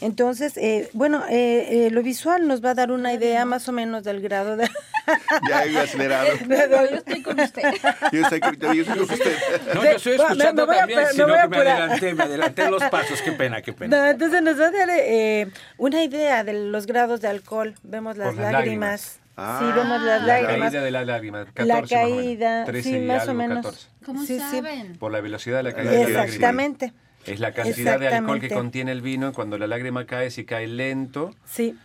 Entonces, 0.00 0.56
eh, 0.56 0.88
bueno, 0.92 1.24
eh, 1.28 1.86
eh, 1.86 1.90
lo 1.90 2.02
visual 2.04 2.46
nos 2.46 2.64
va 2.64 2.70
a 2.70 2.74
dar 2.74 2.92
una 2.92 3.12
idea 3.12 3.44
más 3.44 3.68
o 3.68 3.72
menos 3.72 4.04
del 4.04 4.20
grado 4.20 4.56
de... 4.56 4.68
Ya 5.48 5.64
he 5.64 5.76
acelerado. 5.78 6.28
Yo 6.48 6.96
estoy 6.96 7.22
con 7.22 7.40
usted. 7.40 7.62
Yo 8.12 8.20
estoy, 8.22 8.40
con- 8.40 8.58
yo 8.60 8.82
estoy 8.82 8.84
con 8.84 9.00
usted. 9.00 9.36
No, 9.74 9.82
yo 9.82 9.90
estoy 9.90 10.18
me- 10.18 10.22
escuchando 10.24 10.62
me 10.62 10.66
voy 10.66 10.76
a 10.76 10.78
también, 10.80 11.00
me 11.00 11.06
sino 11.12 11.26
voy 11.28 11.36
a 11.38 11.42
que 11.42 11.48
me 11.48 11.56
adelanté, 11.56 12.14
me 12.14 12.22
adelanté 12.24 12.70
los 12.70 12.84
pasos, 12.84 13.22
qué 13.22 13.32
pena, 13.32 13.62
qué 13.62 13.72
pena. 13.72 13.96
No, 13.96 14.06
entonces 14.06 14.42
nos 14.42 14.60
va 14.60 14.66
a 14.66 14.70
dar 14.70 14.88
eh, 14.90 15.48
una 15.78 16.04
idea 16.04 16.44
de 16.44 16.52
los 16.52 16.86
grados 16.86 17.20
de 17.22 17.28
alcohol. 17.28 17.74
Vemos 17.82 18.16
las, 18.18 18.36
las 18.36 18.52
lágrimas. 18.52 19.18
Lágrimas. 19.38 19.58
Sí, 19.60 19.64
Ah, 19.68 19.72
vemos 19.76 20.02
las 20.02 20.20
La 20.22 20.26
lágrimas. 20.42 20.70
caída 20.70 20.84
de 20.84 20.90
la 20.90 21.04
lágrima, 21.04 21.44
14 21.54 21.64
La 21.66 21.80
más 21.80 21.92
o 21.92 21.94
menos. 21.96 22.10
caída, 22.22 22.64
13 22.64 22.90
sí, 22.90 22.96
y 22.96 23.00
más 23.00 23.20
algo, 23.22 23.32
o 23.32 23.34
menos. 23.36 23.56
14. 23.56 23.88
¿Cómo 24.04 24.24
Sí, 24.24 24.38
saben? 24.38 24.96
Por 24.98 25.12
la 25.12 25.20
velocidad 25.20 25.58
de 25.58 25.62
la 25.62 25.72
caída 25.72 25.90
de 25.92 25.96
la 25.98 26.02
lágrima. 26.04 26.24
Exactamente. 26.24 26.92
Es 27.26 27.40
la 27.40 27.52
cantidad 27.52 27.98
de 28.00 28.08
alcohol 28.08 28.40
que 28.40 28.46
Exactamente. 28.46 28.54
contiene 28.54 28.92
el 28.92 29.02
vino. 29.02 29.32
Cuando 29.32 29.58
la 29.58 29.66
lágrima 29.66 30.06
cae, 30.06 30.30
si 30.30 30.44
cae 30.44 30.66
lento 30.66 31.34
Sí, 31.44 31.76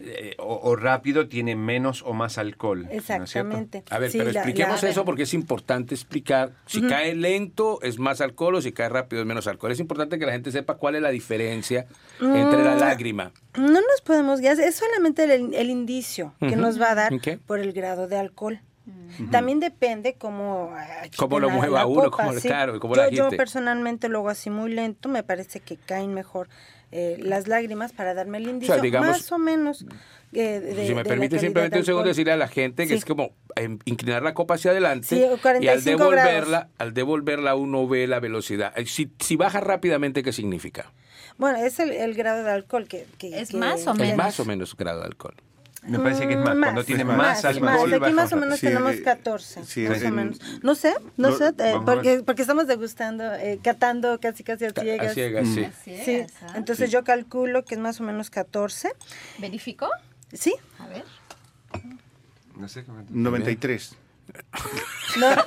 eh, 0.00 0.34
o, 0.38 0.60
o 0.62 0.76
rápido, 0.76 1.28
tiene 1.28 1.56
menos 1.56 2.02
o 2.02 2.12
más 2.12 2.38
alcohol. 2.38 2.86
exactamente. 2.90 3.82
A 3.90 3.98
ver, 3.98 4.10
Sí, 4.10 4.18
pero 4.18 4.30
expliquemos 4.30 4.82
la- 4.82 4.88
eso 4.90 5.04
porque 5.04 5.22
es 5.24 5.34
importante 5.34 5.94
explicar. 5.94 6.52
Si 6.66 6.82
cae 6.82 7.14
lento 7.14 7.80
es 7.82 7.98
más 7.98 8.20
alcohol 8.20 8.56
o 8.56 8.60
si 8.62 8.72
cae 8.72 8.88
rápido 8.88 9.22
es 9.22 9.26
menos 9.28 9.46
alcohol. 9.46 9.72
Es 9.72 9.80
importante 9.80 10.18
que 10.18 10.26
la 10.26 10.32
gente 10.32 10.52
sepa 10.52 10.74
cuál 10.74 10.94
es 10.96 11.02
la 11.02 11.10
diferencia 11.10 11.86
entre 12.20 12.62
la 12.64 12.76
Mm. 12.76 12.80
lágrima. 12.80 13.32
No 13.56 13.72
nos 13.80 14.00
podemos 14.04 14.40
guiar, 14.40 14.58
es 14.60 14.76
solamente 14.76 15.24
el, 15.24 15.54
el 15.54 15.70
indicio 15.70 16.34
que 16.40 16.56
nos 16.56 16.80
va 16.80 16.92
a 16.92 16.94
dar 16.94 17.12
por 17.46 17.58
el 17.58 17.72
grado 17.72 18.08
de 18.08 18.16
alcohol. 18.18 18.60
También 19.30 19.58
depende 19.60 20.14
cómo, 20.14 20.72
agiten 20.76 21.16
Cómo 21.16 21.40
lo 21.40 21.50
mueva 21.50 21.86
uno, 21.86 22.10
copa, 22.10 22.26
cómo- 22.28 22.38
sí. 22.38 22.48
claro, 22.48 22.78
cómo 22.80 22.94
yo, 22.94 23.02
la 23.02 23.10
yo 23.10 23.30
personalmente 23.30 24.08
lo 24.08 24.18
hago 24.18 24.28
así 24.28 24.48
muy 24.50 24.72
lento, 24.72 25.08
me 25.08 25.22
parece 25.22 25.60
que 25.60 25.76
caen 25.76 26.14
mejor 26.14 26.48
eh, 26.90 27.18
las 27.20 27.48
lágrimas 27.48 27.92
para 27.92 28.14
darme 28.14 28.38
el 28.38 28.48
indicio, 28.48 28.80
digamos, 28.80 29.08
más 29.10 29.32
o 29.32 29.38
menos. 29.38 29.84
eh, 30.32 30.60
de- 30.60 30.86
si 30.86 30.94
me 30.94 31.02
de 31.02 31.08
permite 31.08 31.38
simplemente 31.38 31.78
un 31.78 31.84
segundo 31.84 32.08
decirle 32.08 32.32
a 32.32 32.36
la 32.36 32.48
gente 32.48 32.84
que 32.84 32.94
Sí. 32.94 32.98
es 32.98 33.04
como 33.04 33.30
em, 33.56 33.78
inclinar 33.86 34.22
la 34.22 34.34
copa 34.34 34.54
hacia 34.54 34.70
adelante 34.70 35.06
Sí, 35.06 35.16
y 35.16 35.24
al 35.24 35.38
45 35.40 35.98
devolverla, 35.98 36.58
grados. 36.58 36.66
al 36.78 36.94
devolverla 36.94 37.54
uno 37.56 37.86
ve 37.88 38.06
la 38.06 38.20
velocidad. 38.20 38.72
Eh, 38.78 38.86
Si, 38.86 39.10
si 39.18 39.36
baja 39.36 39.60
rápidamente, 39.60 40.22
¿qué 40.22 40.32
significa? 40.32 40.92
Bueno, 41.38 41.58
es 41.58 41.78
el, 41.78 41.92
el 41.92 42.14
grado 42.14 42.42
de 42.44 42.50
alcohol 42.52 42.86
que... 42.88 43.06
que- 43.18 43.38
Es 43.40 43.50
que- 43.50 43.56
más 43.58 43.86
o 43.86 43.92
Es 43.92 43.98
menos. 43.98 44.16
más 44.16 44.40
o 44.40 44.44
menos 44.44 44.76
grado 44.76 45.00
de 45.00 45.06
alcohol. 45.06 45.34
Me 45.86 45.98
parece 46.00 46.26
que 46.26 46.34
es 46.34 46.40
más, 46.40 46.56
Mm, 46.56 46.60
cuando 46.62 46.84
tiene 46.84 47.04
más, 47.04 47.16
más, 47.16 47.44
alcohol. 47.44 47.64
más. 47.90 48.02
Aquí 48.02 48.12
más 48.12 48.32
o 48.32 48.36
menos 48.36 48.58
Sí, 48.58 48.66
tenemos 48.66 48.92
eh, 48.94 49.02
14, 49.02 49.64
sí, 49.64 49.88
más 49.88 50.02
o 50.02 50.04
en- 50.06 50.14
menos. 50.14 50.40
No 50.62 50.74
sé, 50.74 50.94
no 51.16 51.32
sé, 51.36 51.52
eh, 51.58 51.74
porque, 51.84 52.22
porque 52.26 52.42
estamos 52.42 52.66
degustando, 52.66 53.32
eh, 53.34 53.60
catando 53.62 54.18
casi 54.20 54.42
casi 54.42 54.64
a 54.64 54.70
ciegas. 54.70 55.12
A 55.12 55.14
ciegas, 55.14 55.48
sí. 55.48 55.64
A 55.64 55.70
ciegas, 55.72 56.04
Sí, 56.04 56.26
ah. 56.42 56.52
entonces 56.56 56.90
yo 56.90 57.04
calculo 57.04 57.64
que 57.64 57.76
es 57.76 57.80
más 57.80 58.00
o 58.00 58.04
menos 58.04 58.28
14. 58.28 58.90
¿Verificó? 59.38 59.88
Sí, 60.32 60.52
A 60.80 60.86
ver. 60.88 61.04
No 62.56 62.68
sé 62.68 62.82
cómo- 62.84 63.04
93. 63.08 63.94
No. 65.18 65.28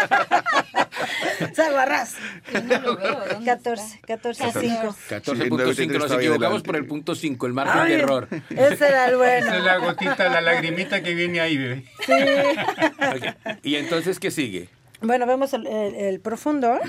No 2.64 2.80
lo 2.82 2.96
veo. 2.98 3.20
¿dónde 3.32 3.46
14, 3.46 4.00
14, 4.06 4.44
5. 4.60 4.96
14.5, 5.10 5.48
nos 5.50 6.04
estaba 6.04 6.20
ahí 6.20 6.26
equivocamos 6.28 6.62
por 6.64 6.76
el 6.76 6.86
punto 6.86 7.16
5, 7.16 7.48
el 7.48 7.54
margen 7.54 7.86
de 7.88 7.94
error. 7.96 8.28
Ese 8.50 8.88
era 8.88 9.06
el 9.08 9.14
Esa 9.22 9.38
es 9.38 9.46
bueno. 9.46 9.60
la 9.66 9.78
gotita, 9.78 10.30
la 10.30 10.42
lagrimita 10.42 11.02
que 11.02 11.14
viene 11.14 11.42
ahí, 11.42 11.58
bebé. 11.58 11.86
Sí. 12.06 12.14
Ok. 12.14 13.58
Y 13.64 13.76
entonces, 13.76 14.20
¿qué 14.20 14.32
sigue? 14.32 14.70
Bueno, 15.02 15.26
vemos 15.26 15.54
el, 15.54 15.66
el- 15.68 15.96
el 15.96 16.20
profundor. 16.20 16.80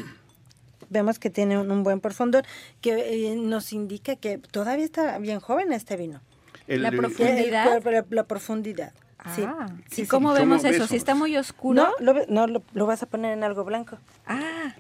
Vemos 0.91 1.19
que 1.19 1.31
tiene 1.31 1.59
un, 1.59 1.71
un 1.71 1.83
buen 1.85 2.01
profundor 2.01 2.45
que 2.83 3.31
eh, 3.31 3.35
nos 3.37 3.73
indica 3.73 4.17
que 4.17 4.37
todavía 4.39 4.85
está 4.85 5.19
bien 5.19 5.41
joven 5.41 5.73
este 5.73 5.97
vino. 5.97 6.21
El- 6.67 6.83
La 6.83 6.89
el- 6.89 6.97
profundidad. 6.99 7.77
El- 7.87 7.93
la, 7.95 8.05
la 8.11 8.25
profundidad. 8.25 8.93
Sí. 9.35 9.43
Ah, 9.47 9.67
sí, 9.91 10.03
¿Y 10.03 10.05
sí. 10.05 10.07
cómo 10.07 10.33
vemos 10.33 10.63
¿Cómo 10.63 10.73
eso? 10.75 10.87
Si 10.87 10.97
está 10.97 11.15
muy 11.15 11.37
oscuro. 11.37 11.83
No, 11.83 11.91
lo, 12.01 12.15
ve- 12.15 12.27
no 12.29 12.47
lo, 12.47 12.63
lo 12.75 12.87
vas 12.87 13.03
a 13.03 13.07
poner 13.07 13.33
en 13.37 13.45
algo 13.45 13.65
blanco. 13.65 13.99
Ah, 14.27 14.75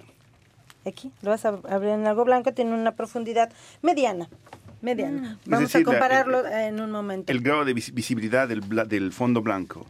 Aquí, 0.84 1.12
lo 1.22 1.30
vas 1.30 1.44
a 1.44 1.50
abrir 1.50 1.90
en 1.90 2.06
algo 2.08 2.24
blanco, 2.24 2.52
tiene 2.52 2.72
una 2.74 2.92
profundidad 2.96 3.52
mediana. 3.82 4.28
Mediana. 4.80 5.38
Es 5.44 5.48
Vamos 5.48 5.60
decir, 5.72 5.76
a 5.76 5.80
la- 5.80 5.84
compararlo 5.84 6.44
en 6.48 6.80
un 6.80 6.90
momento. 6.90 7.30
el 7.30 7.40
grado 7.40 7.64
de 7.64 7.72
vis- 7.72 7.94
visibilidad 7.94 8.48
del, 8.48 8.62
bla- 8.62 8.84
del 8.84 9.12
fondo 9.12 9.42
blanco. 9.42 9.86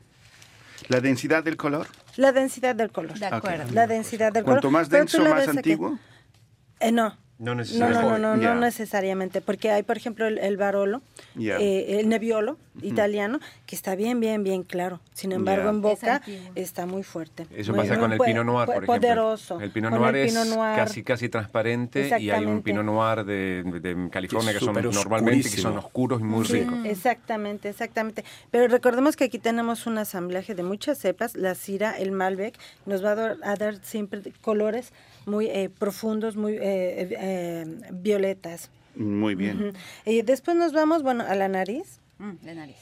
La 0.88 1.00
densidad 1.00 1.42
del 1.44 1.56
color. 1.56 1.86
La 2.16 2.32
densidad 2.32 2.74
del 2.74 2.90
color. 2.90 3.18
de 3.18 3.24
acuerdo. 3.26 3.72
La 3.72 3.86
densidad 3.86 4.32
del 4.32 4.44
color. 4.44 4.56
Cuanto 4.60 4.70
más 4.70 4.90
denso, 4.90 5.22
la 5.22 5.30
más 5.30 5.48
antiguo. 5.48 5.98
Eh, 6.80 6.92
no. 6.92 7.16
No 7.42 7.54
No, 7.54 7.54
necesariamente. 7.56 8.08
no, 8.08 8.18
no, 8.18 8.36
no, 8.36 8.54
no 8.54 8.60
necesariamente, 8.60 9.40
porque 9.40 9.70
hay, 9.72 9.82
por 9.82 9.96
ejemplo, 9.96 10.26
el, 10.28 10.38
el 10.38 10.56
Barolo, 10.56 11.02
eh, 11.36 11.98
el 11.98 12.08
Nebbiolo 12.08 12.56
italiano, 12.82 13.40
que 13.66 13.74
está 13.74 13.96
bien, 13.96 14.20
bien, 14.20 14.44
bien 14.44 14.62
claro. 14.62 15.00
Sin 15.12 15.32
embargo, 15.32 15.68
en 15.68 15.82
boca 15.82 16.22
está 16.54 16.86
muy 16.86 17.02
fuerte. 17.02 17.46
Eso 17.54 17.72
Muy- 17.74 17.82
pasa 17.86 17.98
con 17.98 18.12
el 18.12 18.18
Pinot 18.20 18.44
Noir, 18.46 18.66
po- 18.66 18.74
por 18.74 18.84
ejemplo. 18.84 18.94
Poderoso. 18.94 19.60
El 19.60 19.72
Pinot 19.72 19.90
Noir 19.92 20.14
es 20.16 20.30
Pinot 20.32 20.46
Noir. 20.56 20.76
casi 20.76 21.02
casi 21.02 21.28
transparente 21.28 22.16
y 22.20 22.30
hay 22.30 22.44
un. 22.46 22.62
Pinot 22.62 22.84
Noir 22.84 23.24
de, 23.24 23.64
de 23.80 24.08
California 24.10 24.52
Que 24.52 24.60
son 24.60 24.74
normalmente 24.74 25.50
que 25.50 25.56
son 25.60 25.76
oscuros 25.78 26.20
y 26.20 26.24
muy 26.24 26.44
Sí, 26.46 26.60
ricos. 26.60 26.78
exactamente, 26.84 27.68
exactamente. 27.68 28.24
Pero 28.52 28.68
recordemos 28.68 29.16
que 29.16 29.24
aquí 29.24 29.40
tenemos 29.40 29.86
un 29.88 29.98
asamblaje 29.98 30.54
de 30.54 30.62
muchas 30.62 30.96
cepas, 30.98 31.36
la 31.36 31.56
Syrah, 31.56 31.98
el 31.98 32.12
Malbec, 32.12 32.54
nos 32.86 33.04
va 33.04 33.10
a 33.10 33.14
dar, 33.16 33.36
a 33.42 33.56
dar 33.56 33.76
siempre 33.82 34.20
colores 34.42 34.92
muy 35.26 35.46
eh, 35.46 35.70
profundos, 35.70 36.36
muy 36.36 36.52
eh, 36.54 36.60
eh, 36.62 37.08
eh, 37.18 37.64
violetas. 37.92 38.70
Muy 38.94 39.34
bien. 39.34 39.72
Y 40.04 40.22
después 40.22 40.56
nos 40.56 40.72
vamos, 40.72 41.02
bueno, 41.02 41.24
a 41.26 41.34
la 41.34 41.48
nariz. 41.48 42.00
Mm, 42.18 42.32
de 42.42 42.54
nariz. 42.54 42.76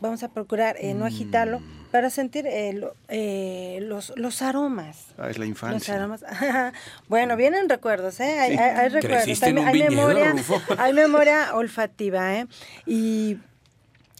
Vamos 0.00 0.22
a 0.24 0.28
procurar 0.28 0.76
eh, 0.80 0.94
Mm. 0.94 0.98
no 0.98 1.04
agitarlo 1.04 1.60
para 1.92 2.10
sentir 2.10 2.44
eh, 2.48 2.72
lo- 2.72 2.94
eh, 3.08 3.78
los, 3.82 4.12
los 4.16 4.42
aromas. 4.42 5.06
Ah, 5.16 5.30
es 5.30 5.38
la 5.38 5.44
Los 5.44 5.50
infancia. 5.50 5.94
aromas. 5.94 6.24
bueno, 7.08 7.36
vienen 7.36 7.68
recuerdos, 7.68 8.18
¿eh? 8.18 8.38
Hay, 8.40 8.56
hay- 8.56 8.58
hay 8.58 8.88
recuerdos. 8.88 9.42
Hay, 9.42 9.50
en 9.50 9.58
un 9.58 9.66
hay 9.68 9.72
viñedo, 9.74 9.90
memoria, 9.92 10.34
hay 10.78 10.92
memoria 10.92 11.54
olfativa, 11.54 12.34
¿eh? 12.36 12.46
Y 12.84 13.38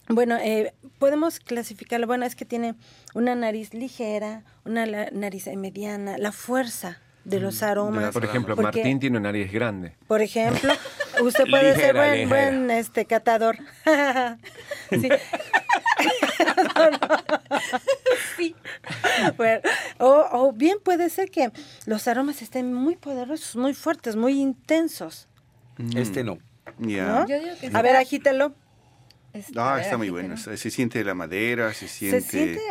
bueno, 0.09 0.37
eh, 0.37 0.73
podemos 0.97 1.39
clasificarlo. 1.39 2.07
Bueno, 2.07 2.25
es 2.25 2.35
que 2.35 2.45
tiene 2.45 2.75
una 3.13 3.35
nariz 3.35 3.73
ligera, 3.73 4.43
una 4.65 4.85
la- 4.85 5.09
nariz 5.11 5.47
mediana, 5.55 6.17
la 6.17 6.31
fuerza 6.31 6.99
de 7.25 7.39
los 7.39 7.61
aromas. 7.63 8.11
Por 8.13 8.25
ejemplo, 8.25 8.55
Porque, 8.55 8.79
Martín 8.79 8.99
tiene 8.99 9.17
una 9.17 9.29
nariz 9.29 9.51
grande. 9.51 9.95
Por 10.07 10.21
ejemplo, 10.21 10.73
usted 11.23 11.45
puede 11.49 11.75
ser 11.75 11.95
buen, 11.95 12.11
ligera. 12.13 12.29
buen 12.29 12.71
este 12.71 13.05
catador. 13.05 13.57
sí. 14.89 15.09
Sí. 18.37 18.55
Bueno, 19.37 19.59
o, 19.97 20.25
o 20.31 20.53
bien 20.53 20.77
puede 20.83 21.09
ser 21.09 21.29
que 21.29 21.51
los 21.85 22.07
aromas 22.07 22.41
estén 22.41 22.73
muy 22.73 22.95
poderosos, 22.95 23.55
muy 23.57 23.73
fuertes, 23.73 24.15
muy 24.15 24.39
intensos. 24.39 25.27
Este 25.95 26.23
no. 26.23 26.37
Ya. 26.77 27.05
¿no? 27.05 27.27
Yo 27.27 27.39
digo 27.39 27.51
que 27.59 27.69
A 27.73 27.81
ver, 27.81 27.95
agítelo. 27.97 28.53
Está- 29.47 29.61
a 29.69 29.71
Ah, 29.71 29.75
ver, 29.75 29.83
está 29.85 29.97
muy 29.97 30.09
bueno. 30.09 30.37
Se 30.37 30.57
se 30.57 30.69
siente 30.71 31.03
la 31.03 31.13
madera, 31.13 31.73
se 31.73 31.87
siente. 31.87 32.21
Se 32.21 32.29
siente, 32.29 32.61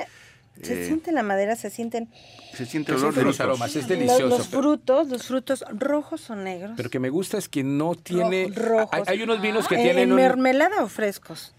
se 0.63 0.83
eh, 0.83 0.87
siente 0.87 1.13
la 1.13 1.23
madera, 1.23 1.55
se 1.57 1.71
sienten 1.71 2.09
se 2.53 2.67
siente 2.67 2.93
Se 2.93 2.99
el 2.99 3.03
olor 3.05 3.15
de 3.15 3.23
los 3.23 3.39
los 3.39 3.41
aromas, 3.41 3.77
es 3.77 3.87
delicioso. 3.87 4.27
los 4.27 4.47
pero- 4.49 4.61
frutos, 4.63 5.09
los 5.09 5.27
frutos 5.27 5.65
rojos 5.73 6.29
o 6.31 6.37
negros. 6.37 6.73
Pero 6.77 6.91
que 6.91 6.99
me 6.99 7.11
gusta 7.11 7.39
es 7.39 7.49
que 7.49 7.63
no 7.63 7.95
tiene. 7.95 8.51
rojos. 8.55 8.89
Hay, 8.93 9.03
hay 9.07 9.23
unos 9.23 9.41
vinos 9.41 9.69
que 9.69 9.77
Eh, 9.77 9.83
tienen. 9.83 10.05
¿En 10.05 10.11
un- 10.13 10.17
mermelada 10.17 10.83
o 10.83 10.89
frescos? 10.89 11.55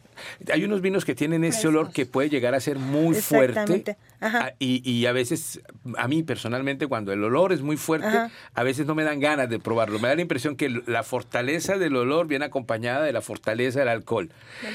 Hay 0.51 0.63
unos 0.63 0.81
vinos 0.81 1.05
que 1.05 1.15
tienen 1.15 1.43
ese 1.43 1.67
olor 1.67 1.91
que 1.91 2.05
puede 2.05 2.29
llegar 2.29 2.55
a 2.55 2.59
ser 2.59 2.77
muy 2.79 3.15
fuerte. 3.15 3.51
Exactamente. 3.51 3.97
Ajá. 4.21 4.39
Ah, 4.49 4.53
Y, 4.59 4.87
y 4.89 5.05
a 5.05 5.11
veces, 5.13 5.61
a 5.97 6.07
mí 6.07 6.23
personalmente, 6.23 6.87
cuando 6.87 7.13
el 7.13 7.23
olor 7.23 7.53
es 7.53 7.61
muy 7.61 7.77
fuerte, 7.77 8.07
Ajá. 8.07 8.29
a 8.53 8.63
veces 8.63 8.85
no 8.85 8.93
me 8.95 9.03
dan 9.03 9.19
ganas 9.19 9.49
de 9.49 9.59
probarlo. 9.59 9.97
Me 9.99 10.07
da 10.09 10.15
la 10.15 10.21
impresión 10.21 10.55
que 10.57 10.69
la 10.87 11.03
fortaleza 11.03 11.77
del 11.77 11.95
olor 11.95 12.27
viene 12.27 12.45
acompañada 12.45 13.03
de 13.05 13.13
la 13.13 13.21
fortaleza 13.21 13.79
del 13.79 13.87
alcohol. 13.89 14.29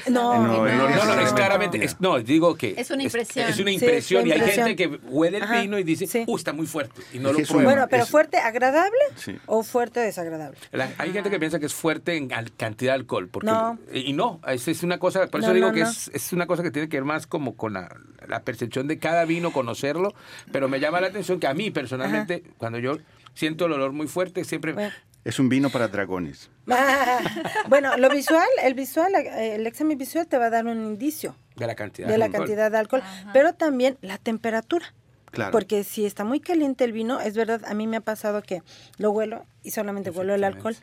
No, 0.09 0.35
No, 0.35 0.47
no, 0.47 0.65
No, 0.65 0.89
no, 0.89 0.89
no, 1.15 1.21
es 1.21 1.29
no. 1.29 1.35
claramente, 1.35 1.83
es- 1.83 1.99
no, 2.01 2.19
digo 2.19 2.55
que 2.55 2.73
Es 2.77 2.89
una 2.89 3.03
impresión. 3.03 3.47
Es, 3.47 3.59
una 3.59 3.69
Sí, 3.69 3.75
impresión 3.75 4.21
es 4.21 4.25
y 4.25 4.29
una 4.29 4.33
hay 4.35 4.39
impresión. 4.39 4.67
gente 4.67 4.75
que 4.89 5.07
huele 5.09 5.37
el 5.37 5.43
Ajá, 5.43 5.61
vino 5.61 5.77
y 5.77 5.83
dice, 5.83 6.07
sí. 6.07 6.23
uh, 6.25 6.35
está 6.35 6.53
muy 6.53 6.65
fuerte 6.65 7.01
y 7.13 7.19
no 7.19 7.29
Es 7.29 7.35
lo 7.35 7.41
es 7.41 7.47
prueba. 7.49 7.63
Bueno, 7.71 7.87
pero 7.89 8.03
Es- 8.03 8.09
fuerte 8.09 8.37
agradable 8.37 8.97
Sí. 9.15 9.37
o 9.45 9.61
fuerte 9.63 9.99
desagradable. 9.99 10.57
La- 10.71 10.89
hay 10.97 11.11
gente 11.13 11.29
que 11.29 11.37
piensa 11.39 11.59
que 11.59 11.67
es 11.67 11.73
fuerte 11.73 12.15
en 12.17 12.29
cantidad 12.57 12.93
de 12.93 12.99
alcohol. 12.99 13.27
Porque, 13.31 13.47
No. 13.47 13.77
Y 13.93 14.13
no, 14.13 14.39
es, 14.47 14.67
es 14.67 14.81
una 14.83 14.97
cosa, 14.97 15.27
por 15.35 15.41
eso 15.41 15.49
No, 15.49 15.55
digo 15.55 15.67
no, 15.67 15.73
que 15.73 15.81
no. 15.81 15.89
Es, 15.89 16.09
es 16.13 16.33
una 16.33 16.47
cosa 16.47 16.63
que 16.63 16.71
tiene 16.71 16.89
que 16.89 16.97
ver 16.97 17.05
más 17.05 17.27
como 17.27 17.55
con 17.55 17.73
la, 17.73 17.95
la 18.27 18.43
percepción 18.43 18.87
de 18.87 18.99
cada 18.99 19.25
vino, 19.25 19.51
conocerlo, 19.51 20.13
pero 20.51 20.67
me 20.67 20.79
llama 20.79 21.01
la 21.01 21.07
atención 21.07 21.39
que 21.39 21.47
a 21.47 21.53
mí 21.53 21.71
personalmente, 21.71 22.43
cuando 22.57 22.79
yo 22.79 22.97
siento 23.33 23.65
el 23.65 23.73
olor 23.73 23.91
muy 23.91 24.07
fuerte, 24.07 24.43
siempre... 24.43 24.73
Bueno. 24.73 24.93
Es 25.25 25.39
un 25.39 25.49
vino 25.49 25.71
para 25.71 25.87
dragones. 25.87 26.51
bueno, 27.67 27.97
lo 27.97 28.11
visual, 28.11 28.47
el 28.61 28.75
visual, 28.75 29.11
el 29.15 29.65
examen 29.65 29.97
visual 29.97 30.27
te 30.27 30.37
va 30.37 30.45
a 30.45 30.49
dar 30.51 30.67
un 30.67 30.85
indicio 30.85 31.35
De 31.55 31.65
la 31.65 31.73
cantidad. 31.73 32.07
de 32.07 32.17
la 32.19 32.25
alcohol. 32.25 32.41
cantidad 32.41 32.69
de 32.69 32.77
alcohol, 32.77 33.01
pero 33.33 33.53
también 33.55 33.97
la 34.01 34.19
temperatura. 34.19 34.93
Claro. 35.31 35.51
Porque 35.51 35.83
si 35.83 36.05
está 36.05 36.23
muy 36.25 36.39
caliente 36.41 36.83
el 36.83 36.91
vino, 36.91 37.19
es 37.21 37.35
verdad, 37.35 37.63
a 37.65 37.73
mí 37.73 37.87
me 37.87 37.97
ha 37.97 38.01
pasado 38.01 38.43
que 38.43 38.61
lo 38.99 39.09
huelo 39.09 39.47
y 39.63 39.71
solamente 39.71 40.11
huelo 40.11 40.35
el 40.35 40.43
alcohol, 40.43 40.75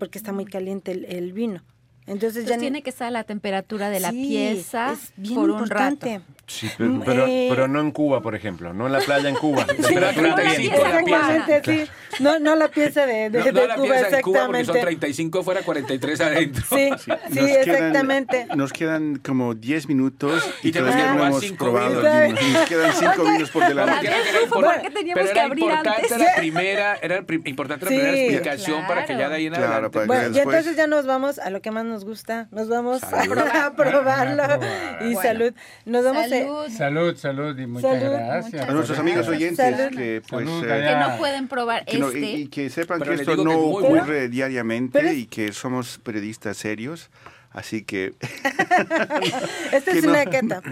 porque 0.00 0.18
está 0.18 0.32
muy 0.32 0.46
caliente 0.46 0.90
el, 0.90 1.04
el 1.04 1.32
vino. 1.32 1.62
Entonces 2.06 2.36
Entonces 2.36 2.44
ya 2.50 2.56
ni- 2.56 2.60
tiene 2.60 2.82
que 2.82 2.90
estar 2.90 3.08
a 3.08 3.10
la 3.10 3.24
temperatura 3.24 3.88
de 3.88 3.98
la 4.00 4.10
Sí, 4.10 4.22
pieza 4.28 4.92
es 4.92 5.12
bien 5.16 5.34
por 5.36 5.44
un 5.50 5.50
importante. 5.52 6.18
rato. 6.18 6.24
Sí, 6.46 6.70
pero, 6.76 6.90
Mm, 6.90 7.02
pero, 7.06 7.26
eh, 7.26 7.46
pero 7.48 7.68
no 7.68 7.80
en 7.80 7.90
Cuba, 7.90 8.20
por 8.20 8.34
ejemplo, 8.34 8.74
no 8.74 8.84
en 8.86 8.92
la 8.92 8.98
playa 9.00 9.30
en 9.30 9.34
Cuba. 9.36 9.64
Sí, 9.76 9.82
Temperatura 9.82 10.28
no, 10.28 10.34
ambiente. 10.36 10.56
sí, 10.56 10.68
la 10.68 10.74
pieza. 11.02 11.36
Exactamente, 11.36 11.84
sí. 11.86 11.90
No, 12.22 12.38
no 12.38 12.54
la 12.56 12.68
pieza 12.68 13.06
de, 13.06 13.30
de, 13.30 13.38
No, 13.38 13.44
de 13.46 13.52
no 13.52 13.66
la 13.66 13.74
Cuba, 13.76 13.86
piensa 13.86 14.16
en 14.18 14.22
Cuba 14.22 14.46
porque 14.46 14.60
exactamente. 14.60 14.64
son 14.66 14.80
35 14.82 15.42
fuera, 15.42 15.62
43 15.62 16.20
adentro. 16.20 16.62
Sí, 16.68 16.90
sí, 16.98 17.10
Nos 17.40 17.48
exactamente. 17.50 18.42
Quedan, 18.44 18.58
nos 18.58 18.72
quedan 18.74 19.16
como 19.16 19.54
10 19.54 19.88
minutos 19.88 20.44
y, 20.62 20.68
Y 20.68 20.72
tenemos 20.72 20.94
todavía 20.94 21.04
que 21.04 21.08
no 21.08 21.14
probar 21.14 21.30
hemos 21.30 21.42
cinco 21.42 21.64
probado 21.64 22.26
vinos. 22.26 22.52
Nos 22.52 22.68
quedan 22.68 22.92
5 22.92 23.12
Ok. 23.22 23.30
vinos 23.32 23.50
por 23.50 23.62
Porque 23.62 23.68
delante. 23.80 24.06
era, 24.06 24.16
era 24.18 24.38
¿Por 24.50 24.64
impor- 24.64 24.82
qué 24.82 24.90
teníamos 24.90 25.14
pero 25.22 25.24
que 25.32 25.38
era 25.38 25.44
abrir 25.46 25.64
importante 25.64 26.02
antes? 26.12 26.18
la 26.18 26.34
primera, 26.36 26.96
era 27.00 27.24
importante 27.46 27.84
la 27.86 27.90
Sí. 27.90 27.96
primera 27.96 28.18
explicación 28.18 28.86
para 28.86 29.06
que 29.06 29.16
ya 29.16 29.28
de 29.30 29.34
ahí 29.36 29.46
en 29.46 29.54
Claro, 29.54 29.72
adelante. 29.72 29.90
para 29.90 30.02
que 30.04 30.06
Bueno, 30.08 30.36
y 30.36 30.38
entonces 30.40 30.76
ya 30.76 30.86
nos 30.86 31.06
vamos 31.06 31.38
a 31.38 31.48
lo 31.48 31.62
que 31.62 31.70
más 31.70 31.84
nos 31.86 31.93
gusta. 32.02 32.48
Nos 32.50 32.68
vamos 32.68 33.00
Salud. 33.00 33.36
a 33.38 33.72
probarlo. 33.76 34.42
A 34.42 34.46
probar. 34.48 34.60
Y 35.02 35.12
Bueno. 35.12 35.20
salud. 35.22 35.54
Nos 35.84 36.04
vamos 36.04 36.24
a... 36.24 36.28
Salud. 36.30 36.68
Salud, 36.70 37.16
salud 37.16 37.58
y 37.58 37.66
muchas 37.66 37.92
Salud, 38.00 38.12
gracias. 38.14 38.52
muchas 38.52 38.68
A 38.68 38.72
nuestros 38.72 38.98
amigos 38.98 39.24
Salud. 39.26 39.36
oyentes 39.36 39.90
que 39.96 40.22
pues 40.28 40.48
Salud, 40.48 40.64
eh. 40.64 40.84
Que 40.88 40.96
no 40.96 41.16
pueden 41.18 41.46
probar 41.46 41.84
que 41.84 41.98
no- 41.98 42.06
este. 42.08 42.18
y, 42.20 42.34
y 42.42 42.48
que 42.48 42.70
sepan 42.70 42.98
Pero 43.00 43.12
que 43.14 43.20
esto 43.20 43.36
que 43.36 43.44
no 43.44 43.50
es 43.52 43.56
muy 43.58 43.70
bueno. 43.82 43.96
ocurre 44.02 44.28
diariamente 44.28 44.98
Pero 44.98 45.12
y 45.12 45.26
que 45.26 45.52
somos 45.52 45.98
periodistas 45.98 46.56
serios, 46.56 47.10
así 47.52 47.84
que 47.84 48.14
Esta 49.72 49.92
que 49.92 49.98
es 49.98 50.04
no- 50.04 50.10
una 50.10 50.26
queta. 50.26 50.62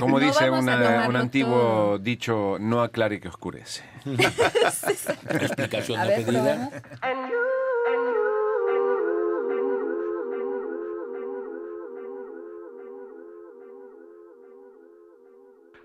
Como 0.00 0.18
No 0.18 0.26
dice 0.26 0.50
una- 0.50 1.06
un 1.08 1.16
antiguo 1.16 1.52
todo. 1.58 1.98
dicho, 1.98 2.56
no 2.60 2.82
aclare 2.82 3.20
que 3.20 3.28
oscurece. 3.28 3.82
Explicación 5.30 6.00
A 6.00 6.04
no 6.04 6.14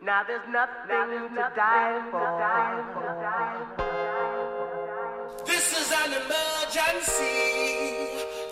Now 0.01 0.23
there's 0.25 0.47
nothing, 0.49 0.87
now 0.87 1.07
there's 1.07 1.29
to, 1.29 1.51
die 1.57 2.01
for. 2.09 2.21
to 2.21 2.25
die 2.39 2.85
for. 3.75 3.83
This 5.45 5.73
is 5.77 5.91
an 5.91 6.13
emergency. 6.23 7.35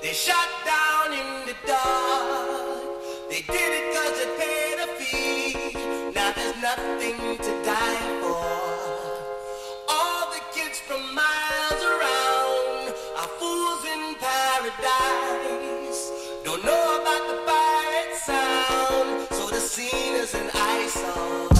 They 0.02 0.12
shut 0.12 0.50
down 0.66 1.14
in 1.14 1.46
the 1.48 1.56
dark. 1.66 2.52
They 3.30 3.42
did 3.48 3.72
it 3.80 3.96
cause 3.96 4.20
it 4.26 4.32
paid 4.38 4.80
a 4.84 4.88
fee. 5.00 6.12
Now 6.14 6.34
there's 6.36 6.58
nothing 6.62 7.38
to 7.38 7.64
die 7.64 7.77
soul. 20.98 21.57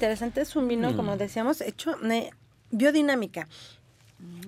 Interesante, 0.00 0.40
es 0.40 0.56
un 0.56 0.66
vino, 0.66 0.90
Mm. 0.92 0.96
como 0.96 1.16
decíamos, 1.18 1.60
hecho 1.60 1.94
de 1.96 2.30
biodinámica. 2.70 3.46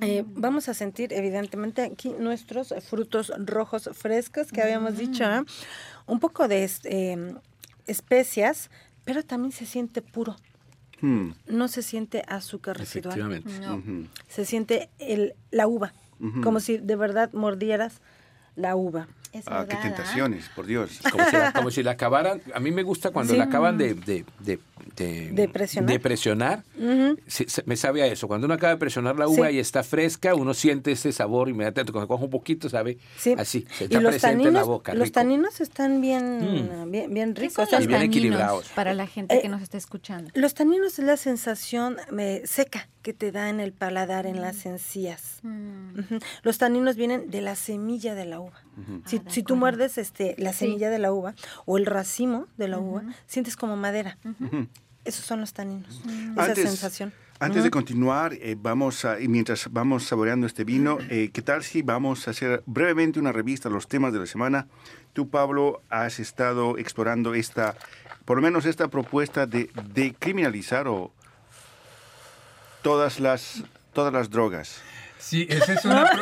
Eh, 0.01 0.25
vamos 0.27 0.69
a 0.69 0.75
sentir 0.75 1.13
evidentemente 1.13 1.83
aquí 1.83 2.15
nuestros 2.19 2.75
frutos 2.89 3.33
rojos 3.39 3.89
frescos 3.93 4.51
que 4.53 4.63
habíamos 4.63 4.97
dicho, 4.99 5.25
¿eh? 5.25 5.43
un 6.07 6.21
poco 6.21 6.49
de 6.49 6.71
eh, 6.85 7.35
especias, 7.87 8.71
pero 9.05 9.23
también 9.25 9.53
se 9.53 9.67
siente 9.67 10.01
puro. 10.03 10.37
Hmm. 11.01 11.33
No 11.47 11.69
se 11.69 11.83
siente 11.83 12.23
azúcar 12.29 12.79
residual. 12.79 13.19
Efectivamente. 13.19 13.67
No. 13.67 14.09
Se 14.29 14.45
siente 14.45 14.89
el, 14.99 15.35
la 15.51 15.67
uva, 15.67 15.93
como 16.43 16.61
si 16.61 16.79
de 16.79 16.97
verdad 16.97 17.31
mordieras 17.33 18.01
la 18.57 18.77
uva. 18.77 19.09
Ah, 19.47 19.65
qué 19.67 19.77
tentaciones, 19.77 20.51
por 20.55 20.67
Dios. 20.67 21.01
Como 21.11 21.25
si, 21.25 21.37
la, 21.37 21.53
como 21.55 21.71
si 21.71 21.83
la 21.83 21.93
acabaran. 21.93 22.43
A 22.55 22.61
mí 22.61 22.71
me 22.71 22.83
gusta 22.83 23.11
cuando 23.11 23.33
Sí. 23.33 23.39
la 23.39 23.45
acaban 23.45 23.79
de, 23.79 23.95
de, 23.95 24.27
de, 24.41 24.59
de- 24.97 25.31
De 25.33 25.49
presionar. 25.49 25.91
de 25.91 26.01
presionar. 26.01 26.65
Ujú. 26.79 27.19
Sí, 27.27 27.45
se- 27.49 27.63
me 27.67 27.77
sabe 27.77 28.03
a 28.03 28.07
eso. 28.07 28.29
Cuando 28.29 28.47
uno 28.47 28.55
acaba 28.55 28.73
de 28.75 28.79
presionar 28.79 29.19
la 29.19 29.29
uva 29.29 29.49
Sí. 29.49 29.57
y 29.57 29.59
está 29.59 29.83
fresca, 29.83 30.35
uno 30.35 30.55
siente 30.55 30.93
ese 30.93 31.13
sabor 31.13 31.49
inmediatamente. 31.49 31.93
Cuando 31.93 32.09
coge 32.09 32.25
un 32.25 32.31
poquito, 32.31 32.69
sabe 32.69 32.99
Sí. 33.19 33.35
así. 33.39 33.67
Se 33.77 33.85
Y 33.85 33.87
está 33.87 34.01
los 34.01 34.11
presente 34.13 34.33
en 34.33 34.39
la 34.39 34.45
taninos, 34.45 34.67
boca. 34.69 34.95
los 34.95 35.05
rico. 35.09 35.15
taninos 35.15 35.61
están 35.61 36.01
bien, 36.01 36.39
Mm. 36.85 36.91
bien, 36.91 37.13
bien 37.15 37.35
¿Qué 37.35 37.41
ricos. 37.43 37.69
Y 37.73 37.77
bien 37.77 37.91
taninos 37.91 38.03
equilibrados. 38.05 38.69
para 38.75 38.95
la 38.95 39.07
gente 39.07 39.37
Eh, 39.37 39.43
que 39.43 39.49
nos 39.49 39.63
está 39.63 39.79
escuchando? 39.79 40.31
Los 40.35 40.55
taninos 40.55 40.99
es 40.99 41.05
la 41.05 41.17
sensación 41.17 41.97
eh, 42.19 42.43
seca 42.45 42.89
que 43.03 43.13
te 43.13 43.33
da 43.33 43.49
en 43.51 43.59
el 43.61 43.73
paladar, 43.73 44.27
en 44.27 44.37
Mm. 44.37 44.41
las 44.41 44.65
encías. 44.67 45.41
Ujú. 45.43 46.19
Los 46.43 46.59
taninos 46.59 46.97
vienen 46.97 47.31
de 47.31 47.41
la 47.41 47.57
semilla 47.57 48.15
de 48.15 48.27
la 48.27 48.41
uva. 48.41 48.63
Si, 49.05 49.19
Ah, 49.19 49.23
si 49.29 49.43
tú 49.43 49.57
muerdes 49.57 49.99
este, 49.99 50.35
la 50.39 50.53
Sí. 50.53 50.61
semilla 50.67 50.89
de 50.91 50.99
la 50.99 51.13
uva 51.13 51.35
o 51.67 51.77
el 51.79 51.87
racimo 51.87 52.47
de 52.57 52.69
la 52.69 52.79
uva, 52.79 53.03
sientes 53.27 53.57
como 53.57 53.77
madera. 53.77 54.17
Esos 55.05 55.25
son 55.25 55.41
los 55.41 55.53
taninos. 55.53 56.01
Mm. 56.05 56.33
Esa 56.33 56.45
Antes- 56.45 56.69
sensación. 56.69 57.13
Antes 57.41 57.65
de 57.65 57.71
continuar, 57.71 58.35
eh, 58.35 58.55
vamos 58.57 59.05
a, 59.05 59.19
y 59.19 59.27
mientras 59.27 59.67
vamos 59.73 60.05
saboreando 60.05 60.47
este 60.47 60.63
vino, 60.63 60.99
eh, 61.11 61.31
¿qué 61.33 61.43
tal 61.43 61.65
si 61.65 61.83
vamos 61.83 62.29
a 62.29 62.31
hacer 62.31 62.63
brevemente 62.67 63.19
una 63.19 63.33
revista 63.33 63.69
de 63.69 63.75
los 63.75 63.89
temas 63.89 64.13
de 64.13 64.21
la 64.21 64.27
semana? 64.27 64.69
Tú, 65.13 65.29
Pablo, 65.29 65.83
has 65.91 66.21
estado 66.21 66.79
explorando 66.79 67.35
esta, 67.35 67.75
por 68.25 68.37
lo 68.39 68.43
menos 68.43 68.65
esta 68.65 68.87
propuesta 68.89 69.45
de, 69.47 69.71
de 69.93 70.15
criminalizar 70.15 70.87
o 70.87 71.11
todas 72.83 73.21
las, 73.21 73.65
todas 73.93 74.13
las 74.13 74.31
drogas. 74.31 74.81
Sí, 75.23 75.47
esa 75.49 75.73
es 75.73 75.85
una... 75.85 76.11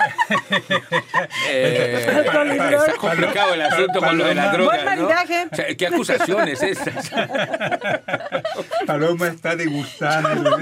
Eh, 1.48 2.07
está 2.09 2.94
complicado 2.96 3.55
el 3.55 3.62
asunto 3.62 4.01
con 4.01 4.18
lo 4.18 4.26
de 4.26 4.34
las 4.34 4.46
Paloma. 4.51 4.76
drogas, 4.76 4.98
¿no? 4.98 5.07
O 5.07 5.57
sea, 5.57 5.76
¿Qué 5.76 5.86
acusaciones 5.86 6.62
estas? 6.62 7.11
Paloma 8.86 9.28
está 9.28 9.57
degustando. 9.57 10.59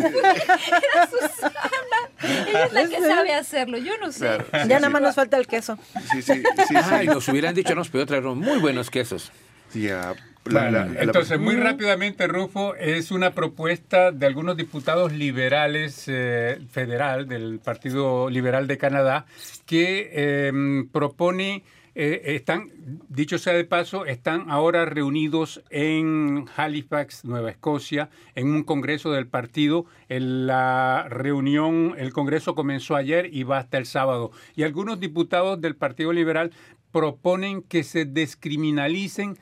Ella 2.23 2.65
es 2.65 2.73
la 2.73 2.89
que 2.89 3.01
sabe 3.01 3.35
hacerlo, 3.35 3.79
yo 3.79 3.99
no 3.99 4.11
sé. 4.13 4.39
ya 4.53 4.81
nada 4.81 4.89
más 4.89 5.03
nos 5.03 5.15
falta 5.15 5.37
el 5.37 5.47
queso. 5.47 5.79
Sí, 6.13 6.23
sí, 6.23 6.43
sí. 6.69 6.75
Ay, 6.91 7.07
nos 7.07 7.29
hubieran 7.29 7.55
dicho, 7.55 7.75
nos 7.75 7.89
podido 7.89 8.07
traer 8.07 8.23
muy 8.23 8.59
buenos 8.59 8.91
quesos. 8.91 9.31
Ya, 9.75 10.15
la- 10.49 10.71
la- 10.71 10.87
la- 10.87 11.03
Entonces, 11.03 11.39
muy 11.39 11.57
rápidamente, 11.57 12.27
Rufo, 12.27 12.75
es 12.75 13.11
una 13.11 13.33
propuesta 13.33 14.11
de 14.13 14.27
algunos 14.27 14.57
diputados 14.57 15.13
liberales 15.13 16.05
eh, 16.09 16.59
federal 16.71 17.29
del 17.29 17.59
Partido 17.59 18.31
Liberal 18.31 18.67
de 18.67 18.79
Canadá 18.79 19.27
que 19.67 20.11
eh, 20.13 20.53
propone, 20.93 21.63
eh, 21.95 22.23
están, 22.37 22.71
dicho 23.09 23.39
sea 23.39 23.53
de 23.55 23.65
paso, 23.65 24.07
están 24.07 24.51
ahora 24.51 24.85
reunidos 24.85 25.63
en 25.71 26.47
Halifax, 26.57 27.25
Nueva 27.25 27.51
Escocia, 27.51 28.09
en 28.35 28.49
un 28.51 28.63
congreso 28.63 29.11
del 29.13 29.27
partido. 29.27 29.85
En 30.09 30.47
la 30.47 31.07
reunión, 31.09 31.95
el 31.99 32.13
congreso 32.13 32.55
comenzó 32.55 32.95
ayer 32.97 33.29
y 33.33 33.43
va 33.43 33.59
hasta 33.59 33.79
el 33.79 33.87
sábado. 33.87 34.31
Y 34.57 34.63
algunos 34.63 35.01
diputados 35.01 35.61
del 35.61 35.75
Partido 35.77 36.13
Liberal 36.13 36.53
proponen 36.93 37.61
que 37.63 37.83
se 37.85 38.07
descriminalicen 38.07 39.37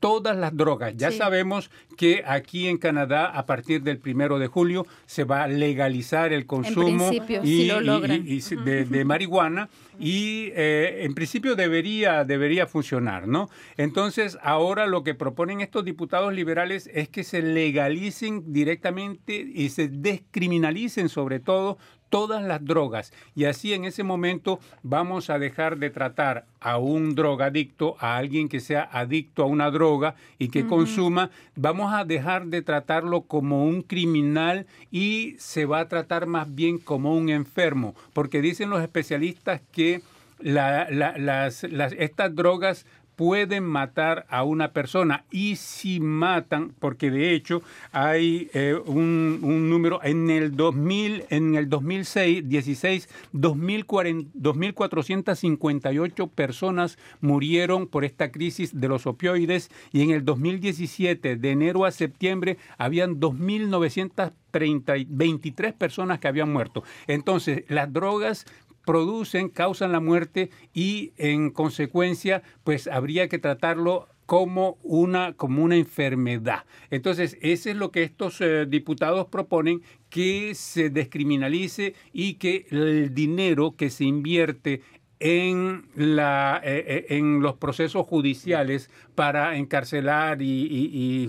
todas 0.00 0.36
las 0.36 0.56
drogas. 0.56 0.94
Ya 0.96 1.10
Sí. 1.10 1.18
sabemos 1.18 1.70
que 1.96 2.22
aquí 2.26 2.66
en 2.68 2.78
Canadá, 2.78 3.26
a 3.26 3.46
partir 3.46 3.82
del 3.82 3.98
primero 3.98 4.38
de 4.38 4.46
julio, 4.48 4.86
se 5.06 5.24
va 5.24 5.42
a 5.44 5.48
legalizar 5.48 6.32
el 6.32 6.46
consumo 6.46 7.12
y, 7.12 7.20
si 7.46 7.66
lo 7.66 7.80
y- 7.80 7.84
logran. 7.84 8.26
y- 8.26 8.32
y 8.32 8.40
se- 8.40 8.56
de, 8.56 8.84
de 8.86 9.04
marihuana 9.04 9.68
y 9.98 10.50
eh, 10.54 11.00
en 11.04 11.12
principio 11.14 11.54
debería, 11.54 12.24
debería 12.24 12.66
funcionar, 12.66 13.28
¿no? 13.28 13.50
Entonces, 13.76 14.38
ahora 14.42 14.86
lo 14.86 15.04
que 15.04 15.14
proponen 15.14 15.60
estos 15.60 15.84
diputados 15.84 16.32
liberales 16.32 16.88
es 16.94 17.08
que 17.10 17.22
se 17.22 17.42
legalicen 17.42 18.52
directamente 18.52 19.34
y 19.54 19.68
se 19.68 19.88
descriminalicen 19.88 21.08
sobre 21.10 21.40
todo 21.40 21.76
todas 22.10 22.42
las 22.42 22.62
drogas. 22.64 23.12
Y 23.34 23.44
así 23.46 23.72
en 23.72 23.84
ese 23.86 24.02
momento 24.02 24.60
vamos 24.82 25.30
a 25.30 25.38
dejar 25.38 25.78
de 25.78 25.88
tratar 25.90 26.44
a 26.60 26.76
un 26.76 27.14
drogadicto, 27.14 27.96
a 28.00 28.18
alguien 28.18 28.48
que 28.48 28.60
sea 28.60 28.82
adicto 28.92 29.42
a 29.42 29.46
una 29.46 29.70
droga 29.70 30.14
y 30.38 30.48
que 30.48 30.66
consuma, 30.66 31.30
vamos 31.56 31.94
a 31.94 32.04
dejar 32.04 32.46
de 32.46 32.60
tratarlo 32.62 33.22
como 33.22 33.64
un 33.64 33.80
criminal 33.82 34.66
y 34.90 35.36
se 35.38 35.64
va 35.64 35.80
a 35.80 35.88
tratar 35.88 36.26
más 36.26 36.54
bien 36.54 36.78
como 36.78 37.16
un 37.16 37.30
enfermo, 37.30 37.94
porque 38.12 38.42
dicen 38.42 38.68
los 38.68 38.82
especialistas 38.82 39.62
que 39.72 40.02
la- 40.40 40.88
la- 40.90 41.16
las, 41.18 41.62
las- 41.64 41.92
estas 41.92 42.34
drogas 42.34 42.86
pueden 43.20 43.64
matar 43.64 44.24
a 44.30 44.44
una 44.44 44.72
persona 44.72 45.26
y 45.30 45.56
si 45.56 46.00
matan, 46.00 46.72
porque 46.78 47.10
de 47.10 47.34
hecho 47.34 47.60
hay 47.92 48.48
eh, 48.54 48.74
un, 48.86 49.68
número 49.68 50.02
en 50.02 50.30
el 50.30 50.56
2000, 50.56 51.26
en 51.28 51.54
el 51.54 51.68
2006, 51.68 52.48
16, 52.48 53.10
2040 53.32 54.30
2.458 54.40 56.30
personas 56.30 56.96
murieron 57.20 57.88
por 57.88 58.06
esta 58.06 58.32
crisis 58.32 58.80
de 58.80 58.88
los 58.88 59.06
opioides 59.06 59.70
y 59.92 60.00
en 60.00 60.12
el 60.12 60.24
2017, 60.24 61.36
de 61.36 61.50
enero 61.50 61.84
a 61.84 61.90
septiembre, 61.90 62.56
habían 62.78 63.20
2.923 63.20 65.74
personas 65.74 66.20
que 66.20 66.28
habían 66.28 66.50
muerto. 66.50 66.84
Entonces, 67.06 67.64
las 67.68 67.92
drogas 67.92 68.46
producen, 68.84 69.48
causan 69.48 69.92
la 69.92 70.00
muerte 70.00 70.50
y 70.72 71.12
en 71.16 71.50
consecuencia 71.50 72.42
pues 72.64 72.86
habría 72.86 73.28
que 73.28 73.38
tratarlo 73.38 74.08
como 74.30 74.78
una, 74.84 75.32
como 75.32 75.64
una 75.64 75.74
enfermedad. 75.74 76.64
Entonces, 76.90 77.36
eso 77.40 77.68
es 77.68 77.74
lo 77.74 77.90
que 77.90 78.04
estos 78.04 78.40
eh, 78.40 78.64
diputados 78.64 79.26
proponen, 79.26 79.82
que 80.08 80.54
se 80.54 80.88
descriminalice 80.88 81.94
y 82.12 82.34
que 82.34 82.66
el 82.70 83.12
dinero 83.12 83.74
que 83.76 83.90
se 83.90 84.04
invierte 84.04 84.82
en, 85.18 85.88
la, 85.96 86.60
eh, 86.62 86.84
eh, 86.86 87.16
en 87.16 87.40
los 87.40 87.56
procesos 87.56 88.06
judiciales 88.06 88.88
para 89.16 89.56
encarcelar 89.56 90.40
y, 90.42 91.28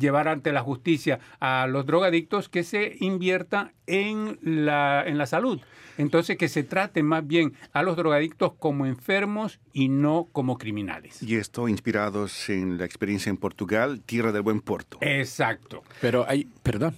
llevar 0.00 0.28
ante 0.28 0.52
la 0.52 0.62
justicia 0.62 1.20
a 1.40 1.66
los 1.66 1.84
drogadictos, 1.84 2.48
que 2.48 2.64
se 2.64 2.96
invierta 3.00 3.74
en 3.86 4.38
la, 4.40 5.04
en 5.06 5.18
la 5.18 5.26
salud. 5.26 5.60
Entonces, 5.98 6.36
que 6.36 6.48
se 6.48 6.62
trate 6.62 7.02
más 7.02 7.26
bien 7.26 7.54
a 7.72 7.82
los 7.82 7.96
drogadictos 7.96 8.52
como 8.58 8.86
enfermos 8.86 9.60
y 9.72 9.88
no 9.88 10.28
como 10.32 10.58
criminales. 10.58 11.22
Y 11.22 11.36
esto 11.36 11.68
inspirados 11.68 12.48
en 12.48 12.78
la 12.78 12.84
experiencia 12.84 13.30
en 13.30 13.36
Portugal, 13.36 14.02
tierra 14.04 14.32
del 14.32 14.42
buen 14.42 14.60
puerto. 14.60 14.98
Exacto. 15.00 15.82
Pero 16.00 16.24
hay, 16.28 16.48
perdón, 16.62 16.94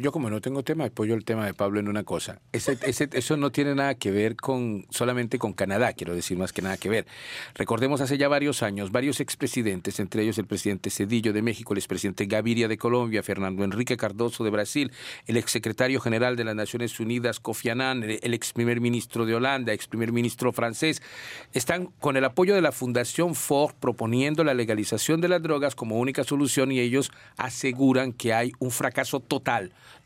yo 0.00 0.12
como 0.12 0.30
no 0.30 0.40
tengo 0.40 0.62
tema, 0.62 0.84
apoyo 0.84 1.14
el 1.14 1.24
tema 1.24 1.46
de 1.46 1.54
Pablo 1.54 1.80
en 1.80 1.88
una 1.88 2.02
cosa. 2.04 2.40
Ese, 2.52 2.78
eso 3.12 3.36
no 3.36 3.52
tiene 3.52 3.74
nada 3.74 3.94
que 3.94 4.10
ver 4.10 4.36
con 4.36 4.86
solamente 4.90 5.38
con 5.38 5.52
Canadá, 5.52 5.92
quiero 5.92 6.14
decir 6.14 6.36
más 6.36 6.52
que 6.52 6.62
nada 6.62 6.76
que 6.76 6.88
ver. 6.88 7.06
Recordemos 7.54 8.00
hace 8.00 8.18
ya 8.18 8.28
varios 8.28 8.62
años, 8.62 8.90
varios 8.90 9.20
expresidentes, 9.20 10.00
entre 10.00 10.22
ellos 10.22 10.38
el 10.38 10.46
presidente 10.46 10.90
Cedillo 10.90 11.32
de 11.32 11.42
México, 11.42 11.72
el 11.72 11.78
expresidente 11.78 12.26
Gaviria 12.26 12.68
de 12.68 12.76
Colombia, 12.76 13.22
Fernando 13.22 13.64
Enrique 13.64 13.96
Cardoso 13.96 14.42
de 14.42 14.50
Brasil, 14.50 14.92
el 15.26 15.36
exsecretario 15.36 16.00
general 16.00 16.36
de 16.36 16.44
las 16.44 16.56
Naciones 16.56 16.98
Unidas, 16.98 17.38
Kofi 17.38 17.70
Annan, 17.70 18.02
el, 18.02 18.18
el 18.22 18.34
ex 18.34 18.52
primer 18.52 18.80
ministro 18.80 19.24
de 19.26 19.34
Holanda, 19.34 19.72
ex 19.72 19.86
primer 19.86 20.10
ministro 20.12 20.52
francés, 20.52 21.02
están 21.52 21.86
con 22.00 22.16
el 22.16 22.24
apoyo 22.24 22.54
de 22.54 22.62
la 22.62 22.72
Fundación 22.72 23.34
Ford 23.34 23.74
proponiendo 23.78 24.42
la 24.42 24.54
legalización 24.54 25.20
de 25.20 25.28
las 25.28 25.42
drogas 25.42 25.74
como 25.74 25.98
única 25.98 26.24
solución 26.24 26.72
y 26.72 26.80
ellos 26.80 27.12
aseguran 27.36 28.12
que 28.12 28.32
hay 28.32 28.52
un 28.58 28.70
fracaso 28.70 29.20
total 29.20 29.43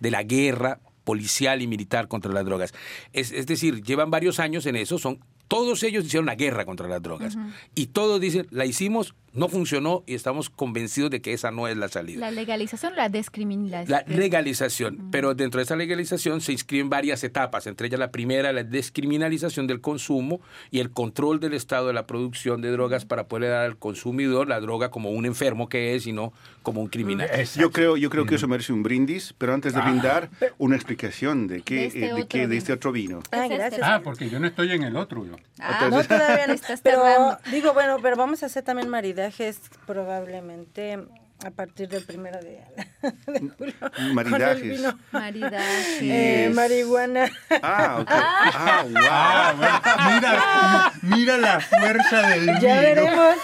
de 0.01 0.11
la 0.11 0.23
guerra 0.23 0.81
policial 1.05 1.63
y 1.63 1.67
militar 1.67 2.09
contra 2.09 2.33
las 2.33 2.45
drogas. 2.45 2.75
Es, 3.13 3.33
es 3.33 3.47
decir, 3.47 3.83
llevan 3.83 4.11
varios 4.11 4.41
años 4.41 4.67
en 4.67 4.77
eso, 4.77 4.99
son 4.99 5.21
todos 5.49 5.83
ellos 5.83 6.05
hicieron 6.05 6.27
la 6.27 6.35
guerra 6.35 6.65
contra 6.67 6.87
las 6.89 7.03
drogas 7.03 7.37
y 7.75 7.87
todos 7.87 8.21
dicen, 8.21 8.47
la 8.51 8.67
hicimos, 8.67 9.15
no 9.33 9.49
funcionó 9.49 10.03
y 10.07 10.15
estamos 10.15 10.51
convencidos 10.51 11.11
de 11.11 11.21
que 11.23 11.33
esa 11.33 11.51
no 11.51 11.69
es 11.69 11.77
la 11.77 11.89
salida. 11.89 12.21
La 12.21 12.31
legalización 12.31 12.93
o 12.93 12.97
la 12.97 13.09
descriminalización. 13.09 14.05
La 14.09 14.17
legalización, 14.17 15.09
pero 15.11 15.35
dentro 15.35 15.59
de 15.59 15.65
esa 15.65 15.77
legalización 15.77 16.41
se 16.41 16.53
inscriben 16.53 16.91
varias 16.91 17.23
etapas, 17.25 17.67
entre 17.67 17.87
ellas 17.87 18.01
la 18.01 18.11
primera, 18.11 18.53
la 18.53 18.63
descriminalización 18.65 19.67
del 19.67 19.81
consumo 19.81 20.41
y 20.71 20.81
el 20.81 20.91
control 20.91 21.41
del 21.41 21.55
estado 21.55 21.87
de 21.89 21.93
la 21.93 22.07
producción 22.07 22.61
de 22.61 22.71
drogas 22.71 23.05
para 23.05 23.29
poder 23.29 23.51
dar 23.51 23.65
al 23.65 23.77
consumidor 23.77 24.49
la 24.49 24.61
droga 24.61 24.91
como 24.91 25.11
un 25.11 25.25
enfermo 25.27 25.69
que 25.69 25.95
es 25.95 26.07
y 26.07 26.13
no 26.13 26.33
como 26.63 26.81
un 26.83 26.89
criminal. 26.89 27.29
Yo 27.57 27.71
creo, 27.71 27.97
yo 27.97 28.11
creo 28.11 28.27
que 28.27 28.35
eso 28.35 28.49
merece 28.49 28.73
un 28.73 28.83
brindis, 28.83 29.35
pero 29.39 29.55
antes 29.55 29.73
de 29.73 29.81
Ah. 29.81 29.85
brindar, 29.85 30.31
una 30.59 30.77
explicación 30.77 31.47
de 31.47 31.63
qué, 31.63 31.75
De 31.77 31.85
este 31.87 31.99
eh, 31.99 32.07
de, 32.09 32.13
otro 32.15 32.29
qué- 32.29 32.39
de 32.41 32.47
vino. 32.49 32.59
este 32.59 32.73
otro 32.73 32.93
vino. 32.93 33.23
Ah, 33.31 33.47
gracias. 33.49 33.81
Ah, 33.83 34.01
porque 34.03 34.29
yo 34.29 34.39
no 34.41 34.47
estoy 34.47 34.73
en 34.73 34.83
el 34.83 34.97
otro. 34.97 35.25
Yo. 35.25 35.38
Ah, 35.61 35.89
no, 35.91 36.03
todavía 36.05 36.47
no. 36.47 36.55
Pero 36.83 37.39
digo, 37.51 37.73
bueno, 37.75 37.99
pero 38.01 38.17
vamos 38.17 38.43
a 38.43 38.47
hacer 38.47 38.63
también 38.63 38.89
maridajes 38.89 39.61
probablemente 39.87 40.99
a 41.45 41.51
partir 41.51 41.89
del 41.89 42.05
primero 42.05 42.39
de, 42.41 42.61
de 43.27 43.49
julio. 43.57 43.75
con 43.81 43.91
el 44.07 44.13
Maridajes. 44.15 44.63
vino. 44.79 44.99
Maridajes. 45.13 45.99
Eh, 46.03 46.51
marihuana. 46.55 47.29
Ah, 47.63 47.99
ok. 48.01 48.11
Ah, 48.61 49.55
wow. 49.55 50.13
mira, 50.13 50.93
mira 51.17 51.39
la 51.39 51.61
fuerza 51.61 52.29
del 52.29 52.47
Ya 52.61 52.81
veremos. 52.81 53.37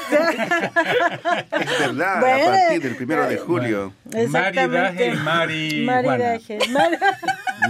Es 1.50 1.78
verdad, 1.78 2.20
Bueno, 2.20 2.48
a 2.48 2.50
partir 2.56 2.82
del 2.82 2.96
primero 2.96 3.26
de 3.28 3.36
julio. 3.38 3.92
Maridaje 4.28 5.06
y 5.06 5.16
marihuana. 5.16 6.02
Maridaje. 6.02 6.58
Mar- 6.70 6.98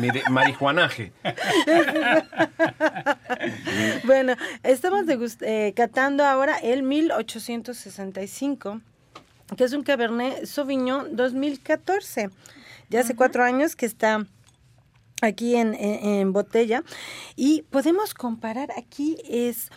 Mire, 0.01 0.23
marihuanaje. 0.31 1.13
bueno, 4.05 4.35
estamos 4.63 5.07
degust- 5.07 5.43
eh, 5.43 5.73
catando 5.77 6.25
ahora 6.25 6.57
el 6.59 6.83
1865, 6.83 8.81
que 9.57 9.65
es 9.65 9.73
un 9.73 9.83
Cabernet 9.83 10.47
Sauvignon 10.47 11.15
2014. 11.17 12.31
Ya 12.91 13.01
hace 13.01 13.15
cuatro 13.17 13.43
años 13.45 13.77
que 13.77 13.87
está 13.87 14.27
aquí 15.23 15.57
en, 15.57 15.75
en- 15.75 16.05
en 16.05 16.33
botella 16.33 16.83
y 17.37 17.63
podemos 17.63 18.15
comparar 18.15 18.71
aquí 18.77 19.17
es 19.29 19.71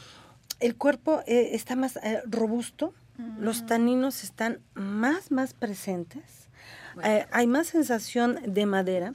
el 0.59 0.75
cuerpo 0.75 1.21
eh, 1.27 1.49
está 1.53 1.75
más 1.75 1.97
eh, 1.97 2.21
robusto, 2.25 2.93
los 3.39 3.65
taninos 3.65 4.23
están 4.23 4.59
más 4.75 5.31
más 5.31 5.53
presentes, 5.53 6.49
eh, 7.03 7.25
hay 7.31 7.47
más 7.47 7.67
sensación 7.67 8.39
de 8.45 8.65
madera. 8.65 9.13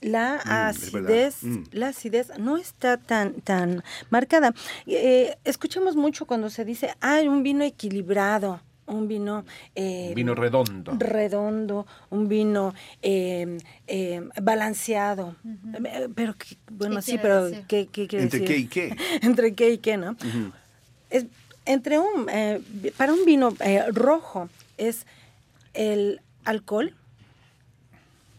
La 0.00 0.40
Mm, 0.44 0.50
acidez, 0.50 1.42
Mm. 1.42 1.62
la 1.72 1.88
acidez 1.88 2.30
no 2.38 2.56
está 2.58 2.98
tan, 2.98 3.40
tan 3.40 3.82
marcada. 4.10 4.52
Eh, 4.86 5.36
escuchamos 5.44 5.96
mucho 5.96 6.26
cuando 6.26 6.50
se 6.50 6.64
dice, 6.66 6.94
hay 7.00 7.28
un 7.28 7.42
vino 7.42 7.64
equilibrado, 7.64 8.60
un 8.86 9.08
vino... 9.08 9.44
eh, 9.74 10.12
Vino 10.14 10.34
redondo. 10.34 10.92
redondo, 10.98 11.86
un 12.10 12.28
vino 12.28 12.74
eh, 13.02 13.58
eh, 13.86 14.22
balanceado. 14.40 15.36
Eh, 15.74 16.08
Pero, 16.14 16.34
que- 16.36 16.56
bueno, 16.70 16.96
¿Qué 16.96 17.02
sí, 17.02 17.18
pero 17.18 17.44
decir? 17.48 17.64
¿qué, 17.66 17.86
qué 17.86 18.06
quiere 18.06 18.22
¿Entre 18.24 18.40
decir? 18.40 18.54
qué 18.54 18.58
y 18.58 18.66
qué? 18.66 18.96
Entre 19.26 19.54
qué 19.54 19.70
y 19.72 19.78
qué, 19.78 19.96
¿no? 19.96 20.16
Es, 21.10 21.26
entre 21.64 21.98
un, 21.98 22.28
eh, 22.30 22.60
para 22.96 23.12
un 23.12 23.24
vino 23.24 23.54
eh, 23.60 23.84
rojo 23.92 24.48
es 24.78 25.04
el 25.74 26.20
alcohol, 26.44 26.94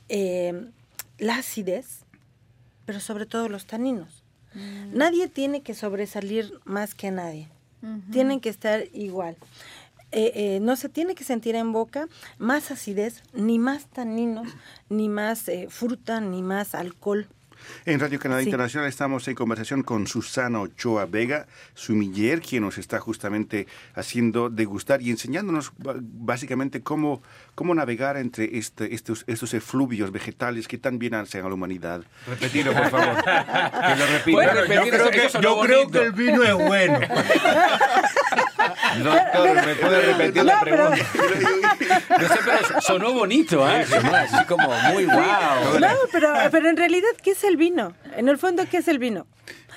eh, 0.10 0.70
la 1.18 1.38
acidez, 1.38 2.00
pero 2.86 3.00
sobre 3.00 3.26
todo 3.26 3.50
los 3.50 3.66
taninos. 3.66 4.24
Nadie 4.92 5.28
tiene 5.28 5.62
que 5.62 5.76
sobresalir 5.76 6.52
más 6.66 6.96
que 6.96 7.12
nadie. 7.12 7.48
Tienen 8.12 8.40
que 8.40 8.50
estar 8.50 8.86
igual. 8.94 9.36
Eh, 10.12 10.32
eh, 10.36 10.60
no 10.62 10.76
se 10.76 10.90
tiene 10.90 11.16
que 11.16 11.24
sentir 11.24 11.56
en 11.56 11.72
boca 11.74 12.08
más 12.38 12.72
acidez, 12.72 13.24
ni 13.34 13.60
más 13.60 13.88
taninos, 13.88 14.48
ni 14.90 15.10
más 15.10 15.48
eh, 15.50 15.68
fruta, 15.70 16.22
ni 16.22 16.42
más 16.42 16.76
alcohol. 16.76 17.28
En 17.86 18.00
Radio 18.00 18.20
Canadá 18.20 18.42
Sí. 18.42 18.46
Internacional 18.46 18.88
estamos 18.88 19.28
en 19.28 19.34
conversación 19.34 19.82
con 19.82 20.06
Susana 20.06 20.62
Ochoa 20.62 21.08
Vega, 21.08 21.48
sumiller, 21.74 22.40
quien 22.40 22.62
nos 22.62 22.78
está 22.78 23.00
justamente 23.00 23.66
haciendo 23.96 24.50
degustar 24.52 25.02
y 25.02 25.10
enseñándonos 25.10 25.72
básicamente 25.78 26.84
cómo, 26.84 27.24
cómo 27.56 27.74
navegar 27.74 28.16
entre 28.16 28.60
este, 28.60 28.94
estos, 28.94 29.24
estos 29.26 29.56
efluvios 29.56 30.12
vegetales 30.12 30.68
que 30.68 30.78
tan 30.78 31.00
bien 31.00 31.16
hacen 31.16 31.44
a 31.44 31.48
la 31.50 31.56
humanidad. 31.56 32.04
Repetilo, 32.28 32.74
por 32.74 32.90
favor. 32.92 33.24
Que 33.26 33.96
lo 33.96 34.06
repita. 34.06 34.32
Bueno, 34.38 34.54
yo 34.54 34.90
creo 34.92 35.10
eso- 35.10 35.40
que- 35.40 35.44
yo 35.44 35.60
creo 35.60 35.90
que 35.90 36.00
el 36.04 36.12
vino 36.12 36.44
es 36.44 36.54
bueno. 36.54 37.00
Doctor, 39.04 39.66
¿me 39.66 39.76
puede 39.76 40.02
repetir 40.14 40.44
la 40.44 40.60
pregunta? 40.62 40.98
No 42.10 42.28
sé, 42.28 42.40
pero 42.44 42.82
sonó 42.82 43.14
bonito, 43.14 43.68
¿eh? 43.70 43.86
Sonó 43.86 44.16
así 44.16 44.46
como 44.46 44.68
muy 44.92 45.06
wow. 45.06 45.80
No, 45.80 45.88
pero, 46.12 46.34
pero 46.52 46.70
en 46.70 46.78
realidad, 46.78 47.10
¿qué 47.22 47.32
es 47.32 47.44
el 47.44 47.58
vino? 47.58 47.94
En 48.16 48.28
el 48.30 48.38
fondo, 48.38 48.64
¿qué 48.70 48.78
es 48.78 48.88
el 48.88 48.98
vino? 49.00 49.28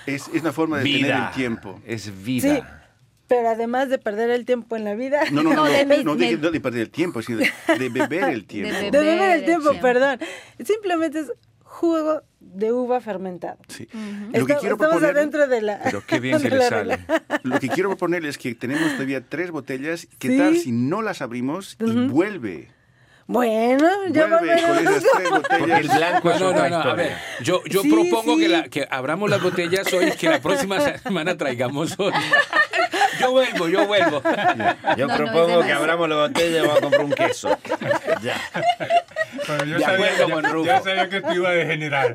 Es, 0.06 0.28
es 0.28 0.40
una 0.40 0.52
forma 0.52 0.78
de 0.78 0.84
Vida. 0.84 1.06
tener 1.08 1.22
el 1.24 1.30
tiempo. 1.32 1.80
Es 1.86 2.02
Sí, 2.24 2.62
pero 3.30 3.48
además 3.50 3.88
de 3.88 3.98
perder 3.98 4.30
el 4.30 4.44
tiempo 4.44 4.74
en 4.74 4.84
la 4.84 4.94
vida. 4.94 5.20
No, 5.30 5.42
no, 5.42 5.50
no, 5.50 5.56
no, 5.64 5.64
de 5.64 5.84
no, 6.02 6.16
de, 6.16 6.36
no 6.36 6.50
de 6.50 6.60
perder 6.60 6.82
el 6.82 6.90
tiempo, 6.90 7.22
sino 7.22 7.38
de, 7.38 7.88
beber 7.88 8.24
el 8.24 8.44
tiempo. 8.44 8.74
De 8.74 8.90
De 8.90 8.98
beber 8.98 9.30
el 9.30 9.38
el 9.40 9.44
tiempo, 9.44 9.70
tiempo. 9.70 9.86
perdón. 9.86 10.18
Simplemente 10.64 11.20
es 11.20 11.32
jugo 11.80 12.22
de 12.40 12.72
uva 12.72 13.00
fermentado. 13.00 13.56
Sí. 13.68 13.84
Estamos, 13.84 14.38
Lo 14.38 14.46
que 14.46 14.54
quiero 14.56 14.74
estamos 14.76 14.96
proponer- 15.02 15.10
adentro 15.16 15.46
de 15.48 15.62
la. 15.62 15.80
Pero 15.82 16.02
qué 16.06 16.20
bien 16.20 16.40
que 16.40 16.50
de 16.50 16.56
le 16.58 16.68
sale. 16.68 16.98
Lo 17.42 17.58
que 17.58 17.68
quiero 17.68 17.88
proponerles 17.88 18.30
es 18.30 18.38
que 18.38 18.54
tenemos 18.54 18.92
todavía 18.92 19.22
tres 19.26 19.50
botellas. 19.50 20.06
¿Qué 20.18 20.28
Sí. 20.28 20.38
tal 20.38 20.56
si 20.58 20.72
no 20.72 21.00
las 21.02 21.22
abrimos 21.22 21.76
y 21.80 22.06
vuelve? 22.08 22.68
Bueno, 23.26 23.86
ya 24.10 24.26
Vuelve 24.26 24.28
con 24.28 24.38
volveremos. 24.38 24.78
esas 24.80 25.04
tres 25.16 25.28
Porque 25.30 25.54
el 25.54 25.60
botellas. 25.60 25.96
blanco 25.96 26.30
es 26.32 26.40
No, 26.40 26.48
otra 26.48 26.62
no, 26.64 26.68
no, 26.70 26.74
a 26.74 26.78
historia. 26.80 26.94
ver, 27.04 27.16
yo, 27.44 27.62
yo 27.64 27.82
Sí, 27.82 27.90
propongo 27.92 28.34
sí. 28.34 28.40
Que, 28.40 28.48
la- 28.48 28.62
que 28.68 28.88
abramos 28.90 29.30
las 29.30 29.40
botellas 29.42 29.92
hoy 29.92 30.06
y 30.06 30.12
que 30.12 30.28
la 30.28 30.40
próxima 30.40 30.80
semana 30.98 31.36
traigamos 31.36 31.92
otra. 31.98 32.20
Yo 33.20 33.30
vuelvo, 33.32 33.68
yo 33.68 33.86
vuelvo. 33.86 34.22
Yo 34.96 35.06
No, 35.06 35.16
propongo 35.16 35.62
que 35.62 35.72
abramos 35.72 36.08
la 36.08 36.16
botella 36.16 36.58
y 36.58 36.60
vamos 36.60 36.78
a 36.78 36.80
comprar 36.80 37.04
un 37.04 37.12
queso. 37.12 37.56
Ya. 38.22 38.40
Pero 39.46 39.64
yo 39.64 39.78
De 39.78 39.84
sabía, 39.84 40.16
yo- 40.18 40.30
con 40.30 40.64
yo 40.64 40.82
sabía 40.82 41.08
que 41.08 41.18
esto 41.18 41.32
iba 41.34 41.48
a 41.50 41.52
degenerar. 41.52 42.14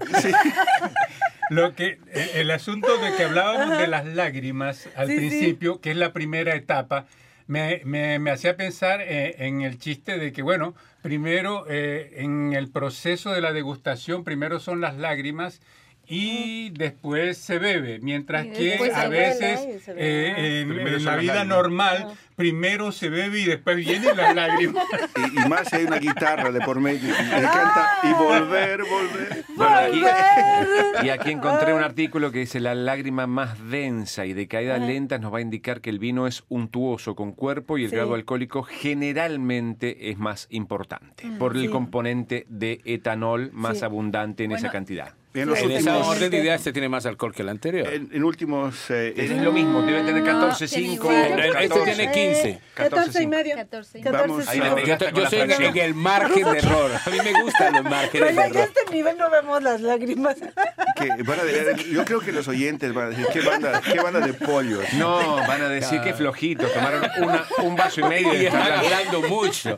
Lo 1.50 1.76
que, 1.76 2.00
eh, 2.14 2.32
el 2.36 2.50
asunto 2.52 2.98
de 2.98 3.16
que 3.16 3.24
hablábamos 3.24 3.78
de 3.78 3.88
las 3.88 4.06
lágrimas 4.06 4.90
al 4.96 5.08
Sí, 5.08 5.14
sí. 5.14 5.20
principio, 5.30 5.80
que 5.80 5.92
es 5.92 5.98
la 5.98 6.12
primera 6.12 6.56
etapa, 6.56 7.06
me, 7.48 7.82
me- 7.86 8.18
me 8.18 8.32
hacía 8.32 8.58
pensar 8.58 9.00
eh, 9.02 9.36
en 9.40 9.62
el 9.62 9.78
chiste 9.78 10.18
de 10.18 10.34
que, 10.34 10.42
bueno, 10.42 10.74
primero 11.04 11.66
eh, 11.70 12.14
en 12.18 12.54
el 12.54 12.70
proceso 12.72 13.32
de 13.32 13.42
la 13.42 13.54
degustación, 13.54 14.24
primero 14.24 14.60
son 14.60 14.82
las 14.82 14.98
lágrimas 14.98 15.62
y 16.08 16.70
después 16.72 17.38
se 17.38 17.60
bebe, 17.60 18.00
mientras 18.00 18.46
que 18.48 18.92
a 18.94 19.08
veces 19.08 19.88
eh, 19.90 20.62
en, 20.62 21.04
la 21.06 21.16
vida 21.18 21.34
lágrimas. 21.36 21.48
normal, 21.48 22.08
primero 22.36 22.92
se 22.92 23.10
bebe 23.10 23.40
y 23.42 23.46
después 23.46 23.78
vienen 23.78 24.16
las 24.18 24.36
lágrimas. 24.36 24.84
Y, 25.34 25.42
y 25.46 25.50
más 25.50 25.70
si 25.70 25.78
hay 25.78 25.86
una 25.86 25.98
guitarra 26.00 26.52
de 26.52 26.62
por 26.62 26.80
medio. 26.80 27.10
Y 27.10 27.24
me 27.24 27.38
encanta. 27.40 27.88
Y 28.04 28.14
volver, 28.14 28.82
volver. 28.84 29.46
Bueno, 29.56 29.76
aquí- 29.76 30.00
Volver. 30.02 31.06
y 31.06 31.10
aquí 31.10 31.32
encontré 31.32 31.74
un 31.74 31.82
artículo 31.84 32.32
que 32.32 32.40
dice 32.40 32.60
la 32.60 32.76
lágrima 32.76 33.26
más 33.28 33.58
densa 33.70 34.26
y 34.26 34.34
de 34.34 34.48
caídas 34.48 34.82
lentas 34.82 35.22
nos 35.22 35.34
va 35.34 35.38
a 35.38 35.42
indicar 35.42 35.82
que 35.82 35.90
el 35.90 36.00
vino 36.00 36.28
es 36.28 36.44
untuoso 36.50 37.16
con 37.16 37.32
cuerpo 37.32 37.78
y 37.78 37.84
el 37.86 37.90
Sí. 37.90 37.96
grado 37.96 38.16
alcohólico 38.16 38.64
generalmente 38.64 40.10
es 40.12 40.18
más 40.18 40.48
importante 40.50 41.26
por 41.40 41.56
el 41.56 41.64
Sí. 41.64 41.68
componente 41.70 42.46
de 42.50 42.82
etanol 42.86 43.50
más 43.54 43.80
Sí. 43.80 43.86
abundante 43.86 44.44
en 44.44 44.52
esa 44.52 44.72
cantidad. 44.72 45.14
En 45.36 45.50
los 45.50 45.60
En 45.60 45.72
esa 45.72 45.92
últimos, 45.92 46.08
orden 46.08 46.32
de 46.32 46.38
ideas, 46.38 46.60
este 46.62 46.72
tiene 46.74 46.90
más 46.90 47.06
alcohol 47.06 47.34
que 47.34 47.42
el 47.42 47.50
anterior. 47.50 47.88
en, 47.94 48.10
en 48.12 48.24
últimos 48.24 48.90
eh, 48.90 49.14
Es 49.18 49.30
lo 49.32 49.52
mismo, 49.52 49.82
debe 49.82 50.02
tener 50.04 50.24
No, 50.24 50.50
14.5. 50.50 50.70
tiene 50.70 50.94
igual. 50.94 51.40
Este 51.62 51.80
tiene 51.82 52.12
15. 52.12 52.62
14 52.76 53.24
y 53.24 53.28
medio. 53.28 53.56
14. 53.56 54.02
Vamos 54.12 54.48
Ahí 54.48 54.60
le 54.60 54.68
a- 54.68 54.76
pegué. 54.76 54.98
Yo, 55.14 55.30
soy 55.30 55.40
en, 55.40 55.78
el 55.78 55.94
margen 55.94 56.52
de 56.52 56.58
error. 56.58 56.92
A 57.06 57.10
mí 57.10 57.18
me 57.24 57.42
gustan 57.42 57.74
los 57.74 57.82
Pero 57.84 57.90
márgenes 57.96 58.30
de 58.30 58.36
ya 58.36 58.42
a 58.42 58.46
error. 58.48 58.62
este 58.76 58.94
nivel 58.94 59.18
no 59.18 59.30
vemos 59.30 59.62
las 59.64 59.82
lágrimas. 59.82 60.36
que 60.96 61.10
van 61.24 61.40
a 61.40 61.44
yo 61.92 62.06
creo 62.06 62.20
que 62.22 62.32
los 62.32 62.48
oyentes 62.48 62.94
van 62.94 63.08
a 63.08 63.10
decir, 63.10 63.28
¿qué 63.34 63.42
banda, 63.42 63.82
qué 63.82 64.00
banda 64.00 64.20
de 64.22 64.34
pollos? 64.34 64.84
No, 64.94 65.36
van 65.48 65.62
a 65.62 65.70
decir 65.70 66.02
que 66.02 66.14
flojito, 66.14 66.66
tomaron 66.68 67.04
una- 67.22 67.46
un 67.64 67.76
vaso 67.76 68.02
y 68.02 68.04
medio 68.10 68.34
y 68.42 68.46
están 68.46 68.72
hablando 68.72 69.22
mucho. 69.24 69.78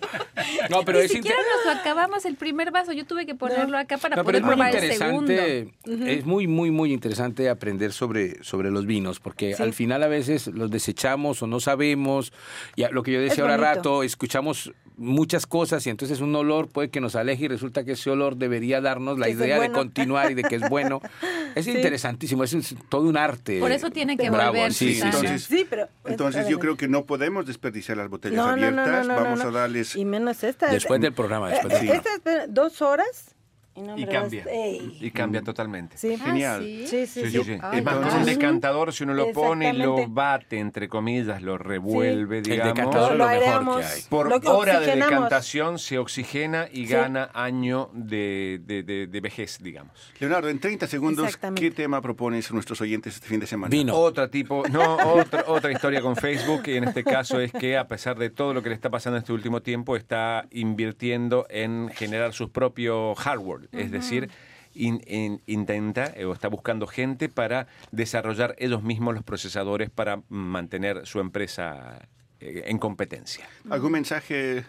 No, 0.70 0.84
pero 0.86 1.00
Ni 1.00 1.06
es 1.06 1.12
siquiera 1.12 1.38
inter- 1.38 1.56
nos 1.56 1.66
lo 1.76 1.82
acabamos 1.82 2.26
el 2.26 2.36
primer 2.36 2.72
vaso. 2.72 2.92
Yo 2.94 3.06
tuve 3.06 3.26
que 3.26 3.36
ponerlo 3.36 3.78
acá 3.78 3.98
para 3.98 4.16
No, 4.16 4.24
poder 4.24 4.42
probar 4.42 4.76
el 4.76 4.94
segundo. 4.94 5.34
Interesante, 5.48 6.14
es 6.20 6.26
muy, 6.26 6.48
muy, 6.48 6.72
muy 6.72 6.94
interesante 6.94 7.50
aprender 7.50 7.94
sobre, 7.94 8.44
sobre 8.44 8.72
los 8.72 8.86
vinos, 8.86 9.20
porque 9.20 9.54
Sí. 9.56 9.64
al 9.64 9.74
final 9.74 10.04
a 10.04 10.08
veces 10.08 10.48
los 10.48 10.70
desechamos 10.72 11.42
o 11.44 11.48
no 11.48 11.60
sabemos, 11.60 12.34
y 12.76 12.84
lo 12.92 13.04
que 13.04 13.12
yo 13.14 13.20
decía 13.20 13.34
Es 13.36 13.40
ahora 13.52 13.58
rato, 13.58 14.04
escuchamos 14.04 14.72
muchas 15.00 15.46
cosas 15.46 15.86
y 15.86 15.92
entonces 15.92 16.22
un 16.22 16.36
olor 16.36 16.70
puede 16.70 16.90
que 16.90 17.00
nos 17.00 17.16
aleje 17.16 17.46
y 17.46 17.48
resulta 17.48 17.84
que 17.86 17.92
ese 17.92 18.10
olor 18.10 18.36
debería 18.38 18.82
darnos 18.82 19.20
la 19.20 19.28
Que 19.28 19.34
idea 19.34 19.56
de 19.56 19.68
bueno. 19.68 19.74
continuar 19.76 20.32
y 20.32 20.34
de 20.34 20.44
que 20.44 20.56
es 20.56 20.68
bueno. 20.70 21.02
Es 21.56 21.66
Sí. 21.66 21.72
interesantísimo, 21.72 22.44
es, 22.44 22.54
es 22.54 22.76
todo 22.90 23.08
un 23.08 23.18
arte. 23.18 23.60
Por 23.60 23.72
eso 23.72 23.90
tiene 23.90 24.16
que 24.16 24.30
Bravo, 24.30 24.54
volver, 24.54 24.74
sí. 24.74 25.00
Entonces, 25.02 25.44
Sí, 25.44 25.66
pero. 25.68 25.88
entonces 26.06 26.48
yo 26.48 26.60
creo 26.60 26.78
que 26.78 26.88
no 26.88 27.06
podemos 27.06 27.46
desperdiciar 27.48 27.98
las 27.98 28.10
botellas 28.10 28.38
No, 28.38 28.56
no, 28.56 28.58
no, 28.72 28.82
abiertas. 28.82 29.08
no, 29.08 29.16
no, 29.16 29.24
Vamos 29.24 29.40
no. 29.44 29.50
a 29.50 29.52
darles. 29.52 29.96
Y 29.96 30.06
menos 30.06 30.44
esta. 30.44 30.70
Después 30.72 31.02
del 31.02 31.14
programa, 31.14 31.50
después 31.50 31.74
del 31.74 31.84
Eh, 31.84 31.86
programa. 31.86 31.98
Esta 31.98 32.14
espera, 32.16 32.48
dos 32.48 32.82
horas. 32.84 33.36
Y, 33.78 33.82
no, 33.82 33.98
y 33.98 34.04
hombre, 34.04 34.20
cambia. 34.20 34.44
vas- 34.44 34.54
ey. 34.54 34.98
Y 35.02 35.12
cambia 35.12 35.42
totalmente. 35.44 35.98
Sí. 35.98 36.18
Genial. 36.18 36.62
Ah, 36.62 36.64
¿sí? 36.64 36.88
Sí, 36.88 37.06
sí, 37.08 37.22
Sí, 37.26 37.30
sí. 37.32 37.38
sí, 37.38 37.44
sí. 37.44 37.58
Ay, 37.62 37.80
es 37.80 37.84
más, 37.86 38.14
un 38.16 38.26
decantador, 38.26 38.92
si 38.92 39.04
uno 39.04 39.14
lo 39.14 39.32
pone 39.32 39.70
y 39.70 39.74
lo 39.78 40.08
bate, 40.08 40.58
entre 40.60 40.90
comillas, 40.90 41.42
lo 41.42 41.58
revuelve, 41.58 42.38
El 42.40 42.44
digamos. 42.44 42.74
decantador 42.76 43.12
es 43.12 43.18
lo 43.18 43.24
Lo 43.24 43.30
mejor 43.62 43.80
que 43.82 43.86
hay. 43.86 44.02
Por 44.10 44.30
Lo 44.30 44.42
que 44.42 44.48
hora 44.48 44.80
de 44.80 44.96
decantación 44.96 45.78
se 45.80 45.98
oxigena 46.00 46.68
y 46.72 46.88
Sí. 46.88 46.94
gana 46.94 47.30
año 47.34 47.90
de, 47.94 48.60
de- 48.66 48.84
de- 48.84 49.08
de 49.08 49.22
vejez, 49.22 49.60
digamos. 49.62 49.94
Leonardo, 50.20 50.50
en 50.50 50.60
30 50.60 50.88
segundos. 50.88 51.38
¿qué 51.56 51.72
tema 51.72 52.02
propones 52.02 52.50
a 52.50 52.54
nuestros 52.54 52.82
oyentes 52.82 53.16
este 53.16 53.28
fin 53.28 53.40
de 53.40 53.48
semana? 53.48 53.70
Vino. 53.70 53.96
Otra 53.96 54.30
tipo, 54.30 54.64
no, 54.72 54.96
otra, 55.14 55.44
otra 55.48 55.72
historia 55.72 56.02
con 56.02 56.16
Facebook, 56.16 56.64
y 56.66 56.78
en 56.78 56.86
este 56.86 57.04
caso 57.04 57.40
es 57.40 57.52
que 57.52 57.78
a 57.78 57.88
pesar 57.88 58.18
de 58.18 58.30
todo 58.30 58.54
lo 58.54 58.64
que 58.64 58.70
le 58.70 58.76
está 58.76 58.90
pasando 58.90 59.18
en 59.18 59.22
este 59.22 59.34
último 59.34 59.62
tiempo, 59.62 59.96
está 59.96 60.48
invirtiendo 60.52 61.46
en 61.50 61.90
generar 61.94 62.34
sus 62.34 62.50
propios 62.50 63.18
hardware, 63.20 63.67
es 63.72 63.92
decir, 63.92 64.30
in- 64.74 65.02
in- 65.08 65.42
intenta 65.46 66.14
eh, 66.16 66.26
o 66.26 66.34
está 66.34 66.48
buscando 66.48 66.88
gente 66.88 67.30
para 67.30 67.68
desarrollar 67.92 68.56
ellos 68.60 68.84
mismos 68.84 69.14
los 69.16 69.24
procesadores 69.24 69.90
para 69.90 70.22
mantener 70.30 71.06
su 71.06 71.20
empresa 71.20 72.08
eh, 72.40 72.64
en 72.68 72.78
competencia. 72.78 73.48
¿Algún 73.70 73.94
mensaje 73.94 74.66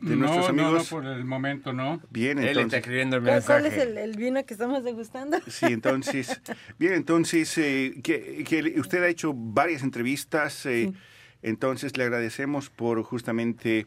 de 0.00 0.14
No, 0.14 0.16
nuestros 0.16 0.48
no, 0.48 0.52
no, 0.52 0.66
amigos? 0.68 0.90
por 0.90 1.06
el 1.06 1.24
momento 1.24 1.72
no. 1.72 2.02
Bien, 2.10 2.38
Él 2.38 2.48
está 2.48 2.60
entonces. 2.60 2.78
escribiendo 2.80 3.16
el 3.16 3.22
¿Cuál, 3.22 3.64
es 3.66 3.78
el, 3.78 3.96
el 3.96 4.16
vino 4.16 4.44
que 4.44 4.52
estamos 4.52 4.84
degustando? 4.84 5.38
Sí, 5.46 5.66
entonces, 5.66 6.40
bien, 6.78 6.92
entonces, 6.92 7.56
eh, 7.56 7.94
que, 8.02 8.44
que 8.46 8.78
usted 8.78 9.02
ha 9.02 9.08
hecho 9.08 9.32
varias 9.34 9.82
entrevistas, 9.82 10.66
eh, 10.66 10.92
entonces 11.42 11.96
le 11.96 12.04
agradecemos 12.04 12.68
por 12.68 13.02
justamente 13.04 13.86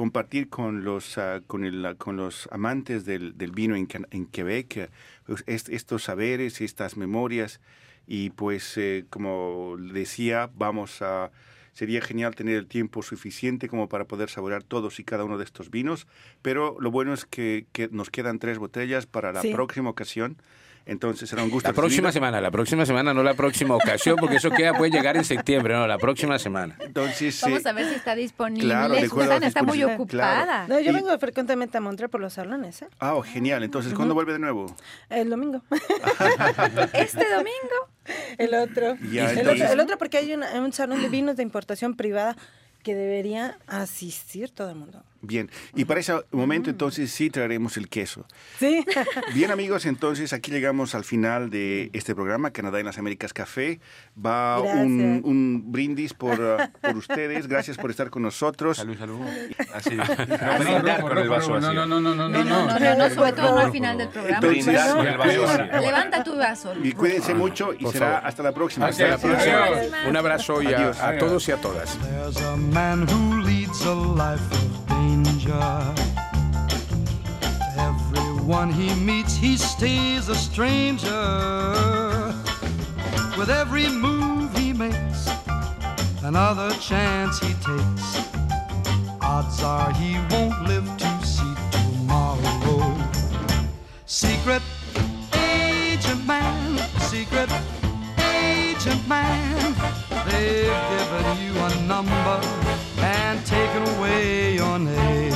compartir 0.00 0.50
con 0.50 0.84
los, 0.84 1.16
ah, 1.16 1.40
con 1.46 1.64
el, 1.64 1.96
con 1.96 2.18
los 2.18 2.50
amantes 2.52 3.06
del, 3.06 3.38
del 3.38 3.50
vino 3.50 3.74
en, 3.76 3.88
en 4.10 4.26
Quebec 4.26 4.90
pues, 5.24 5.42
est- 5.46 5.70
estos 5.70 6.02
saberes, 6.04 6.60
estas 6.60 6.98
memorias, 6.98 7.60
y 8.06 8.28
pues, 8.30 8.76
eh, 8.76 9.06
como 9.08 9.76
decía, 9.78 10.50
vamos 10.54 11.00
a... 11.00 11.30
Sería 11.72 12.00
genial 12.00 12.34
tener 12.34 12.56
el 12.56 12.66
tiempo 12.66 13.02
suficiente 13.02 13.68
como 13.68 13.86
para 13.88 14.04
poder 14.06 14.28
saborear 14.30 14.62
todos 14.62 14.98
y 14.98 15.04
cada 15.04 15.24
uno 15.24 15.36
de 15.38 15.44
estos 15.44 15.70
vinos, 15.70 16.06
pero 16.42 16.76
lo 16.80 16.90
bueno 16.90 17.12
es 17.14 17.24
que, 17.26 17.66
que 17.72 17.88
nos 17.90 18.08
quedan 18.10 18.38
tres 18.38 18.58
botellas 18.58 19.04
para 19.06 19.30
la 19.32 19.42
Sí. 19.42 19.52
próxima 19.52 19.88
ocasión. 19.90 20.36
Entonces 20.88 21.28
será 21.28 21.42
un 21.42 21.50
gusto. 21.50 21.68
La 21.68 21.74
próxima 21.74 22.08
recibirla. 22.08 22.12
semana, 22.12 22.40
la 22.40 22.50
próxima 22.52 22.86
semana, 22.86 23.12
no 23.12 23.24
la 23.24 23.34
próxima 23.34 23.74
ocasión, 23.74 24.16
porque 24.20 24.36
eso 24.36 24.50
queda 24.50 24.72
puede 24.72 24.92
llegar 24.92 25.16
en 25.16 25.24
septiembre, 25.24 25.74
no, 25.74 25.84
la 25.88 25.98
próxima 25.98 26.38
semana. 26.38 26.76
Entonces, 26.78 27.40
Vamos 27.42 27.66
eh, 27.66 27.68
a 27.68 27.72
ver 27.72 27.88
si 27.88 27.94
está 27.96 28.14
disponible. 28.14 28.68
claro, 28.68 28.94
de 28.94 29.00
acuerdo 29.00 29.32
a 29.32 29.34
Susana 29.34 29.46
está 29.48 29.62
muy 29.64 29.82
ocupada. 29.82 30.68
No, 30.68 30.78
yo 30.78 30.92
Y- 30.92 30.94
vengo 30.94 31.18
frecuentemente 31.18 31.76
a 31.76 31.80
Montreal 31.80 32.08
por 32.08 32.20
los 32.20 32.34
salones, 32.34 32.82
¿eh? 32.82 32.88
Ah, 33.00 33.14
oh, 33.16 33.22
genial. 33.22 33.64
Entonces, 33.64 33.94
¿cuándo 33.94 34.14
vuelve 34.14 34.32
de 34.34 34.38
nuevo? 34.38 34.66
El 35.10 35.28
domingo. 35.28 35.60
Este 36.92 37.24
domingo. 37.34 37.88
el 38.38 38.54
otro. 38.54 38.96
Ya, 39.10 39.30
el, 39.32 39.38
entonces- 39.38 39.62
otro 39.62 39.72
el 39.74 39.80
otro 39.80 39.98
porque 39.98 40.18
hay 40.18 40.32
una- 40.34 40.52
un 40.60 40.72
salón 40.72 41.02
de 41.02 41.08
vinos 41.08 41.36
de 41.36 41.42
importación 41.42 41.96
privada 41.96 42.36
que 42.82 42.94
debería 42.94 43.58
asistir 43.66 44.50
todo 44.50 44.70
el 44.70 44.76
mundo. 44.76 45.02
Bien, 45.22 45.50
y 45.74 45.84
para 45.86 46.00
ese 46.00 46.14
momento 46.32 46.70
entonces 46.70 47.10
sí 47.10 47.30
traeremos 47.30 47.76
el 47.76 47.88
queso. 47.88 48.26
Sí. 48.58 48.84
Bien 49.34 49.50
amigos, 49.50 49.86
entonces 49.86 50.32
aquí 50.32 50.50
llegamos 50.50 50.94
al 50.94 51.04
final 51.04 51.50
de 51.50 51.90
este 51.92 52.14
programa, 52.14 52.50
Canadá 52.52 52.78
en 52.80 52.86
las 52.86 52.98
Américas 52.98 53.32
Café. 53.32 53.80
Va 54.24 54.60
un, 54.60 55.62
brindis 55.72 56.14
por, 56.14 56.38
uh, 56.40 56.56
por 56.80 56.96
ustedes, 56.96 57.46
gracias 57.48 57.76
por 57.76 57.90
estar 57.90 58.10
con 58.10 58.22
nosotros. 58.22 58.76
Salud, 58.76 58.96
salud. 58.98 59.20
Así, 59.74 59.94
no 59.94 60.04
No, 60.04 60.14
brindar 60.58 61.00
rojo, 61.00 61.08
con 61.08 61.18
el 61.18 61.28
rojo, 61.28 61.36
vaso 61.38 61.48
no, 61.48 61.54
vacío. 61.66 61.72
no, 61.74 61.86
no, 61.86 62.00
no, 62.00 62.14
no, 62.14 62.28
no, 62.28 62.38
No, 62.38 62.44
no, 62.44 62.78
no. 62.78 62.78
no, 62.78 62.94
no, 63.08 63.14
sobre 63.14 63.32
todo 63.32 63.52
no 63.52 63.58
al 63.58 63.72
final 63.72 63.98
del 63.98 64.08
programa. 64.08 64.36
Entonces, 64.46 64.64
Brindar 64.66 64.96
con 64.96 65.06
el 65.06 65.16
vaso 65.18 65.30
cuídense- 65.30 65.58
vacío. 65.68 65.80
Levanta 65.80 66.24
tu 66.24 66.36
vaso. 66.36 66.74
y 66.82 66.92
cuídense 66.92 67.34
mucho 67.34 67.72
y 67.78 67.86
será 67.86 68.18
hasta 68.18 68.42
la 68.42 68.52
próxima. 68.52 68.86
Hasta 68.86 69.08
la 69.08 69.18
próxima. 69.18 69.64
Adiós. 69.64 69.92
Un 70.08 70.16
abrazo 70.16 70.62
y 70.62 70.66
a 70.72 71.18
todos 71.18 71.48
y 71.48 71.52
a 71.52 71.56
todas. 71.56 71.98
Danger. 75.22 75.94
Everyone 77.78 78.70
he 78.70 78.94
meets, 78.96 79.34
he 79.34 79.56
stays 79.56 80.28
a 80.28 80.34
stranger. 80.34 81.08
With 83.38 83.48
every 83.48 83.88
move 83.88 84.54
he 84.58 84.74
makes, 84.74 85.26
another 86.22 86.70
chance 86.80 87.38
he 87.38 87.54
takes. 87.54 88.28
Odds 89.22 89.62
are 89.62 89.90
he 89.94 90.18
won't 90.30 90.68
live 90.68 90.86
to 90.98 91.24
see 91.24 91.54
tomorrow. 91.70 92.94
Secret 94.04 94.60
agent 95.32 96.26
man, 96.26 96.76
secret 97.00 97.48
agent 98.86 99.08
man. 99.08 99.74
They've 100.26 100.82
given 100.90 101.36
you 101.44 101.54
a 101.60 101.82
number 101.86 102.40
and 102.98 103.44
taken 103.46 103.82
away 103.96 104.54
your 104.54 104.78
name. 104.78 105.32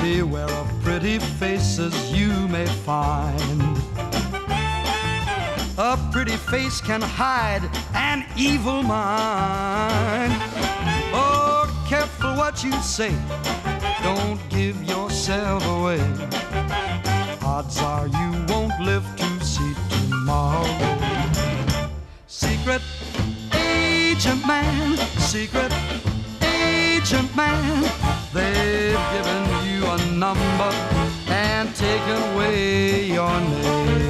Beware 0.00 0.50
of 0.50 0.68
pretty 0.82 1.18
faces 1.18 1.94
you 2.12 2.30
may 2.48 2.66
find. 2.66 3.62
A 5.78 5.98
pretty 6.12 6.36
face 6.36 6.80
can 6.80 7.00
hide 7.00 7.62
an 7.94 8.24
evil 8.36 8.82
mind. 8.82 10.32
Oh, 11.14 11.66
careful 11.88 12.34
what 12.34 12.62
you 12.62 12.72
say. 12.82 13.14
Don't 14.02 14.40
give 14.50 14.82
yourself 14.84 15.64
away. 15.66 16.00
Odds 17.62 17.78
are 17.78 18.08
you 18.08 18.30
won't 18.48 18.76
live 18.80 19.06
to 19.16 19.44
see 19.44 19.72
tomorrow. 19.88 20.66
Secret 22.26 22.82
agent 23.54 24.44
man, 24.44 24.96
secret 25.30 25.72
agent 26.42 27.36
man. 27.36 27.84
They've 28.34 29.04
given 29.14 29.42
you 29.68 29.86
a 29.86 29.98
number 30.10 30.72
and 31.28 31.72
taken 31.76 32.18
away 32.32 33.04
your 33.04 33.40
name. 33.40 34.08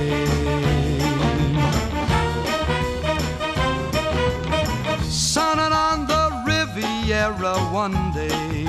Sunning 5.03 5.75
on 5.89 6.07
the 6.07 6.25
Riviera 6.47 7.55
one 7.71 8.13
day, 8.15 8.65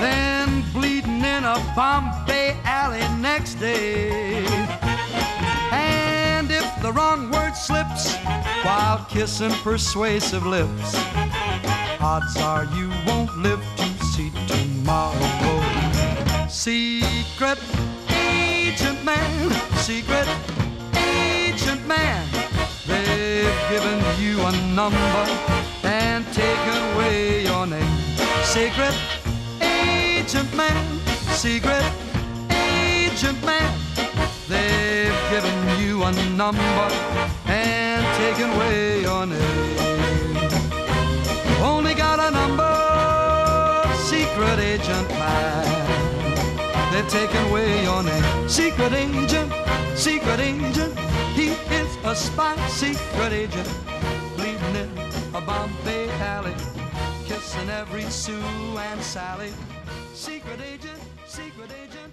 then 0.00 0.64
bleeding 0.74 1.24
in 1.24 1.44
a 1.44 1.56
alley 1.78 2.05
next 3.38 3.56
day. 3.56 4.46
And 5.70 6.50
if 6.50 6.68
the 6.80 6.90
wrong 6.90 7.30
word 7.30 7.54
slips 7.54 8.16
while 8.64 9.04
kissing 9.10 9.52
persuasive 9.62 10.46
lips, 10.46 10.94
odds 12.00 12.34
are 12.38 12.64
you 12.76 12.88
won't 13.06 13.36
live 13.46 13.62
to 13.76 13.88
see 14.12 14.30
tomorrow. 14.52 15.58
Secret 16.48 17.58
agent 18.08 19.04
man, 19.04 19.50
secret 19.88 20.28
agent 20.96 21.86
man, 21.86 22.26
they've 22.86 23.60
given 23.68 23.98
you 24.18 24.40
a 24.50 24.52
number 24.80 25.24
and 25.84 26.24
taken 26.32 26.76
away 26.88 27.44
your 27.44 27.66
name. 27.66 27.98
Secret 28.44 28.96
agent 29.60 30.50
man, 30.54 30.84
secret 31.44 31.84
agent 33.16 33.42
man, 33.46 33.78
they've 34.46 35.30
given 35.30 35.80
you 35.80 36.04
a 36.04 36.12
number 36.36 36.88
and 37.46 38.04
taken 38.18 38.50
away 38.50 39.00
your 39.00 39.24
name. 39.24 39.78
Only 41.62 41.94
got 41.94 42.18
a 42.20 42.30
number, 42.30 43.88
secret 44.04 44.58
agent 44.58 45.08
man. 45.08 46.92
They've 46.92 47.08
taken 47.08 47.42
away 47.46 47.84
your 47.84 48.02
name. 48.02 48.48
Secret 48.50 48.92
agent, 48.92 49.50
secret 49.94 50.38
agent. 50.38 50.98
He 51.34 51.56
is 51.74 51.96
a 52.04 52.14
spy, 52.14 52.54
secret 52.68 53.32
agent. 53.32 53.70
Bleeding 54.36 54.76
in 54.76 54.90
a 55.34 55.40
Bombay 55.40 56.10
alley. 56.20 56.54
Kissing 57.24 57.70
every 57.70 58.04
Sue 58.10 58.42
and 58.90 59.00
Sally. 59.00 59.52
Secret 60.12 60.60
agent, 60.60 61.00
secret 61.26 61.70
agent. 61.72 61.72
Secret 61.72 61.72
agent. 61.82 62.05